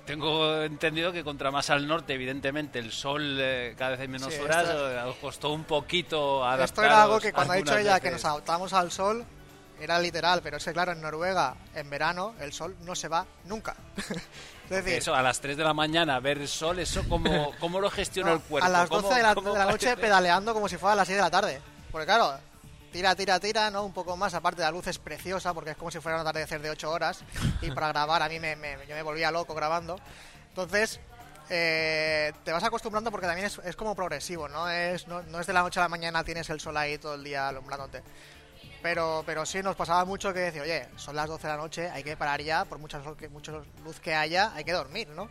tengo 0.06 0.62
entendido 0.62 1.12
que 1.12 1.22
contra 1.24 1.50
más 1.50 1.68
al 1.70 1.86
norte, 1.86 2.14
evidentemente, 2.14 2.78
el 2.78 2.92
sol 2.92 3.36
eh, 3.40 3.74
cada 3.76 3.90
vez 3.92 4.00
hay 4.00 4.08
menos 4.08 4.32
Sí, 4.32 4.40
horas. 4.40 4.64
esto- 4.68 4.90
eh, 4.90 5.02
os 5.02 5.16
costó 5.16 5.50
un 5.52 5.64
poquito 5.64 6.42
adaptaros. 6.44 6.70
Esto 6.70 6.82
era 6.84 7.02
algo 7.02 7.20
que 7.20 7.32
cuando 7.32 7.52
ha 7.52 7.56
dicho 7.56 7.76
ella 7.76 8.00
que 8.00 8.08
veces. 8.08 8.22
nos 8.24 8.32
adaptamos 8.32 8.72
al 8.72 8.90
sol, 8.90 9.24
era 9.78 9.98
literal, 9.98 10.40
pero 10.42 10.56
es 10.56 10.64
que 10.64 10.72
claro, 10.72 10.92
en 10.92 11.02
Noruega, 11.02 11.54
en 11.74 11.90
verano, 11.90 12.34
el 12.40 12.52
sol 12.52 12.74
no 12.82 12.94
se 12.94 13.08
va 13.08 13.26
nunca. 13.44 13.76
es 13.96 14.70
decir, 14.70 14.94
Eso, 14.94 15.14
a 15.14 15.20
las 15.22 15.40
3 15.40 15.56
de 15.56 15.64
la 15.64 15.74
mañana, 15.74 16.18
ver 16.20 16.38
el 16.38 16.48
sol, 16.48 16.78
¿eso 16.78 17.02
cómo, 17.08 17.52
cómo 17.60 17.80
lo 17.80 17.90
gestiona 17.90 18.30
no, 18.30 18.36
el 18.36 18.42
cuerpo? 18.42 18.66
a 18.66 18.70
las 18.70 18.88
¿Cómo- 18.88 19.02
12 19.02 19.16
de 19.16 19.22
la, 19.22 19.34
de 19.34 19.58
la 19.58 19.64
noche 19.66 19.96
pedaleando 19.96 20.54
como 20.54 20.68
si 20.68 20.76
fuera 20.78 20.94
a 20.94 20.96
las 20.96 21.06
6 21.08 21.16
de 21.16 21.22
la 21.22 21.30
tarde. 21.30 21.60
Porque 21.92 22.06
claro, 22.06 22.38
tira, 22.92 23.14
tira, 23.14 23.38
tira, 23.40 23.70
¿no? 23.70 23.85
Un 23.85 23.92
poco 23.92 24.16
más, 24.16 24.35
aparte 24.35 24.62
la 24.62 24.70
luz 24.70 24.87
es 24.87 24.99
preciosa 24.99 25.53
porque 25.55 25.70
es 25.70 25.77
como 25.77 25.90
si 25.90 26.01
fuera 26.01 26.16
un 26.20 26.27
atardecer 26.27 26.61
de 26.62 26.70
8 26.70 26.90
horas 26.90 27.22
y 27.62 27.70
para 27.70 27.88
grabar 27.88 28.22
a 28.22 28.29
mí 28.29 28.38
me, 28.40 28.57
me- 28.57 28.77
yo 28.88 28.94
me 28.94 29.03
volvía 29.03 29.31
loco 29.31 29.55
grabando. 29.55 29.99
Entonces, 30.49 31.01
eh, 31.51 32.33
te 32.44 32.53
vas 32.53 32.64
acostumbrando 32.64 33.11
porque 33.11 33.27
también 33.27 33.46
es, 33.46 33.59
es 33.64 33.77
como 33.77 33.94
progresivo, 33.94 34.49
¿no? 34.49 34.68
Es, 34.68 35.07
no, 35.07 35.22
no 35.25 35.40
es 35.40 35.46
de 35.46 35.53
la 35.53 35.62
noche 35.62 35.79
a 35.81 35.85
la 35.85 35.88
mañana 35.88 36.25
tienes 36.25 36.49
el 36.51 36.61
sol 36.61 36.77
ahí 36.77 36.99
todo 36.99 37.14
el 37.14 37.25
día 37.25 37.49
alumbrándote. 37.49 38.03
Pero, 38.83 39.22
pero 39.27 39.44
sí 39.46 39.62
nos 39.62 39.75
pasaba 39.75 40.05
mucho 40.05 40.33
que 40.33 40.40
decía, 40.40 40.62
oye, 40.62 40.88
son 40.96 41.16
las 41.16 41.29
12 41.29 41.46
de 41.46 41.53
la 41.53 41.59
noche, 41.59 41.90
hay 41.90 42.05
que 42.05 42.16
parar 42.16 42.40
ya, 42.40 42.64
por 42.64 42.79
mucha, 42.79 43.01
mucha 43.31 43.53
luz 43.85 44.01
que 44.01 44.14
haya, 44.14 44.53
hay 44.55 44.64
que 44.64 44.72
dormir, 44.72 45.09
¿no? 45.09 45.29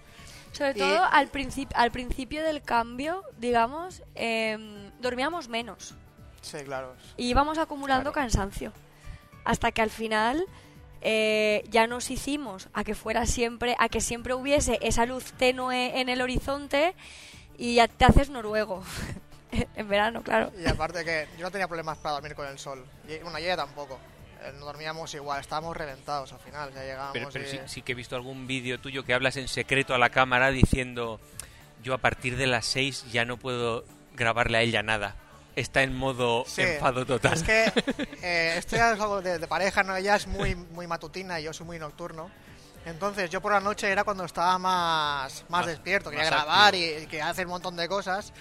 Sobre 0.52 0.72
y- 0.72 0.80
todo 0.80 1.04
al, 1.04 1.32
princip- 1.32 1.72
al 1.76 1.92
principio 1.92 2.44
del 2.44 2.62
cambio, 2.64 3.24
digamos, 3.38 4.04
em, 4.16 4.92
dormíamos 5.00 5.48
menos 5.48 5.96
Sí, 6.46 6.58
claro. 6.64 6.94
y 7.18 7.28
íbamos 7.30 7.58
acumulando 7.58 8.12
Claro. 8.14 8.28
cansancio. 8.30 8.72
Hasta 9.44 9.72
que 9.72 9.82
al 9.82 9.90
final 9.90 10.46
eh, 11.02 11.64
ya 11.70 11.86
nos 11.88 12.10
hicimos 12.10 12.68
a 12.74 12.84
que 12.84 12.96
fuera 12.96 13.26
siempre, 13.26 13.76
a 13.80 13.90
que 13.90 14.02
siempre 14.02 14.34
hubiese 14.34 14.80
esa 14.82 15.06
luz 15.06 15.34
tenue 15.34 16.00
en 16.00 16.10
el 16.10 16.22
horizonte 16.22 16.96
y 17.58 17.76
ya 17.76 17.88
te 17.88 18.06
haces 18.06 18.30
noruego. 18.30 18.84
en 19.76 19.88
verano, 19.88 20.22
claro. 20.24 20.52
Y 20.60 20.68
aparte 20.68 21.06
que 21.06 21.28
yo 21.38 21.44
no 21.46 21.52
tenía 21.52 21.68
problemas 21.68 21.98
para 22.00 22.14
dormir 22.16 22.36
con 22.36 22.48
el 22.48 22.58
sol. 22.60 22.84
Y, 23.08 23.18
bueno, 23.20 23.38
y 23.40 23.44
ella 23.44 23.56
tampoco. 23.58 24.00
Eh, 24.44 24.52
No 24.60 24.66
dormíamos 24.66 25.14
igual, 25.14 25.40
estábamos 25.42 25.78
reventados 25.78 26.34
al 26.34 26.40
final. 26.40 26.74
Ya 26.74 26.82
llegábamos 26.82 27.14
Pero, 27.14 27.30
pero 27.32 27.46
y- 27.46 27.50
sí, 27.52 27.60
sí 27.68 27.82
que 27.84 27.92
he 27.92 27.96
visto 27.96 28.16
algún 28.16 28.48
vídeo 28.48 28.80
tuyo 28.80 29.04
que 29.04 29.14
hablas 29.14 29.38
en 29.38 29.48
secreto 29.48 29.94
a 29.94 29.98
la 30.00 30.10
cámara 30.10 30.50
diciendo 30.52 31.20
yo 31.84 31.94
a 31.94 32.00
partir 32.00 32.36
de 32.36 32.48
las 32.48 32.66
6 32.66 33.06
ya 33.12 33.26
no 33.26 33.38
puedo 33.38 33.86
grabarle 34.16 34.58
a 34.58 34.62
ella 34.62 34.82
nada. 34.82 35.16
Está 35.56 35.84
en 35.84 35.96
modo 35.96 36.44
Sí, 36.48 36.62
enfado 36.62 37.06
total. 37.06 37.34
Es 37.34 37.44
que 37.44 37.66
eh, 38.22 38.56
esto 38.58 38.76
ya 38.76 38.92
es 38.94 39.00
algo 39.00 39.22
de, 39.22 39.40
de 39.40 39.48
pareja, 39.48 39.84
¿no? 39.84 39.96
Ella 39.96 40.16
es 40.16 40.28
muy, 40.28 40.56
muy 40.56 40.86
matutina 40.88 41.40
y 41.40 41.44
yo 41.44 41.54
soy 41.54 41.66
muy 41.66 41.80
nocturno. 41.80 42.30
Entonces 42.86 43.30
yo 43.30 43.42
por 43.42 43.52
la 43.54 43.60
noche 43.62 43.90
era 43.90 44.04
cuando 44.04 44.26
estaba 44.26 44.58
más, 44.60 45.44
más, 45.44 45.50
Más- 45.50 45.66
despierto, 45.66 46.10
quería 46.12 46.26
más 46.26 46.32
grabar 46.46 46.76
y, 46.76 46.84
y 46.84 47.08
quería 47.08 47.30
hacer 47.30 47.46
un 47.46 47.52
montón 47.54 47.76
de 47.76 47.88
cosas. 47.88 48.32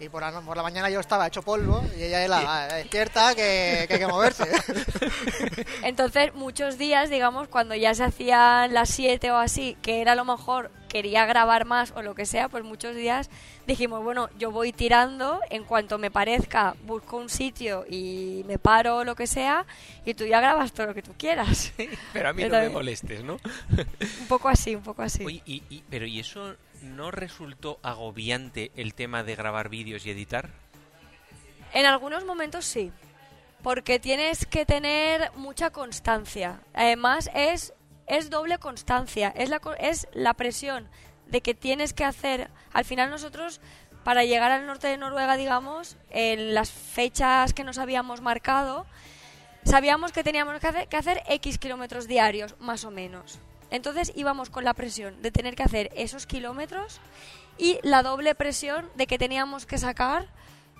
Y 0.00 0.08
por 0.08 0.22
la, 0.22 0.40
por 0.40 0.56
la 0.56 0.62
mañana 0.62 0.88
yo 0.90 1.00
estaba 1.00 1.26
hecho 1.26 1.42
polvo 1.42 1.84
y 1.98 2.04
ella 2.04 2.22
era 2.22 2.38
"Ah, 2.46 2.74
despierta 2.76 3.34
que, 3.34 3.84
que 3.88 3.94
hay 3.94 3.98
que 3.98 4.06
moverse. 4.06 4.44
Entonces, 5.82 6.32
muchos 6.34 6.78
días, 6.78 7.10
digamos, 7.10 7.48
cuando 7.48 7.74
ya 7.74 7.94
se 7.94 8.04
hacían 8.04 8.72
las 8.74 8.90
7 8.90 9.30
o 9.32 9.36
así, 9.36 9.76
que 9.82 10.00
era 10.00 10.12
a 10.12 10.14
lo 10.14 10.24
mejor 10.24 10.70
quería 10.88 11.26
grabar 11.26 11.64
más 11.66 11.92
o 11.96 12.02
lo 12.02 12.14
que 12.14 12.24
sea, 12.26 12.48
pues 12.48 12.64
muchos 12.64 12.94
días 12.94 13.28
dijimos, 13.66 14.02
bueno, 14.02 14.30
yo 14.38 14.50
voy 14.50 14.72
tirando, 14.72 15.40
en 15.50 15.64
cuanto 15.64 15.98
me 15.98 16.10
parezca, 16.10 16.76
busco 16.84 17.16
un 17.18 17.28
sitio 17.28 17.84
y 17.88 18.42
me 18.46 18.58
paro 18.58 18.98
o 18.98 19.04
lo 19.04 19.14
que 19.14 19.26
sea, 19.26 19.66
y 20.06 20.14
tú 20.14 20.24
ya 20.26 20.40
grabas 20.40 20.72
todo 20.72 20.86
lo 20.86 20.94
que 20.94 21.02
tú 21.02 21.12
quieras. 21.18 21.72
Pero 22.12 22.28
a 22.30 22.32
mí 22.32 22.42
Yo 22.42 22.48
no 22.48 22.58
me 22.58 22.68
molestes, 22.70 23.22
¿no? 23.22 23.34
un 24.20 24.26
poco 24.28 24.48
así, 24.48 24.74
un 24.74 24.82
poco 24.82 25.02
así. 25.02 25.24
Oye, 25.24 25.42
y, 25.44 25.62
y- 25.68 25.82
pero 25.90 26.06
¿y 26.06 26.20
eso 26.20 26.54
no 26.82 27.10
resultó 27.10 27.78
agobiante 27.82 28.70
el 28.76 28.94
tema 28.94 29.22
de 29.22 29.34
grabar 29.34 29.68
vídeos 29.68 30.06
y 30.06 30.10
editar? 30.10 30.50
En 31.72 31.86
algunos 31.86 32.24
momentos 32.24 32.64
sí, 32.64 32.92
porque 33.62 33.98
tienes 33.98 34.46
que 34.46 34.64
tener 34.64 35.32
mucha 35.34 35.70
constancia. 35.70 36.60
Además 36.74 37.30
es 37.34 37.74
es 38.06 38.30
doble 38.30 38.58
constancia, 38.58 39.32
es 39.36 39.50
la 39.50 39.60
es 39.78 40.08
la 40.14 40.34
presión 40.34 40.88
de 41.26 41.42
que 41.42 41.54
tienes 41.54 41.92
que 41.92 42.04
hacer. 42.04 42.48
Al 42.72 42.84
final 42.84 43.10
nosotros 43.10 43.60
para 44.02 44.24
llegar 44.24 44.50
al 44.50 44.66
norte 44.66 44.86
de 44.86 44.96
Noruega, 44.96 45.36
digamos, 45.36 45.96
en 46.08 46.54
las 46.54 46.70
fechas 46.70 47.52
que 47.52 47.64
nos 47.64 47.76
habíamos 47.76 48.22
marcado, 48.22 48.86
sabíamos 49.64 50.12
que 50.12 50.24
teníamos 50.24 50.58
que 50.60 50.66
hacer, 50.66 50.88
que 50.88 50.96
hacer 50.96 51.22
X 51.28 51.58
kilómetros 51.58 52.08
diarios, 52.08 52.54
más 52.58 52.84
o 52.84 52.90
menos. 52.90 53.38
Entonces 53.70 54.12
íbamos 54.14 54.50
con 54.50 54.64
la 54.64 54.74
presión 54.74 55.20
de 55.22 55.30
tener 55.30 55.54
que 55.54 55.62
hacer 55.62 55.90
esos 55.94 56.26
kilómetros 56.26 57.00
y 57.58 57.78
la 57.82 58.02
doble 58.02 58.34
presión 58.34 58.88
de 58.94 59.06
que 59.06 59.18
teníamos 59.18 59.66
que 59.66 59.78
sacar 59.78 60.26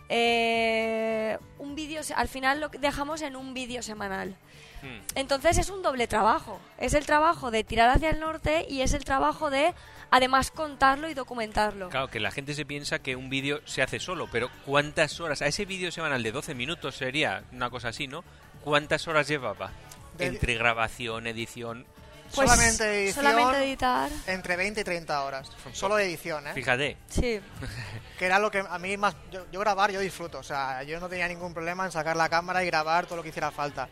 eh, 0.08 1.38
un 1.58 1.74
vídeo, 1.74 2.00
al 2.16 2.28
final 2.28 2.60
lo 2.60 2.68
dejamos 2.68 3.20
en 3.22 3.36
un 3.36 3.52
vídeo 3.52 3.82
semanal. 3.82 4.36
Hmm. 4.82 5.00
Entonces 5.14 5.58
es 5.58 5.70
un 5.70 5.82
doble 5.82 6.06
trabajo. 6.06 6.60
Es 6.78 6.94
el 6.94 7.04
trabajo 7.04 7.50
de 7.50 7.64
tirar 7.64 7.90
hacia 7.90 8.10
el 8.10 8.20
norte 8.20 8.66
y 8.68 8.80
es 8.80 8.94
el 8.94 9.04
trabajo 9.04 9.50
de 9.50 9.74
además 10.10 10.50
contarlo 10.50 11.10
y 11.10 11.14
documentarlo. 11.14 11.90
Claro, 11.90 12.08
que 12.08 12.20
la 12.20 12.30
gente 12.30 12.54
se 12.54 12.64
piensa 12.64 13.00
que 13.00 13.16
un 13.16 13.28
vídeo 13.28 13.60
se 13.66 13.82
hace 13.82 14.00
solo, 14.00 14.28
pero 14.30 14.50
¿cuántas 14.64 15.20
horas? 15.20 15.42
A 15.42 15.46
ese 15.46 15.66
vídeo 15.66 15.90
semanal 15.90 16.22
de 16.22 16.32
12 16.32 16.54
minutos 16.54 16.96
sería 16.96 17.42
una 17.52 17.68
cosa 17.68 17.88
así, 17.88 18.06
¿no? 18.06 18.24
¿Cuántas 18.62 19.06
horas 19.08 19.28
llevaba? 19.28 19.72
Entre 20.18 20.54
grabación, 20.54 21.26
edición... 21.26 21.86
Pues, 22.34 22.48
solamente 22.50 23.04
edición, 23.04 23.24
solamente 23.24 23.64
editar. 23.64 24.10
entre 24.26 24.56
20 24.56 24.80
y 24.80 24.84
30 24.84 25.24
horas. 25.24 25.50
Solo 25.72 25.96
de 25.96 26.04
edición, 26.04 26.46
¿eh? 26.46 26.54
Fíjate, 26.54 26.96
Sí. 27.08 27.40
Que 28.18 28.26
era 28.26 28.38
lo 28.40 28.50
que 28.50 28.58
a 28.68 28.78
mí 28.78 28.96
más... 28.96 29.14
Yo, 29.30 29.46
yo 29.52 29.60
grabar, 29.60 29.92
yo 29.92 30.00
disfruto. 30.00 30.38
O 30.38 30.42
sea, 30.42 30.82
yo 30.82 30.98
no 31.00 31.08
tenía 31.08 31.28
ningún 31.28 31.54
problema 31.54 31.84
en 31.84 31.92
sacar 31.92 32.16
la 32.16 32.28
cámara 32.28 32.62
y 32.64 32.66
grabar 32.66 33.06
todo 33.06 33.16
lo 33.16 33.22
que 33.22 33.28
hiciera 33.28 33.50
falta. 33.52 33.88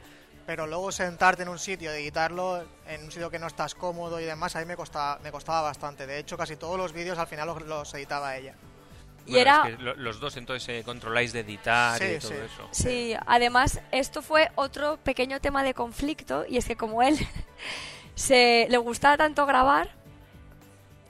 Pero 0.47 0.67
luego 0.67 0.91
sentarte 0.93 1.43
en 1.45 1.49
un 1.49 1.59
sitio, 1.59 1.91
editarlo, 1.93 2.65
en 2.89 3.05
un 3.05 3.11
sitio 3.13 3.31
que 3.31 3.39
no 3.39 3.47
estás 3.47 3.75
cómodo 3.75 4.21
y 4.21 4.25
demás, 4.25 4.55
a 4.57 4.61
mí 4.61 4.65
me 4.67 4.77
costaba, 4.77 5.19
me 5.23 5.31
costaba 5.33 5.63
bastante. 5.63 6.07
De 6.07 6.19
hecho, 6.19 6.37
casi 6.37 6.57
todos 6.57 6.77
los 6.77 6.93
vídeos 6.93 7.19
al 7.19 7.27
final 7.29 7.47
los, 7.49 7.63
los 7.63 7.95
editaba 7.95 8.37
ella. 8.37 8.55
Y 9.27 9.33
Bueno, 9.33 9.41
era... 9.43 9.69
es 9.69 9.77
que 9.77 9.83
lo- 9.83 9.95
los 9.95 10.21
dos 10.21 10.37
entonces 10.37 10.69
eh, 10.69 10.83
controláis 10.85 11.33
de 11.33 11.41
editar 11.41 11.99
Sí, 11.99 12.05
y 12.05 12.19
todo 12.19 12.31
sí. 12.31 12.37
eso. 12.45 12.69
Sí, 12.71 13.17
además 13.27 13.81
esto 13.91 14.23
fue 14.23 14.51
otro 14.55 14.99
pequeño 14.99 15.41
tema 15.41 15.65
de 15.65 15.75
conflicto 15.75 16.45
y 16.49 16.59
es 16.59 16.65
que 16.65 16.77
como 16.77 17.03
él 17.03 17.17
se 18.17 18.67
le 18.69 18.79
gustaba 18.79 19.17
tanto 19.17 19.47
grabar, 19.47 19.91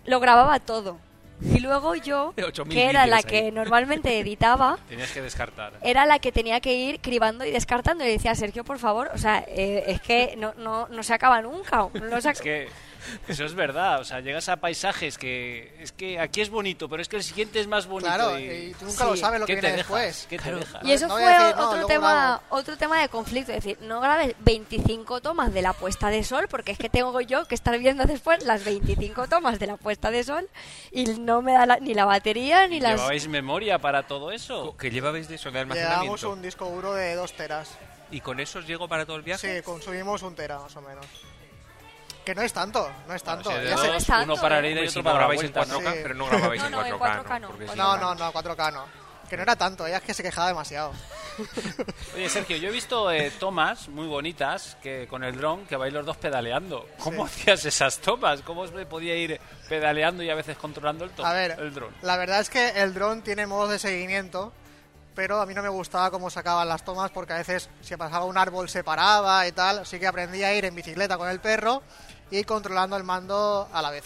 lo 0.05 0.21
grababa 0.21 0.61
todo. 0.61 0.99
Y 1.43 1.59
luego 1.61 1.95
yo, 1.95 2.33
8.000 2.37 2.69
que 2.69 2.87
era 2.89 3.07
la 3.07 3.23
que 3.23 3.53
normalmente 3.53 4.19
editaba, 4.21 4.79
Tenías 4.89 5.11
que 5.13 5.21
descartar. 5.21 5.75
era 5.83 6.07
la 6.07 6.19
que 6.19 6.33
tenía 6.33 6.61
que 6.61 6.73
ir 6.75 7.01
cribando 7.01 7.45
y 7.45 7.51
descartando. 7.51 8.05
Y 8.05 8.07
le 8.07 8.13
decía, 8.15 8.35
Sergio, 8.35 8.65
por 8.65 8.79
favor, 8.79 9.11
o 9.15 9.19
sea, 9.19 9.45
eh, 9.49 9.85
es 9.87 10.01
que 10.01 10.35
no, 10.39 10.55
no, 10.57 10.89
no 10.89 11.03
se 11.03 11.13
acaba 11.13 11.43
nunca. 11.43 11.89
no 11.93 12.21
se 12.23 12.29
ac- 12.31 12.33
Es 12.33 12.41
que 12.41 12.69
eso 13.29 13.45
es 13.45 13.55
verdad, 13.55 14.01
o 14.01 14.05
sea, 14.05 14.21
llegas 14.21 14.49
a 14.49 14.57
paisajes 14.57 15.19
que 15.19 15.75
es 15.81 15.93
que 15.93 16.19
aquí 16.21 16.41
es 16.41 16.51
bonito, 16.51 16.89
pero 16.89 17.03
es 17.03 17.09
que 17.09 17.17
el 17.17 17.23
siguiente 17.23 17.61
es 17.61 17.67
más 17.67 17.87
bonito. 17.87 18.13
Claro, 18.15 18.39
y... 18.39 18.45
y 18.45 18.75
tú 18.79 18.87
nunca 18.87 19.05
Sí. 19.05 19.11
lo 19.11 19.17
sabes 19.17 19.41
lo 19.41 19.47
que 19.47 19.55
¿Qué 19.55 19.61
te 19.61 19.67
viene 19.69 19.77
dejas? 19.79 19.89
después. 20.03 20.27
¿Qué 20.29 20.39
te 20.39 20.55
dejas? 20.55 20.85
Y 20.85 20.93
eso 20.93 21.07
No 21.09 21.15
fue 21.15 21.25
a 21.25 21.39
decir, 21.45 21.57
no, 21.57 21.71
otro, 21.71 21.87
tema, 21.87 22.13
grabo. 22.13 22.43
otro 22.51 22.77
tema 22.77 23.01
de 23.01 23.09
conflicto. 23.09 23.53
Es 23.53 23.65
decir, 23.65 23.79
no 23.83 24.01
grabes 24.01 24.35
25 24.41 25.21
tomas 25.21 25.53
de 25.53 25.63
la 25.63 25.73
puesta 25.73 26.09
de 26.09 26.25
sol, 26.25 26.47
porque 26.51 26.73
es 26.73 26.79
que 26.79 26.89
tengo 26.89 27.21
yo 27.21 27.47
que 27.47 27.55
estar 27.55 27.79
viendo 27.79 28.05
después 28.05 28.45
las 28.45 28.65
25 28.65 29.29
tomas 29.29 29.59
de 29.59 29.67
la 29.67 29.77
puesta 29.77 30.11
de 30.11 30.25
sol 30.25 30.49
y 30.91 31.05
no 31.05 31.43
me 31.43 31.53
da 31.53 31.67
la- 31.67 31.79
ni 31.79 31.95
la 31.95 32.05
batería 32.05 32.67
ni 32.69 32.81
las... 32.81 32.93
¿Llevabais 32.97 33.29
memoria 33.29 33.79
para 33.79 34.07
todo 34.07 34.31
eso? 34.33 34.77
¿Qué 34.79 34.91
llevabais 34.91 35.29
de 35.29 35.37
eso 35.37 35.51
de 35.51 35.59
Llevamos 35.59 35.77
almacenamiento? 35.79 36.31
un 36.31 36.43
disco 36.43 36.69
duro 36.71 36.95
de 36.95 37.15
2 37.15 37.33
teras. 37.33 37.71
¿Y 38.11 38.21
con 38.21 38.39
eso 38.41 38.61
os 38.61 38.67
llegó 38.67 38.87
para 38.89 39.05
todo 39.05 39.17
el 39.17 39.23
viaje? 39.23 39.57
Sí, 39.57 39.63
consumimos 39.63 40.23
un 40.23 40.35
tera 40.35 40.59
más 40.61 40.77
o 40.77 40.81
menos. 40.81 41.05
Que 42.27 42.35
no 42.35 42.43
es 42.43 42.53
tanto, 42.53 42.91
no 43.07 43.15
es 43.15 43.23
tanto. 43.23 43.51
Ya 43.51 43.57
no 43.77 43.85
es 43.85 43.93
dos, 43.93 44.05
tanto, 44.07 44.33
uno 44.33 44.43
para 44.43 44.59
¿eh? 44.59 44.63
la 44.63 44.69
ida 44.71 44.81
y 44.83 44.89
Hombre, 44.89 44.89
otro 44.89 44.93
si 44.93 44.99
no 44.99 45.05
para 45.05 45.17
grabáis 45.19 45.43
en 45.43 45.53
vuelta, 45.53 45.73
¿no? 45.73 45.81
4K, 45.81 45.93
Sí. 45.95 45.99
pero 46.03 46.15
no 46.15 46.27
grababais 46.27 46.61
No, 46.61 46.67
en 46.67 46.73
no, 46.73 46.85
en 46.87 46.93
4K, 46.95 46.99
4K 47.25 47.41
no, 47.41 47.49
si 47.57 47.65
No, 47.65 47.75
no- 47.77 47.97
no, 47.99 48.15
no, 48.17 48.33
4K 48.33 48.73
no. 48.73 48.85
Que 49.31 49.37
no 49.37 49.43
era 49.45 49.57
tanto, 49.57 49.87
ella 49.87 49.97
es 49.99 50.03
que 50.03 50.13
se 50.15 50.23
quejaba 50.25 50.49
demasiado. 50.49 50.93
Oye, 52.15 52.29
Sergio, 52.29 52.57
yo 52.57 52.69
he 52.69 52.73
visto 52.73 53.11
eh, 53.11 53.31
tomas 53.39 53.89
muy 53.89 54.07
bonitas 54.07 54.77
que 54.83 55.07
con 55.09 55.23
el 55.25 55.37
dron 55.37 55.67
que 55.67 55.77
vais 55.77 55.93
los 55.93 56.05
dos 56.07 56.17
pedaleando. 56.17 56.89
¿Cómo 56.99 57.25
hacías 57.27 57.65
esas 57.65 57.99
tomas? 57.99 58.43
¿Cómo 58.43 58.67
se 58.67 58.87
podía 58.87 59.15
ir 59.17 59.41
pedaleando 59.69 60.23
y 60.23 60.31
a 60.31 60.35
veces 60.35 60.57
controlando 60.57 61.05
el, 61.05 61.11
A 61.25 61.33
ver, 61.33 61.57
el 61.59 61.75
dron? 61.75 61.95
la 62.03 62.17
verdad 62.17 62.41
es 62.41 62.51
que 62.51 62.69
el 62.83 62.95
dron 62.95 63.23
tiene 63.23 63.47
modos 63.47 63.71
de 63.71 63.79
seguimiento, 63.81 64.53
pero 65.17 65.41
a 65.41 65.47
mí 65.47 65.55
no 65.55 65.63
me 65.63 65.69
gustaba 65.71 66.11
cómo 66.11 66.31
sacaban 66.31 66.69
las 66.69 66.85
tomas 66.85 67.11
porque 67.11 67.33
a 67.33 67.39
veces 67.39 67.69
si 67.83 67.97
pasaba 67.97 68.25
un 68.27 68.39
árbol 68.39 68.69
se 68.69 68.85
paraba 68.85 69.47
y 69.47 69.53
tal, 69.53 69.81
así 69.81 69.99
que 69.99 70.07
aprendí 70.07 70.43
a 70.45 70.55
ir 70.55 70.65
en 70.67 70.75
bicicleta 70.75 71.17
con 71.19 71.29
el 71.29 71.41
perro 71.41 71.83
y 72.31 72.45
controlando 72.45 72.97
el 72.97 73.05
mando 73.05 73.69
a 73.73 73.83
la 73.83 73.91
vez. 73.91 74.05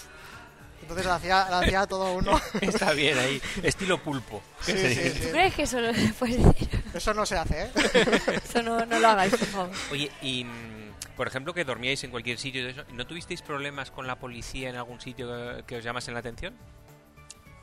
Entonces 0.83 1.07
lo 1.07 1.13
hacía, 1.13 1.47
lo 1.51 1.57
hacía 1.57 1.87
todo 1.87 2.13
uno. 2.13 2.41
Está 2.61 2.93
bien 2.93 3.19
ahí, 3.19 3.41
estilo 3.63 4.03
pulpo. 4.03 4.43
Sí, 4.61 4.73
sí, 4.77 4.95
sí. 4.95 5.21
¿Tú 5.21 5.31
crees 5.31 5.55
que 5.55 5.63
eso 5.63 5.81
lo 5.81 5.93
puedes 6.19 6.45
decir? 6.45 6.83
Eso 6.93 7.15
no 7.15 7.25
se 7.25 7.37
hace, 7.37 7.63
¿eh? 7.63 7.71
Eso 8.45 8.63
no, 8.63 8.85
no 8.85 8.99
lo 8.99 9.09
hagáis, 9.09 9.35
por 9.35 9.47
favor. 9.49 9.71
Oye, 9.91 10.11
y 10.21 10.45
mm, 10.45 11.15
Por 11.17 11.29
ejemplo, 11.29 11.55
que 11.55 11.65
dormíais 11.65 12.03
en 12.05 12.11
cualquier 12.11 12.39
sitio 12.39 12.63
y 12.67 12.71
eso. 12.71 12.85
¿No 12.93 13.07
tuvisteis 13.07 13.43
problemas 13.43 13.91
con 13.91 14.07
la 14.07 14.19
policía 14.19 14.69
en 14.69 14.77
algún 14.77 15.01
sitio 15.01 15.29
que, 15.29 15.65
que 15.67 15.77
os 15.77 15.85
llamasen 15.85 16.15
la 16.15 16.21
atención? 16.21 16.55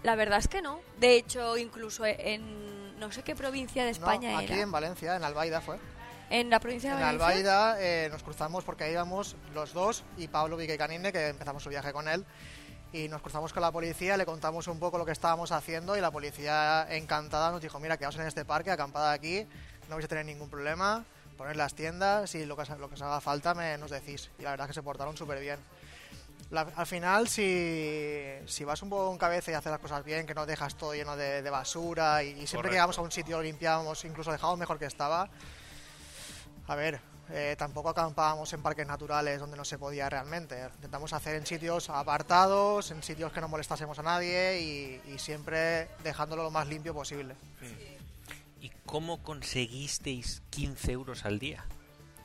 La 0.03 0.15
verdad 0.15 0.39
es 0.39 0.47
que 0.47 0.61
no. 0.61 0.79
De 0.99 1.15
hecho, 1.15 1.57
incluso 1.57 2.05
en 2.05 2.97
no 2.99 3.11
sé 3.11 3.23
qué 3.23 3.35
provincia 3.35 3.83
de 3.83 3.91
España 3.91 4.31
no, 4.31 4.37
aquí 4.39 4.53
era. 4.53 4.63
en 4.63 4.71
Valencia, 4.71 5.15
en 5.15 5.23
Albaida 5.23 5.61
fue. 5.61 5.77
En 6.29 6.49
la 6.49 6.59
provincia 6.59 6.89
de 6.91 6.95
En 6.97 7.01
Valencia. 7.17 7.27
Albaida 7.27 7.75
eh, 7.81 8.09
nos 8.11 8.21
cruzamos 8.23 8.63
porque 8.63 8.83
ahí 8.83 8.91
íbamos 8.91 9.35
los 9.53 9.73
dos 9.73 10.03
y 10.17 10.27
Pablo 10.27 10.57
Viquecanine, 10.57 11.11
que 11.11 11.27
empezamos 11.29 11.63
su 11.63 11.69
viaje 11.69 11.93
con 11.93 12.07
él. 12.07 12.25
Y 12.93 13.07
nos 13.09 13.21
cruzamos 13.21 13.51
con 13.53 13.61
la 13.61 13.71
policía, 13.71 14.15
le 14.17 14.25
contamos 14.25 14.67
un 14.67 14.79
poco 14.79 14.97
lo 14.97 15.05
que 15.05 15.11
estábamos 15.11 15.51
haciendo 15.51 15.97
y 15.97 16.01
la 16.01 16.09
policía 16.11 16.87
encantada 16.89 17.51
nos 17.51 17.61
dijo, 17.61 17.79
mira, 17.79 17.97
quedaos 17.97 18.15
en 18.15 18.27
este 18.27 18.45
parque, 18.45 18.71
acampada 18.71 19.11
aquí, 19.11 19.45
no 19.89 19.95
vais 19.95 20.05
a 20.05 20.07
tener 20.07 20.25
ningún 20.25 20.49
problema, 20.49 21.03
poner 21.37 21.57
las 21.57 21.73
tiendas 21.75 22.33
y 22.35 22.45
lo 22.45 22.55
que, 22.55 22.61
os- 22.63 22.69
lo 22.79 22.87
que 22.87 22.95
os 22.95 23.01
haga 23.01 23.19
falta 23.21 23.53
me, 23.53 23.77
nos 23.77 23.91
decís. 23.91 24.29
Y 24.39 24.43
la 24.43 24.51
verdad 24.51 24.65
es 24.65 24.69
que 24.69 24.73
se 24.75 24.83
portaron 24.83 25.15
súper 25.17 25.39
bien. 25.39 25.59
La- 26.49 26.67
al 26.77 26.85
final, 26.87 27.27
si, 27.27 28.25
si 28.45 28.63
vas 28.63 28.81
un 28.81 28.89
poco 28.89 29.07
con 29.07 29.17
cabeza 29.17 29.51
y 29.51 29.53
haces 29.53 29.69
las 29.71 29.81
cosas 29.81 30.03
bien, 30.05 30.25
que 30.25 30.33
no 30.33 30.45
dejas 30.45 30.75
todo 30.75 30.93
lleno 30.93 31.17
de, 31.17 31.41
de 31.41 31.49
basura 31.49 32.23
y, 32.23 32.27
y 32.29 32.31
siempre 32.33 32.47
Correcto. 32.47 32.69
que 32.69 32.75
llegamos 32.75 32.97
a 32.97 33.01
un 33.01 33.11
sitio 33.11 33.37
lo 33.37 33.43
limpiábamos, 33.43 34.05
incluso 34.05 34.31
dejábamos 34.31 34.59
mejor 34.59 34.79
que 34.79 34.85
estaba, 34.85 35.29
a 36.67 36.75
ver, 36.75 36.99
eh, 37.29 37.55
tampoco 37.57 37.89
acampábamos 37.89 38.51
en 38.53 38.61
parques 38.61 38.85
naturales 38.87 39.39
donde 39.39 39.57
no 39.57 39.65
se 39.65 39.77
podía 39.77 40.09
realmente. 40.09 40.61
Intentamos 40.75 41.13
hacer 41.13 41.35
en 41.35 41.45
sitios 41.45 41.89
apartados, 41.89 42.91
en 42.91 43.01
sitios 43.03 43.31
que 43.31 43.41
no 43.41 43.47
molestásemos 43.47 43.97
a 43.99 44.03
nadie 44.03 44.59
y, 44.61 45.01
y 45.13 45.19
siempre 45.19 45.87
dejándolo 46.03 46.43
lo 46.43 46.51
más 46.51 46.67
limpio 46.67 46.93
posible. 46.93 47.35
¿Y 48.61 48.69
cómo 48.85 49.21
conseguisteis 49.23 50.41
15 50.49 50.91
euros 50.91 51.25
al 51.25 51.39
día 51.39 51.65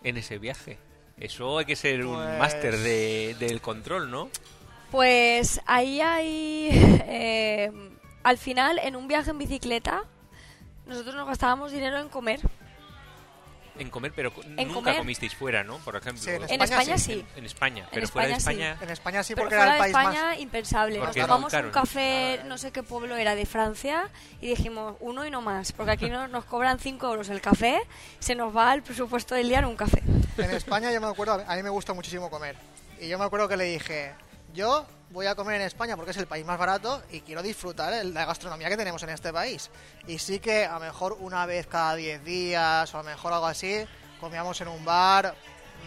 en 0.02 0.16
ese 0.16 0.38
viaje? 0.38 0.78
Eso 1.18 1.58
hay 1.58 1.64
que 1.66 1.76
ser 1.76 2.04
un 2.06 2.16
Pues- 2.16 2.38
máster 2.38 2.76
de- 2.78 3.36
del 3.38 3.60
control, 3.60 4.10
¿no? 4.10 4.28
Pues 4.90 5.60
ahí 5.66 6.00
hay... 6.00 6.68
eh, 7.06 7.70
al 8.24 8.38
final, 8.38 8.78
en 8.78 8.94
un 8.96 9.08
viaje 9.08 9.30
en 9.30 9.38
bicicleta, 9.38 10.04
nosotros 10.86 11.14
nos 11.14 11.26
gastábamos 11.26 11.72
dinero 11.72 11.98
en 11.98 12.08
comer. 12.08 12.40
En 13.78 13.88
comer, 13.90 14.12
pero 14.14 14.32
En 14.56 14.68
nunca 14.68 14.74
comer. 14.80 14.96
comisteis 14.98 15.34
fuera, 15.34 15.64
¿no? 15.64 15.78
Por 15.78 15.96
ejemplo. 15.96 16.22
Sí, 16.22 16.30
en 16.30 16.36
En 16.36 16.42
España 16.62 16.64
España 16.64 16.98
sí. 16.98 17.12
sí. 17.14 17.26
En 17.36 17.44
España, 17.46 17.84
En 17.84 17.88
pero 17.92 18.08
fuera 18.08 18.28
de 18.28 18.34
España 18.34 18.56
sí. 18.56 18.62
España. 18.62 18.78
En 18.82 18.90
España 18.90 19.22
sí, 19.22 19.34
Pero 19.34 19.44
porque 19.44 19.56
fuera 19.56 19.76
era 19.76 19.86
el 19.86 19.92
de 19.92 19.94
país 19.94 20.06
España, 20.08 20.28
más... 20.30 20.38
impensable. 20.40 20.98
Porque 20.98 21.20
Nos 21.20 21.28
tomamos 21.28 21.52
un 21.54 21.70
café, 21.70 22.40
no 22.46 22.58
sé 22.58 22.70
qué 22.70 22.82
pueblo 22.82 23.16
era, 23.16 23.34
de 23.34 23.46
Francia, 23.46 24.10
y 24.40 24.48
dijimos 24.48 24.96
uno 25.00 25.24
y 25.26 25.30
no 25.30 25.40
más, 25.40 25.72
porque 25.72 25.92
aquí 25.92 26.10
no- 26.10 26.28
nos 26.28 26.44
cobran 26.44 26.78
5 26.78 27.06
euros 27.06 27.28
el 27.30 27.40
café, 27.40 27.80
se 28.18 28.34
nos 28.34 28.54
va 28.54 28.74
el 28.74 28.82
presupuesto 28.82 29.34
del 29.34 29.48
día 29.48 29.60
en 29.60 29.64
un 29.64 29.76
café. 29.76 30.02
En 30.36 30.50
España 30.50 30.92
yo 30.92 31.00
me 31.00 31.06
acuerdo, 31.08 31.42
a 31.46 31.56
mí 31.56 31.62
me 31.62 31.70
gusta 31.70 31.92
muchísimo 31.94 32.28
comer. 32.30 32.56
Y 33.00 33.08
yo 33.08 33.18
me 33.18 33.24
acuerdo 33.24 33.48
que 33.48 33.56
le 33.56 33.64
dije, 33.64 34.12
yo 34.54 34.86
voy 35.10 35.26
a 35.26 35.34
comer 35.34 35.56
en 35.56 35.66
España 35.66 35.96
porque 35.96 36.12
es 36.12 36.16
el 36.16 36.26
país 36.26 36.44
más 36.46 36.58
barato 36.58 37.02
y 37.10 37.20
quiero 37.20 37.42
disfrutar 37.42 37.92
el- 37.92 38.14
la 38.14 38.24
gastronomía 38.24 38.68
que 38.68 38.76
tenemos 38.76 39.02
en 39.02 39.10
este 39.10 39.32
país. 39.32 39.70
Y 40.06 40.18
sí 40.18 40.38
que 40.40 40.64
a 40.64 40.74
lo 40.74 40.80
mejor 40.80 41.16
una 41.20 41.44
vez 41.46 41.66
cada 41.66 41.94
10 41.94 42.24
días 42.24 42.92
o 42.94 42.98
a 42.98 43.02
lo 43.02 43.08
mejor 43.10 43.32
algo 43.32 43.46
así, 43.46 43.84
comíamos 44.20 44.60
en 44.60 44.68
un 44.68 44.84
bar. 44.84 45.34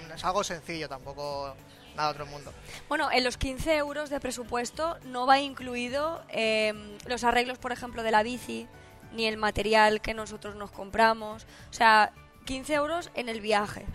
Mm, 0.08 0.12
Es 0.14 0.24
algo 0.26 0.44
sencillo, 0.44 0.88
tampoco 0.88 1.56
nada 1.96 2.10
de 2.10 2.14
otro 2.22 2.26
mundo. 2.26 2.54
Bueno, 2.90 3.10
en 3.12 3.24
los 3.24 3.38
15 3.38 3.76
euros 3.78 4.10
de 4.10 4.20
presupuesto 4.20 4.98
no 5.06 5.26
va 5.26 5.40
incluido 5.40 6.22
eh, 6.30 6.74
los 7.08 7.24
arreglos, 7.24 7.58
por 7.58 7.72
ejemplo, 7.72 8.04
de 8.04 8.12
la 8.12 8.22
bici, 8.22 8.68
ni 9.14 9.26
el 9.26 9.38
material 9.38 10.02
que 10.02 10.14
nosotros 10.14 10.56
nos 10.56 10.72
compramos. 10.72 11.46
O 11.70 11.74
sea, 11.74 12.12
15 12.46 12.74
euros 12.74 13.10
en 13.16 13.30
el 13.30 13.40
viaje. 13.42 13.86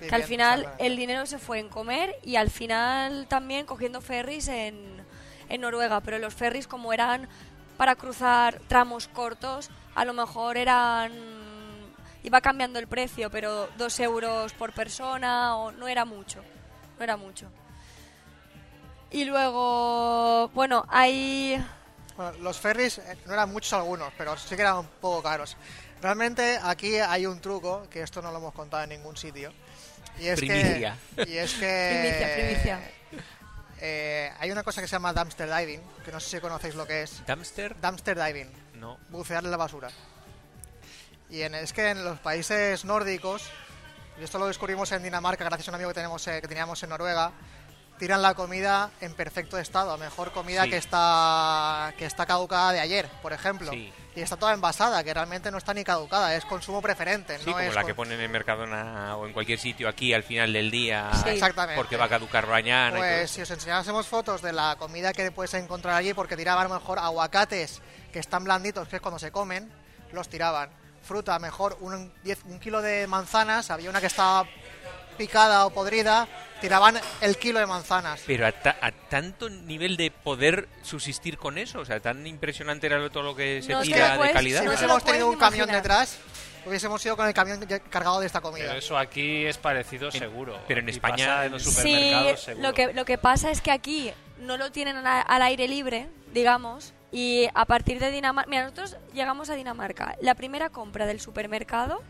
Que 0.00 0.14
al 0.14 0.24
final 0.24 0.72
el 0.78 0.96
dinero 0.96 1.26
se 1.26 1.38
fue 1.38 1.58
en 1.58 1.68
comer 1.68 2.16
y 2.22 2.36
al 2.36 2.50
final 2.50 3.26
también 3.28 3.66
cogiendo 3.66 4.00
ferries 4.00 4.48
en, 4.48 5.04
en 5.48 5.60
Noruega. 5.60 6.00
Pero 6.00 6.18
los 6.18 6.34
ferries 6.34 6.66
como 6.66 6.92
eran 6.92 7.28
para 7.76 7.94
cruzar 7.94 8.60
tramos 8.68 9.08
cortos, 9.08 9.70
a 9.94 10.04
lo 10.04 10.12
mejor 10.12 10.56
eran... 10.56 11.12
Iba 12.24 12.40
cambiando 12.40 12.78
el 12.78 12.88
precio, 12.88 13.30
pero 13.30 13.68
dos 13.78 13.98
euros 14.00 14.52
por 14.52 14.72
persona 14.72 15.56
o 15.56 15.70
no 15.72 15.86
era 15.86 16.04
mucho. 16.04 16.42
No 16.98 17.04
era 17.04 17.16
mucho. 17.16 17.48
Y 19.10 19.24
luego, 19.24 20.48
bueno, 20.48 20.84
hay... 20.88 21.64
Bueno, 22.16 22.32
los 22.40 22.58
ferries 22.58 22.98
eh, 22.98 23.16
no 23.26 23.32
eran 23.32 23.50
muchos 23.50 23.72
algunos, 23.72 24.12
pero 24.18 24.36
sí 24.36 24.56
que 24.56 24.62
eran 24.62 24.78
un 24.78 24.88
poco 25.00 25.22
caros. 25.22 25.56
Realmente 26.02 26.58
aquí 26.62 26.96
hay 26.96 27.24
un 27.26 27.40
truco, 27.40 27.86
que 27.88 28.02
esto 28.02 28.20
no 28.20 28.30
lo 28.32 28.38
hemos 28.38 28.52
contado 28.52 28.82
en 28.82 28.90
ningún 28.90 29.16
sitio. 29.16 29.52
Y 30.18 30.26
es 30.28 30.38
Primicia. 30.38 30.96
que... 31.16 31.30
Y 31.30 31.38
es 31.38 31.54
que... 31.54 32.00
Primicia, 32.00 32.34
primicia. 32.34 32.80
eh, 33.80 34.32
hay 34.38 34.50
una 34.50 34.62
cosa 34.64 34.80
que 34.80 34.88
se 34.88 34.92
llama 34.92 35.12
dumpster 35.12 35.48
diving, 35.48 35.80
que 36.04 36.10
no 36.12 36.18
sé 36.20 36.30
si 36.36 36.40
conocéis 36.40 36.74
lo 36.74 36.86
que 36.86 37.02
es. 37.02 37.24
¿Dumpster? 37.26 37.80
Dumpster 37.80 38.16
diving, 38.22 38.50
No. 38.74 38.98
bucear 39.10 39.44
en 39.44 39.50
la 39.50 39.56
basura. 39.56 39.88
Y 41.30 41.42
en- 41.42 41.54
es 41.54 41.72
que 41.72 41.90
en 41.90 42.04
los 42.04 42.18
países 42.20 42.84
nórdicos, 42.84 43.48
y 44.20 44.24
esto 44.24 44.38
lo 44.38 44.46
descubrimos 44.48 44.90
en 44.92 45.02
Dinamarca 45.02 45.44
gracias 45.44 45.68
a 45.68 45.70
un 45.70 45.74
amigo 45.76 45.90
que, 45.90 45.94
tenemos, 45.94 46.26
eh, 46.26 46.40
que 46.40 46.48
teníamos 46.48 46.82
en 46.82 46.88
Noruega, 46.90 47.32
tiran 47.98 48.22
la 48.22 48.34
comida 48.34 48.90
en 49.00 49.12
perfecto 49.14 49.58
estado, 49.58 49.92
a 49.92 49.96
mejor 49.96 50.32
comida 50.32 50.64
Sí. 50.64 50.70
que 50.70 50.76
está 50.76 51.92
que 51.98 52.06
está 52.06 52.26
caducada 52.26 52.72
de 52.72 52.80
ayer, 52.80 53.08
por 53.22 53.32
ejemplo. 53.32 53.70
Sí. 53.70 53.92
Y 54.14 54.20
está 54.20 54.36
toda 54.36 54.52
envasada, 54.52 55.04
que 55.04 55.14
realmente 55.14 55.50
no 55.50 55.58
está 55.58 55.72
ni 55.74 55.84
caducada, 55.84 56.34
es 56.34 56.44
consumo 56.44 56.82
preferente. 56.82 57.38
Sí, 57.38 57.46
no 57.46 57.52
como 57.52 57.64
es 57.64 57.74
la 57.74 57.84
que 57.84 57.94
ponen 57.94 58.18
en 58.20 58.30
Mercadona 58.32 59.16
o 59.16 59.26
en 59.26 59.32
cualquier 59.32 59.60
sitio 59.60 59.88
aquí 59.88 60.12
al 60.12 60.24
final 60.24 60.52
del 60.52 60.70
día. 60.72 61.10
Exactamente. 61.26 61.76
Porque 61.76 61.96
va 61.96 62.06
a 62.06 62.08
caducar 62.08 62.48
mañana. 62.48 62.96
Pues 62.96 63.30
si 63.30 63.42
os 63.42 63.50
enseñásemos 63.50 64.08
fotos 64.08 64.42
de 64.42 64.52
la 64.52 64.74
comida 64.76 65.12
que 65.12 65.30
puedes 65.30 65.54
encontrar 65.54 65.94
allí, 65.94 66.14
porque 66.14 66.36
tiraban 66.36 66.66
a 66.66 66.68
lo 66.68 66.74
mejor 66.80 66.98
aguacates 66.98 67.80
que 68.12 68.18
están 68.18 68.42
blanditos, 68.42 68.88
que 68.88 68.96
es 68.96 69.02
cuando 69.02 69.20
se 69.20 69.30
comen, 69.30 69.70
los 70.12 70.28
tiraban. 70.28 70.70
Fruta, 71.02 71.38
mejor 71.38 71.76
un, 71.80 72.12
10 72.24 72.44
un 72.46 72.58
kilo 72.58 72.82
de 72.82 73.06
manzanas, 73.06 73.70
había 73.70 73.88
una 73.88 74.00
que 74.00 74.08
estaba 74.08 74.46
picada 75.18 75.66
o 75.66 75.70
podrida, 75.70 76.26
tiraban 76.62 76.98
el 77.20 77.36
kilo 77.36 77.58
de 77.58 77.66
manzanas. 77.66 78.22
Pero 78.26 78.46
a, 78.46 78.52
ta- 78.52 78.78
a 78.80 78.90
tanto 78.92 79.50
nivel 79.50 79.96
de 79.98 80.10
poder 80.10 80.68
subsistir 80.82 81.36
con 81.36 81.58
eso, 81.58 81.80
o 81.80 81.84
sea, 81.84 82.00
tan 82.00 82.26
impresionante 82.26 82.86
era 82.86 82.98
lo- 82.98 83.10
todo 83.10 83.22
lo 83.24 83.36
que 83.36 83.60
se 83.60 83.72
No 83.72 83.82
tira 83.82 84.16
de 84.16 84.32
calidad. 84.32 84.60
Si 84.60 84.64
no 84.64 84.70
hubiésemos 84.70 85.04
tenido 85.04 85.28
un 85.28 85.36
camión 85.36 85.68
imaginar. 85.68 85.82
detrás, 85.82 86.18
hubiésemos 86.64 87.04
ido 87.04 87.16
con 87.16 87.26
el 87.26 87.34
camión 87.34 87.60
cargado 87.90 88.20
de 88.20 88.26
esta 88.26 88.40
comida. 88.40 88.66
Pero 88.68 88.78
eso 88.78 88.96
aquí 88.96 89.44
es 89.44 89.58
parecido 89.58 90.06
En- 90.06 90.12
seguro. 90.18 90.58
pero 90.66 90.80
en 90.80 90.88
España, 90.88 91.26
pasa 91.26 91.46
en 91.46 91.52
los 91.52 91.62
Sí, 91.62 91.70
Sí, 91.70 91.76
supermercados 91.76 92.40
seguro. 92.42 92.68
lo 92.68 92.74
que, 92.74 92.92
lo 92.94 93.04
que 93.04 93.18
pasa 93.18 93.50
es 93.50 93.60
que 93.60 93.70
aquí 93.70 94.10
no 94.38 94.56
lo 94.56 94.72
tienen 94.72 94.96
al, 94.96 95.24
al 95.26 95.42
aire 95.42 95.68
libre, 95.68 96.08
digamos, 96.32 96.92
y 97.10 97.48
a 97.54 97.64
partir 97.64 97.98
de 98.00 98.10
Dinamarca... 98.10 98.50
Mira, 98.50 98.64
nosotros 98.64 98.96
llegamos 99.14 99.48
a 99.48 99.54
Dinamarca. 99.54 100.16
La 100.20 100.34
primera 100.34 100.68
compra 100.68 101.06
del 101.06 101.20
supermercado 101.20 102.02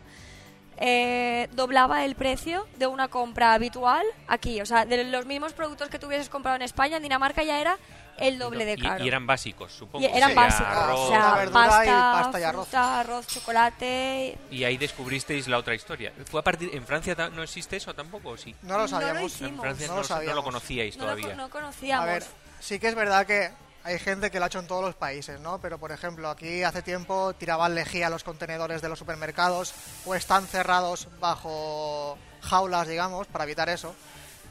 eh, 0.79 1.47
doblaba 1.51 2.05
el 2.05 2.15
precio 2.15 2.65
de 2.77 2.87
una 2.87 3.07
compra 3.09 3.53
habitual 3.53 4.05
aquí. 4.27 4.61
O 4.61 4.65
sea, 4.65 4.85
de 4.85 5.03
los 5.03 5.25
mismos 5.25 5.53
productos 5.53 5.89
que 5.89 5.99
tú 5.99 6.07
hubieses 6.07 6.29
comprado 6.29 6.55
en 6.55 6.61
España, 6.61 6.97
en 6.97 7.03
Dinamarca 7.03 7.43
ya 7.43 7.59
era 7.59 7.77
el 8.17 8.37
doble 8.39 8.65
de 8.65 8.73
Y- 8.73 8.81
caro. 8.81 9.03
Y, 9.03 9.07
eran 9.07 9.25
básicos, 9.27 9.71
supongo. 9.71 10.03
Y 10.05 10.09
eran 10.09 10.31
sea, 10.33 10.41
básicos, 10.41 10.67
arroz, 10.75 10.99
o 10.99 11.07
sea, 11.09 11.33
verdura 11.35 11.65
pasta, 11.67 11.83
y 11.85 11.87
pasta 12.23 12.39
y 12.39 12.43
arroz. 12.43 12.67
fruta, 12.67 12.99
arroz, 12.99 13.27
chocolate... 13.27 14.37
Y 14.51 14.63
ahí 14.65 14.77
descubristeis 14.77 15.47
la 15.47 15.57
otra 15.57 15.73
historia. 15.75 16.11
¿Fue 16.25 16.39
a 16.41 16.43
partir 16.43 16.69
en 16.73 16.85
Francia 16.85 17.15
no 17.33 17.43
existe 17.43 17.77
eso 17.77 17.93
tampoco 17.93 18.29
o 18.31 18.37
sí? 18.37 18.53
No 18.63 18.77
lo 18.77 18.87
sabíamos. 18.87 19.23
hicimos. 19.23 19.51
En 19.53 19.59
Francia 19.61 19.87
No 19.87 19.95
no, 19.95 20.01
lo 20.01 20.07
lo- 20.07 20.23
no 20.29 20.33
lo 20.35 20.43
conocíais 20.43 20.97
No, 20.97 21.05
lo, 21.05 21.11
todavía. 21.15 21.35
no 21.35 21.49
conocíamos. 21.49 22.07
A 22.07 22.11
ver, 22.11 22.23
sí 22.59 22.77
que 22.79 22.87
es 22.89 22.95
verdad 22.95 23.25
que 23.25 23.51
hay 23.83 23.97
gente 23.99 24.29
que 24.29 24.39
lo 24.39 24.45
ha 24.45 24.47
hecho 24.47 24.59
en 24.59 24.67
todos 24.67 24.83
los 24.83 24.95
países, 24.95 25.39
¿no? 25.39 25.59
Pero, 25.59 25.77
por 25.77 25.91
ejemplo, 25.91 26.29
aquí 26.29 26.63
hace 26.63 26.81
tiempo 26.81 27.33
tiraban 27.33 27.75
lejía 27.75 28.09
los 28.09 28.23
contenedores 28.23 28.81
de 28.81 28.89
los 28.89 28.99
supermercados 28.99 29.73
o 30.05 30.15
están 30.15 30.45
cerrados 30.47 31.07
bajo 31.19 32.17
jaulas, 32.41 32.87
digamos, 32.87 33.27
para 33.27 33.45
evitar 33.45 33.69
eso. 33.69 33.95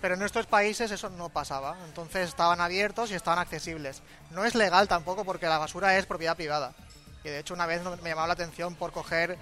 Pero 0.00 0.14
en 0.14 0.20
nuestros 0.20 0.46
países 0.46 0.90
eso 0.90 1.10
no 1.10 1.28
pasaba. 1.28 1.76
Entonces 1.86 2.28
estaban 2.28 2.60
abiertos 2.60 3.10
y 3.10 3.14
estaban 3.14 3.38
accesibles. 3.38 4.02
No 4.30 4.44
es 4.44 4.54
legal 4.54 4.88
tampoco 4.88 5.24
porque 5.24 5.46
la 5.46 5.58
basura 5.58 5.98
es 5.98 6.06
propiedad 6.06 6.36
privada. 6.36 6.72
Y 7.24 7.28
de 7.28 7.40
hecho 7.40 7.54
una 7.54 7.66
vez 7.66 7.82
me 8.02 8.10
llamaba 8.10 8.28
la 8.28 8.34
atención 8.34 8.76
por 8.76 8.92
coger 8.92 9.36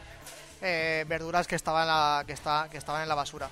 eh, 0.62 1.04
verduras 1.06 1.46
que 1.46 1.56
estaban 1.56 1.86
en 1.86 3.08
la 3.08 3.14
basura. 3.14 3.50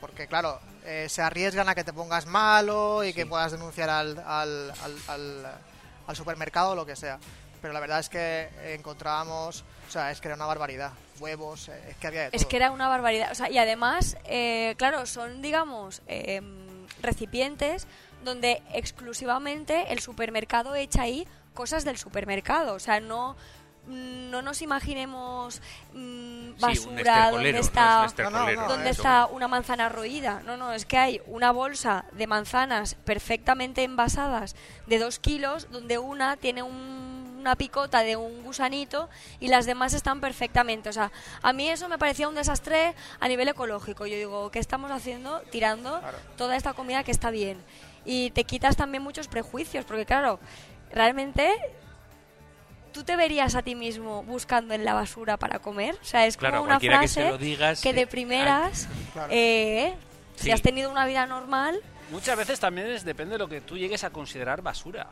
Porque 0.00 0.26
claro, 0.26 0.60
eh, 0.84 1.06
se 1.08 1.22
arriesgan 1.22 1.68
a 1.68 1.74
que 1.74 1.84
te 1.84 1.92
pongas 1.92 2.26
malo 2.26 3.02
y 3.04 3.12
que 3.12 3.24
puedas 3.26 3.52
denunciar 3.52 3.88
al, 3.90 4.18
al, 4.18 4.70
al, 4.82 4.96
al- 5.08 5.46
al 6.06 6.16
supermercado 6.16 6.70
o 6.70 6.74
lo 6.74 6.84
que 6.86 6.94
sea. 6.96 7.18
Pero 7.62 7.72
la 7.72 7.80
verdad 7.80 7.98
es 8.00 8.08
que 8.08 8.48
encontrábamos, 8.74 9.64
o 9.88 9.90
sea, 9.90 10.10
es 10.10 10.20
que 10.20 10.28
era 10.28 10.34
una 10.36 10.46
barbaridad. 10.46 10.92
Huevos, 11.18 11.68
eh, 11.70 11.82
es 11.90 11.96
que 11.96 12.06
había 12.06 12.22
de 12.24 12.30
todo. 12.30 12.36
Es 12.40 12.46
que 12.46 12.56
era 12.56 12.70
una 12.70 12.88
barbaridad. 12.88 13.32
O 13.32 13.34
sea, 13.34 13.50
y 13.50 13.58
además, 13.58 14.16
eh, 14.24 14.74
claro, 14.76 15.06
son, 15.06 15.40
digamos, 15.42 16.02
eh, 16.06 16.42
recipientes 17.00 17.86
donde 18.24 18.62
exclusivamente 18.72 19.92
el 19.92 20.00
supermercado 20.00 20.74
echa 20.74 21.02
ahí 21.02 21.26
cosas 21.54 21.84
del 21.84 21.96
supermercado. 21.96 22.74
O 22.74 22.78
sea, 22.78 23.00
no, 23.00 23.36
no 23.86 24.42
nos 24.42 24.62
imaginemos 24.62 25.60
mm, 25.92 25.96
Sí, 25.96 26.52
un 26.56 26.60
basura 26.60 27.30
donde 27.30 27.50
estercolero, 27.50 27.52
no 27.52 27.58
es 27.60 27.66
está 27.66 27.98
un 28.00 28.06
estercolero, 28.06 28.46
No, 28.46 28.62
no, 28.62 28.62
no, 28.62 28.68
donde 28.74 28.90
eso. 28.90 29.02
está 29.02 29.26
una 29.26 29.48
manzana 29.48 29.88
roída. 29.88 30.42
No, 30.44 30.56
no, 30.56 30.72
es 30.72 30.86
que 30.86 30.98
hay 30.98 31.20
una 31.26 31.50
bolsa 31.52 32.04
de 32.12 32.26
manzanas 32.26 32.94
perfectamente 33.04 33.82
envasadas 33.84 34.56
de 34.86 34.98
dos 34.98 35.18
kilos, 35.18 35.68
donde 35.70 35.98
una 35.98 36.36
tiene 36.36 36.62
un- 36.62 37.16
una 37.38 37.54
picota 37.54 38.00
de 38.02 38.16
un 38.16 38.42
gusanito 38.42 39.08
y 39.38 39.46
las 39.46 39.66
demás 39.66 39.94
están 39.94 40.20
perfectamente. 40.20 40.88
O 40.88 40.92
sea, 40.92 41.12
a 41.42 41.52
mí 41.52 41.68
eso 41.68 41.88
me 41.88 41.96
parecía 41.96 42.26
un 42.28 42.34
desastre 42.34 42.94
a 43.20 43.28
nivel 43.28 43.46
ecológico. 43.46 44.04
Yo 44.06 44.16
digo, 44.16 44.50
¿qué 44.50 44.58
estamos 44.58 44.90
haciendo? 44.90 45.40
Tirando 45.52 46.00
toda 46.36 46.56
esta 46.56 46.72
comida 46.72 47.04
que 47.04 47.12
está 47.12 47.30
bien. 47.30 47.56
Y 48.04 48.30
te 48.32 48.42
quitas 48.42 48.76
también 48.76 49.04
muchos 49.04 49.28
prejuicios, 49.28 49.84
porque 49.84 50.06
claro, 50.06 50.40
realmente 50.90 51.52
tú 52.96 53.04
te 53.04 53.14
verías 53.14 53.54
a 53.54 53.62
ti 53.62 53.74
mismo 53.74 54.22
buscando 54.22 54.72
en 54.74 54.84
la 54.84 54.94
basura 54.94 55.36
para 55.36 55.58
comer. 55.58 55.94
O 56.00 56.04
sea, 56.04 56.26
es 56.26 56.36
Claro, 56.38 56.58
como 56.58 56.70
una 56.70 56.78
que 56.80 56.88
frase 56.88 57.08
se 57.08 57.28
lo 57.28 57.36
digas, 57.38 57.82
que 57.82 57.90
eh, 57.90 57.92
de 57.92 58.06
primeras, 58.06 58.88
Claro. 59.12 59.28
eh, 59.32 59.94
Sí. 60.36 60.44
si 60.44 60.50
has 60.50 60.62
tenido 60.62 60.90
una 60.90 61.06
vida 61.06 61.26
normal, 61.26 61.78
Muchas 62.10 62.36
veces 62.38 62.60
también 62.60 62.86
es, 62.86 63.04
depende 63.04 63.32
de 63.32 63.38
lo 63.38 63.48
que 63.48 63.60
tú 63.60 63.76
llegues 63.76 64.04
a 64.04 64.10
considerar 64.10 64.62
basura. 64.62 65.08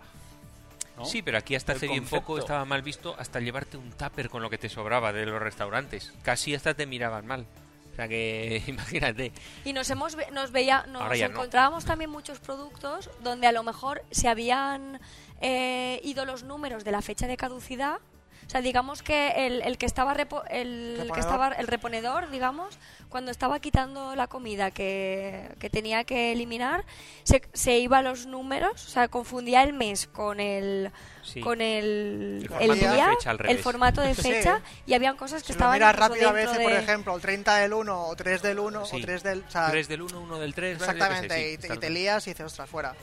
¿no? 0.96 1.04
Sí, 1.04 1.22
pero 1.22 1.38
aquí 1.38 1.56
hasta 1.56 1.72
El 1.72 1.76
hace 1.78 1.88
bien 1.88 2.04
poco 2.06 2.38
estaba 2.38 2.64
mal 2.64 2.82
visto 2.82 3.16
hasta 3.18 3.40
llevarte 3.40 3.76
un 3.76 3.90
tupper 3.90 4.28
con 4.30 4.42
lo 4.42 4.48
que 4.48 4.58
te 4.58 4.68
sobraba 4.68 5.12
de 5.12 5.26
los 5.26 5.42
restaurantes. 5.42 6.12
Casi 6.22 6.54
hasta 6.54 6.72
te 6.74 6.86
miraban 6.86 7.26
mal. 7.26 7.46
O 7.94 7.96
sea 7.96 8.08
que 8.08 8.60
imagínate. 8.66 9.32
y 9.64 9.72
nos 9.72 9.88
hemos 9.88 10.16
nos 10.32 10.50
veía 10.50 10.84
nos 10.88 11.08
no. 11.08 11.14
encontrábamos 11.14 11.84
también 11.84 12.10
muchos 12.10 12.40
productos 12.40 13.08
donde 13.22 13.46
a 13.46 13.52
lo 13.52 13.62
mejor 13.62 14.02
se 14.10 14.26
habían 14.26 15.00
eh, 15.40 16.00
ido 16.02 16.24
los 16.24 16.42
números 16.42 16.82
de 16.82 16.90
la 16.90 17.02
fecha 17.02 17.28
de 17.28 17.36
caducidad 17.36 18.00
o 18.46 18.50
sea 18.50 18.60
digamos 18.60 19.02
que 19.02 19.46
el, 19.46 19.62
el 19.62 19.78
que 19.78 19.86
estaba 19.86 20.14
repo- 20.14 20.42
el, 20.50 20.94
que 20.96 21.02
Reponedor. 21.02 21.18
estaba 21.18 21.48
el 21.48 21.66
reponedor 21.66 22.30
digamos 22.30 22.78
cuando 23.08 23.30
estaba 23.30 23.60
quitando 23.60 24.14
la 24.16 24.26
comida 24.26 24.70
que, 24.70 25.48
que 25.60 25.70
tenía 25.70 26.04
que 26.04 26.32
eliminar 26.32 26.84
se, 27.22 27.42
se 27.52 27.78
iba 27.78 27.98
a 27.98 28.02
los 28.02 28.26
números 28.26 28.84
o 28.86 28.90
sea 28.90 29.08
confundía 29.08 29.62
el 29.62 29.72
mes 29.72 30.06
con 30.06 30.40
el 30.40 30.90
Sí. 31.24 31.40
con 31.40 31.62
el, 31.62 32.46
El 32.60 32.70
el 32.70 32.76
formato 32.76 32.84
de 32.84 32.94
día 32.94 33.08
fecha 33.16 33.30
el 33.48 33.58
formato 33.58 34.00
de 34.02 34.14
Sí. 34.14 34.22
fecha 34.22 34.60
y 34.86 34.92
habían 34.92 35.16
cosas 35.16 35.42
que 35.42 35.46
Si 35.46 35.52
lo 35.54 35.56
estaban 35.56 35.74
miras 35.74 35.94
incluso 35.94 36.08
rápido 36.10 36.28
a 36.28 36.32
veces, 36.32 36.58
por 36.58 36.72
de- 36.72 36.78
ejemplo, 36.80 37.14
el 37.16 37.22
30 37.22 37.56
del 37.56 37.72
1 37.72 38.06
o 38.08 38.14
3 38.14 38.42
del 38.42 38.58
1 38.58 38.84
Sí. 38.84 38.96
o 38.96 39.00
3 39.00 39.22
del... 39.22 39.42
O 39.48 39.50
sea, 39.50 39.70
3 39.70 39.88
del 39.88 40.02
1, 40.02 40.20
1 40.20 40.38
del 40.38 40.52
3. 40.54 40.76
exactamente, 40.76 41.52
y, 41.52 41.56
te, 41.56 41.72
y 41.74 41.78
te 41.78 41.88
lías 41.88 42.26
y 42.26 42.30
dices, 42.32 42.44
ostras, 42.44 42.68
fuera. 42.68 42.94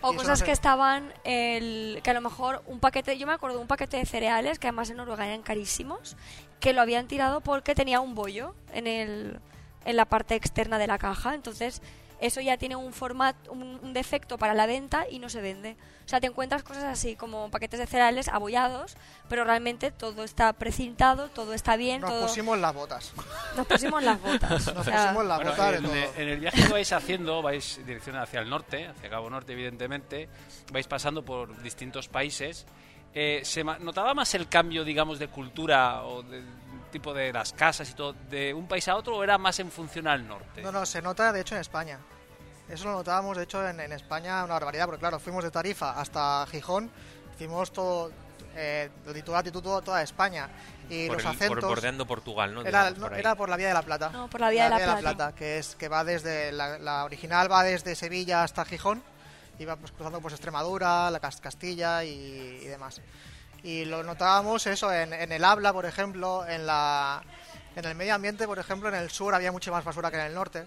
O 0.00 0.14
cosas 0.14 0.40
no 0.40 0.46
que 0.46 0.52
estaban, 0.52 1.12
el, 1.24 2.00
que 2.02 2.10
a 2.10 2.14
lo 2.14 2.20
mejor 2.20 2.62
un 2.66 2.80
paquete, 2.80 3.18
yo 3.18 3.26
me 3.26 3.32
acuerdo 3.32 3.56
de 3.56 3.62
un 3.62 3.68
paquete 3.68 3.96
de 3.96 4.06
cereales, 4.06 4.58
que 4.58 4.68
además 4.68 4.90
en 4.90 4.98
Noruega 4.98 5.26
eran 5.26 5.42
carísimos, 5.42 6.16
que 6.60 6.72
lo 6.72 6.80
habían 6.80 7.06
tirado 7.08 7.40
porque 7.40 7.74
tenía 7.74 8.00
un 8.00 8.14
bollo 8.14 8.54
en, 8.72 8.86
el, 8.86 9.40
en 9.84 9.96
la 9.96 10.04
parte 10.04 10.34
externa 10.34 10.78
de 10.78 10.86
la 10.86 10.98
caja. 10.98 11.34
Entonces, 11.34 11.82
eso 12.20 12.40
ya 12.40 12.56
tiene 12.56 12.76
un 12.76 12.92
formato, 12.92 13.52
un, 13.52 13.78
un 13.82 13.92
defecto 13.92 14.38
para 14.38 14.54
la 14.54 14.66
venta 14.66 15.06
y 15.10 15.18
no 15.18 15.28
se 15.28 15.40
vende. 15.40 15.76
O 16.04 16.08
sea, 16.08 16.20
te 16.20 16.26
encuentras 16.26 16.62
cosas 16.62 16.84
así 16.84 17.16
como 17.16 17.50
paquetes 17.50 17.78
de 17.78 17.86
cereales 17.86 18.28
abollados, 18.28 18.96
pero 19.28 19.44
realmente 19.44 19.90
todo 19.90 20.24
está 20.24 20.52
precintado, 20.54 21.28
todo 21.28 21.52
está 21.52 21.76
bien, 21.76 22.00
Nos 22.00 22.10
todo... 22.10 22.22
pusimos 22.28 22.58
las 22.58 22.74
botas. 22.74 23.12
Nos 23.56 23.66
pusimos 23.66 24.02
las 24.02 24.20
botas. 24.22 24.50
Nos 24.50 24.68
o 24.68 24.84
sea, 24.84 24.94
pusimos 24.94 25.26
las 25.26 25.36
Bueno, 25.36 25.50
botas 25.50 25.70
de 25.70 25.76
en, 25.76 25.82
todo. 25.84 25.94
en 26.22 26.28
el 26.28 26.40
viaje 26.40 26.62
que 26.62 26.72
vais 26.72 26.92
haciendo, 26.92 27.42
vais 27.42 27.80
dirección 27.86 28.16
hacia 28.16 28.40
el 28.40 28.48
norte, 28.48 28.86
hacia 28.86 29.10
Cabo 29.10 29.28
Norte, 29.28 29.52
evidentemente, 29.52 30.30
vais 30.72 30.86
pasando 30.86 31.22
por 31.24 31.60
distintos 31.62 32.08
países. 32.08 32.64
Eh, 33.14 33.40
¿Se 33.44 33.62
notaba 33.64 34.14
más 34.14 34.34
el 34.34 34.48
cambio, 34.48 34.84
digamos, 34.84 35.18
de 35.18 35.28
cultura 35.28 36.04
o 36.04 36.22
del 36.22 36.44
tipo 36.88 37.14
de 37.14 37.32
las 37.32 37.52
casas 37.52 37.88
y 37.90 37.94
todo, 37.94 38.14
de 38.30 38.52
un 38.54 38.66
país 38.68 38.86
a 38.88 38.96
otro 38.96 39.16
o 39.16 39.24
era 39.24 39.38
más 39.38 39.58
en 39.60 39.70
función 39.70 40.06
al 40.08 40.26
norte? 40.26 40.62
No, 40.62 40.72
no, 40.72 40.84
se 40.86 41.00
nota 41.02 41.32
de 41.32 41.40
hecho 41.40 41.54
en 41.54 41.60
España. 41.60 41.98
Eso 42.68 42.84
lo 42.84 42.92
notábamos 42.92 43.36
de 43.36 43.44
hecho 43.44 43.66
en, 43.66 43.80
en 43.80 43.92
España 43.92 44.44
una 44.44 44.54
barbaridad, 44.54 44.84
porque 44.86 45.00
claro, 45.00 45.18
fuimos 45.18 45.42
de 45.44 45.50
Tarifa 45.50 45.98
hasta 45.98 46.46
Gijón, 46.50 46.90
hicimos 47.34 47.72
todo, 47.72 48.10
eh, 48.54 48.90
latitud, 49.06 49.32
latitud, 49.32 49.62
toda 49.62 50.02
España. 50.02 50.48
Y 50.90 51.06
por 51.06 51.16
los 51.16 51.24
el- 51.24 51.30
acentos... 51.30 51.58
por 51.60 51.68
bordeando 51.68 52.06
Portugal, 52.06 52.54
¿no? 52.54 52.60
Era, 52.62 52.84
Digamos, 52.90 52.98
no, 52.98 53.08
por 53.08 53.18
era 53.18 53.34
por 53.34 53.48
la 53.48 53.56
Vía 53.56 53.68
de 53.68 53.74
la 53.74 53.82
Plata. 53.82 54.10
No, 54.10 54.28
por 54.28 54.40
la 54.40 54.50
Vía 54.50 54.64
de 54.70 54.86
la 54.86 54.96
Plata. 54.98 55.34
que 55.34 55.58
es 55.58 55.76
que 55.76 55.88
va 55.88 56.04
desde 56.04 56.52
la, 56.52 56.78
la 56.78 57.04
original 57.04 57.50
va 57.50 57.62
desde 57.62 57.94
Sevilla 57.94 58.42
hasta 58.42 58.64
Gijón 58.64 59.02
y 59.58 59.64
va 59.64 59.76
pues, 59.76 59.92
cruzando 59.92 60.20
pues 60.20 60.34
Extremadura, 60.34 61.10
la 61.10 61.20
Cas- 61.20 61.40
Castilla 61.40 62.04
y, 62.04 62.10
y 62.62 62.66
demás. 62.66 63.00
Y 63.62 63.84
lo 63.84 64.02
notábamos 64.02 64.66
eso 64.66 64.92
en, 64.92 65.12
en 65.12 65.32
el 65.32 65.44
habla, 65.44 65.72
por 65.72 65.84
ejemplo, 65.86 66.46
en 66.46 66.66
la 66.66 67.22
en 67.76 67.84
el 67.84 67.94
medio 67.94 68.14
ambiente, 68.14 68.46
por 68.46 68.58
ejemplo, 68.58 68.88
en 68.88 68.94
el 68.96 69.10
sur 69.10 69.34
había 69.34 69.52
mucha 69.52 69.70
más 69.70 69.84
basura 69.84 70.10
que 70.10 70.16
en 70.16 70.26
el 70.26 70.34
norte, 70.34 70.64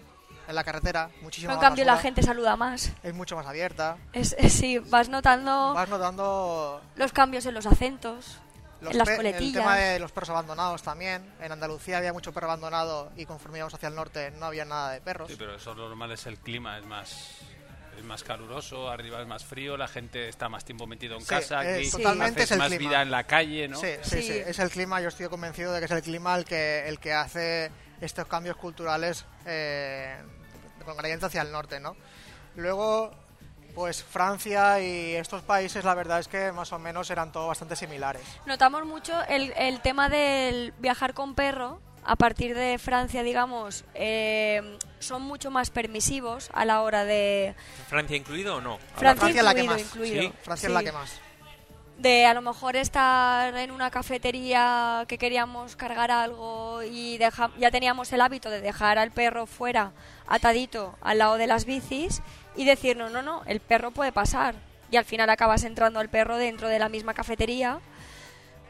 en 0.48 0.54
la 0.54 0.64
carretera, 0.64 1.10
muchísima 1.22 1.52
pero 1.52 1.60
en 1.60 1.68
cambio 1.68 1.84
la 1.84 1.92
basura. 1.92 2.02
gente 2.02 2.22
saluda 2.22 2.56
más. 2.56 2.90
es 3.02 3.14
mucho 3.14 3.36
más 3.36 3.46
abierta. 3.46 3.96
Es, 4.12 4.34
es- 4.38 4.52
sí, 4.52 4.78
vas 4.78 5.08
notando 5.08 5.74
Vas 5.74 5.88
notando 5.88 6.80
los 6.96 7.12
cambios 7.12 7.44
en 7.46 7.54
los 7.54 7.66
acentos, 7.66 8.38
los 8.80 8.92
en 8.92 8.98
las 8.98 9.06
pe- 9.08 9.12
el 9.12 9.16
coletillas. 9.18 9.62
tema 9.62 9.76
de 9.76 9.98
los 9.98 10.10
perros 10.12 10.30
abandonados 10.30 10.82
también. 10.82 11.34
En 11.40 11.52
Andalucía 11.52 11.98
había 11.98 12.12
mucho 12.14 12.32
perro 12.32 12.46
abandonado 12.46 13.10
y 13.16 13.26
conforme 13.26 13.58
íbamos 13.58 13.74
hacia 13.74 13.88
el 13.88 13.94
norte 13.94 14.30
no 14.32 14.46
había 14.46 14.64
nada 14.64 14.92
de 14.92 15.00
perros. 15.02 15.28
Sí, 15.30 15.36
pero 15.38 15.54
eso 15.56 15.74
lo 15.74 15.88
normal 15.88 16.12
es 16.12 16.24
el 16.26 16.38
clima, 16.38 16.78
es 16.78 16.86
más 16.86 17.38
es 17.98 18.04
más 18.04 18.22
caluroso, 18.24 18.90
arriba 18.90 19.20
es 19.20 19.26
más 19.26 19.44
frío, 19.44 19.76
la 19.76 19.88
gente 19.88 20.28
está 20.28 20.48
más 20.48 20.64
tiempo 20.64 20.86
metido 20.86 21.14
en 21.16 21.22
Sí, 21.22 21.28
casa, 21.28 21.60
aquí 21.60 21.90
totalmente 21.90 22.40
haces 22.42 22.44
es 22.44 22.50
el 22.52 22.58
más 22.58 22.68
clima. 22.68 22.90
vida 22.90 23.02
en 23.02 23.10
la 23.10 23.24
calle, 23.24 23.68
¿no? 23.68 23.78
Sí, 23.78 23.88
sí, 24.02 24.10
Sí. 24.10 24.22
sí, 24.22 24.42
es 24.46 24.58
el 24.58 24.70
clima, 24.70 25.00
yo 25.00 25.08
estoy 25.08 25.28
convencido 25.28 25.72
de 25.72 25.78
que 25.80 25.84
es 25.86 25.90
el 25.90 26.02
clima 26.02 26.34
el 26.36 26.44
que, 26.44 26.88
el 26.88 26.98
que 26.98 27.12
hace 27.12 27.70
estos 28.00 28.26
cambios 28.26 28.56
culturales 28.56 29.24
eh, 29.46 30.16
con 30.84 30.96
gradiente 30.96 31.26
hacia 31.26 31.42
el 31.42 31.52
norte, 31.52 31.78
¿no? 31.80 31.96
Luego, 32.56 33.12
pues 33.74 34.02
Francia 34.02 34.80
y 34.80 35.14
estos 35.14 35.42
países, 35.42 35.84
la 35.84 35.94
verdad 35.94 36.18
es 36.18 36.28
que 36.28 36.52
más 36.52 36.72
o 36.72 36.78
menos 36.78 37.10
eran 37.10 37.30
todos 37.32 37.48
bastante 37.48 37.76
similares. 37.76 38.22
Notamos 38.46 38.84
mucho 38.86 39.14
el, 39.28 39.52
el 39.56 39.80
tema 39.80 40.08
del 40.08 40.72
viajar 40.78 41.14
con 41.14 41.34
perro. 41.34 41.80
A 42.04 42.16
partir 42.16 42.54
de 42.56 42.78
Francia, 42.78 43.22
digamos, 43.22 43.84
eh, 43.94 44.76
son 44.98 45.22
mucho 45.22 45.50
más 45.52 45.70
permisivos 45.70 46.50
a 46.52 46.64
la 46.64 46.82
hora 46.82 47.04
de... 47.04 47.54
¿Francia 47.88 48.16
incluido 48.16 48.56
o 48.56 48.60
no? 48.60 48.78
Francia, 48.96 49.20
Francia 49.20 49.38
es 49.40 49.44
la 49.44 49.54
que 49.54 49.60
incluido, 49.62 49.84
más. 49.84 49.94
incluido. 49.94 50.22
Sí, 50.22 50.32
Francia 50.42 50.68
Sí. 50.68 50.72
es 50.72 50.74
la 50.74 50.82
que 50.84 50.92
más. 50.92 51.20
de 51.98 52.26
a 52.26 52.34
lo 52.34 52.42
mejor 52.42 52.74
estar 52.74 53.54
en 53.56 53.70
una 53.70 53.88
cafetería 53.92 55.04
que 55.06 55.18
queríamos 55.18 55.76
cargar 55.76 56.10
algo 56.10 56.82
y 56.82 57.16
deja- 57.18 57.52
ya 57.58 57.70
teníamos 57.70 58.12
el 58.12 58.20
hábito 58.22 58.50
de 58.50 58.60
dejar 58.60 58.98
al 58.98 59.12
perro 59.12 59.46
fuera 59.46 59.92
atadito 60.26 60.96
al 61.00 61.18
lado 61.18 61.36
de 61.36 61.46
las 61.46 61.64
bicis 61.64 62.20
y 62.56 62.64
decirnos, 62.64 63.12
no, 63.12 63.22
no, 63.22 63.42
el 63.46 63.60
perro 63.60 63.92
puede 63.92 64.10
pasar. 64.10 64.56
Y 64.90 64.96
al 64.96 65.04
final 65.04 65.30
acabas 65.30 65.62
entrando 65.62 66.00
al 66.00 66.08
perro 66.08 66.36
dentro 66.38 66.66
de 66.68 66.78
la 66.80 66.88
misma 66.88 67.14
cafetería. 67.14 67.78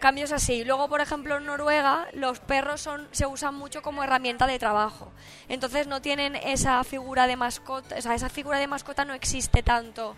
Cambios 0.02 0.32
así. 0.32 0.64
Luego, 0.64 0.88
por 0.88 1.00
ejemplo, 1.00 1.36
en 1.36 1.46
Noruega 1.46 2.08
los 2.12 2.40
perros 2.40 2.80
son, 2.80 3.06
se 3.12 3.24
usan 3.24 3.54
mucho 3.54 3.82
como 3.82 4.02
herramienta 4.02 4.48
de 4.48 4.58
trabajo. 4.58 5.12
Entonces 5.48 5.86
no 5.86 6.02
tienen 6.02 6.34
esa 6.34 6.82
figura 6.82 7.28
de 7.28 7.36
mascota, 7.36 7.94
o 7.96 8.02
sea, 8.02 8.16
esa 8.16 8.28
figura 8.28 8.58
de 8.58 8.66
mascota 8.66 9.04
no 9.04 9.14
existe 9.14 9.62
tanto 9.62 10.16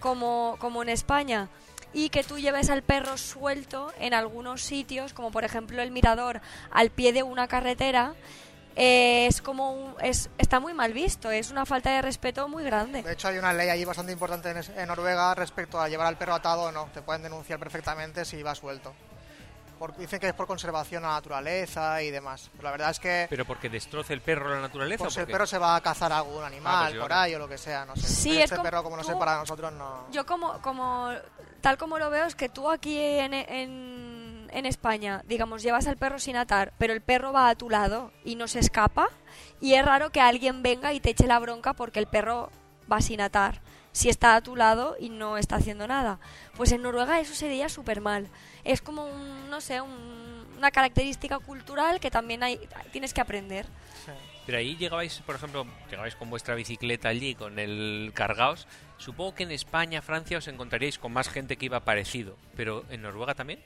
como, 0.00 0.56
como 0.60 0.82
en 0.82 0.88
España. 0.88 1.50
Y 1.92 2.08
que 2.08 2.24
tú 2.24 2.38
lleves 2.38 2.70
al 2.70 2.80
perro 2.82 3.18
suelto 3.18 3.92
en 4.00 4.14
algunos 4.14 4.62
sitios, 4.62 5.12
como 5.12 5.30
por 5.30 5.44
ejemplo 5.44 5.82
el 5.82 5.90
mirador 5.90 6.40
al 6.70 6.88
pie 6.88 7.12
de 7.12 7.22
una 7.22 7.48
carretera, 7.48 8.14
eh, 8.76 9.26
es 9.26 9.42
como 9.42 9.72
un- 9.72 9.94
es, 10.00 10.30
está 10.38 10.58
muy 10.58 10.72
mal 10.72 10.94
visto, 10.94 11.30
es 11.30 11.50
una 11.50 11.66
falta 11.66 11.90
de 11.90 12.00
respeto 12.00 12.48
muy 12.48 12.64
grande. 12.64 13.02
De 13.02 13.12
hecho, 13.12 13.28
hay 13.28 13.36
una 13.36 13.52
ley 13.52 13.68
allí 13.68 13.84
bastante 13.84 14.12
importante 14.12 14.50
en, 14.50 14.88
Noruega 14.88 15.34
respecto 15.34 15.78
a 15.78 15.88
llevar 15.90 16.06
al 16.06 16.16
perro 16.16 16.34
atado 16.34 16.62
o 16.62 16.72
no. 16.72 16.88
Te 16.94 17.02
pueden 17.02 17.22
denunciar 17.22 17.58
perfectamente 17.58 18.24
si 18.24 18.42
va 18.42 18.54
suelto. 18.54 18.94
Por- 19.78 19.96
dicen 19.96 20.18
que 20.20 20.28
es 20.28 20.34
por 20.34 20.46
conservación 20.46 21.04
a 21.04 21.08
la 21.08 21.14
naturaleza 21.14 22.02
y 22.02 22.10
demás. 22.10 22.50
Pero 22.52 22.64
la 22.64 22.70
verdad 22.72 22.90
es 22.90 22.98
que 23.00 23.26
¿Pero 23.30 23.44
porque 23.44 23.68
destroce 23.68 24.12
el 24.12 24.20
perro 24.20 24.50
la 24.54 24.60
naturaleza? 24.60 25.04
pues 25.04 25.16
o 25.16 25.20
el 25.20 25.26
qué? 25.26 25.32
perro 25.32 25.46
se 25.46 25.58
va 25.58 25.76
a 25.76 25.80
cazar 25.80 26.12
a 26.12 26.18
algún 26.18 26.42
animal 26.42 26.74
Ah, 26.76 26.86
pues 26.90 27.00
por 27.00 27.12
ahí 27.12 27.34
o 27.34 27.38
lo 27.38 27.48
que 27.48 27.58
sea, 27.58 27.84
no 27.84 27.94
sé. 27.96 28.06
Sí, 28.08 28.28
Pero 28.30 28.38
es 28.38 28.44
este 28.44 28.56
como- 28.56 28.62
perro, 28.64 28.82
como 28.82 28.96
no 28.96 29.04
sé, 29.04 29.12
tú- 29.12 29.18
para 29.18 29.36
nosotros 29.38 29.72
no... 29.72 30.10
Yo 30.10 30.26
como, 30.26 30.60
como 30.62 31.10
tal 31.60 31.78
como 31.78 31.98
lo 31.98 32.10
veo 32.10 32.24
es 32.26 32.34
que 32.34 32.48
tú 32.48 32.70
aquí 32.70 32.98
en, 32.98 33.34
en, 33.34 34.48
en 34.52 34.66
España, 34.66 35.22
digamos, 35.26 35.62
llevas 35.62 35.86
al 35.86 35.96
perro 35.96 36.18
sin 36.18 36.36
atar, 36.36 36.72
pero 36.78 36.92
el 36.92 37.00
perro 37.00 37.32
va 37.32 37.48
a 37.48 37.54
tu 37.54 37.70
lado 37.70 38.12
y 38.24 38.34
no 38.36 38.48
se 38.48 38.58
escapa 38.60 39.08
y 39.60 39.74
es 39.74 39.84
raro 39.84 40.10
que 40.10 40.20
alguien 40.20 40.62
venga 40.62 40.92
y 40.92 41.00
te 41.00 41.10
eche 41.10 41.26
la 41.26 41.38
bronca 41.38 41.72
porque 41.72 41.98
el 41.98 42.06
perro 42.06 42.50
va 42.90 43.00
sin 43.00 43.20
atar 43.20 43.60
si 43.92 44.08
está 44.08 44.36
a 44.36 44.40
tu 44.42 44.54
lado 44.56 44.96
y 45.00 45.08
no 45.08 45.38
está 45.38 45.56
haciendo 45.56 45.86
nada. 45.86 46.18
Pues 46.56 46.72
en 46.72 46.82
Noruega 46.82 47.20
eso 47.20 47.34
sería 47.34 47.68
súper 47.68 48.00
mal. 48.00 48.28
Es 48.64 48.80
como 48.82 49.08
no 49.48 49.60
sé, 49.60 49.80
un- 49.80 50.46
una 50.58 50.70
característica 50.70 51.38
cultural 51.38 52.00
que 52.00 52.10
también 52.10 52.42
hay, 52.42 52.58
tienes 52.92 53.14
que 53.14 53.20
aprender. 53.20 53.66
Pero 54.46 54.58
ahí 54.58 54.76
llegabais, 54.76 55.20
por 55.26 55.34
ejemplo, 55.34 55.66
llegabais 55.90 56.16
con 56.16 56.30
vuestra 56.30 56.54
bicicleta 56.54 57.08
allí, 57.10 57.34
con 57.34 57.58
el 57.58 58.12
cargaos. 58.14 58.66
Supongo 58.96 59.34
que 59.34 59.42
en 59.42 59.50
España, 59.52 60.00
Francia, 60.00 60.38
os 60.38 60.48
encontraríais 60.48 60.98
con 60.98 61.12
más 61.12 61.28
gente 61.28 61.56
que 61.58 61.66
iba 61.66 61.80
parecido. 61.80 62.36
Pero 62.56 62.84
en 62.88 63.02
Noruega 63.02 63.34
también. 63.34 63.60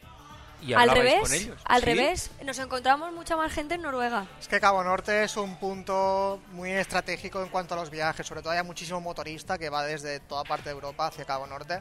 ¿Y 0.63 0.73
al 0.75 0.89
revés, 0.91 1.21
con 1.21 1.33
ellos? 1.33 1.59
al 1.65 1.81
¿Sí? 1.81 1.87
revés, 1.87 2.31
nos 2.45 2.59
encontramos 2.59 3.13
mucha 3.13 3.37
más 3.37 3.53
gente 3.53 3.75
en 3.75 3.83
Noruega. 3.83 4.27
Es 4.41 4.49
que 4.49 4.61
Cabo 4.61 4.83
Norte 4.85 5.25
es 5.25 5.37
un 5.37 5.57
punto 5.57 6.41
muy 6.53 6.71
estratégico 6.71 7.43
en 7.43 7.49
cuanto 7.49 7.75
a 7.75 7.77
los 7.79 7.91
viajes, 7.91 8.27
sobre 8.27 8.43
todo 8.43 8.53
hay 8.53 8.63
muchísimo 8.63 9.01
motorista 9.01 9.59
que 9.59 9.69
va 9.71 9.85
desde 9.85 10.21
toda 10.21 10.45
parte 10.45 10.65
de 10.69 10.75
Europa 10.75 11.07
hacia 11.09 11.25
Cabo 11.25 11.47
Norte. 11.47 11.81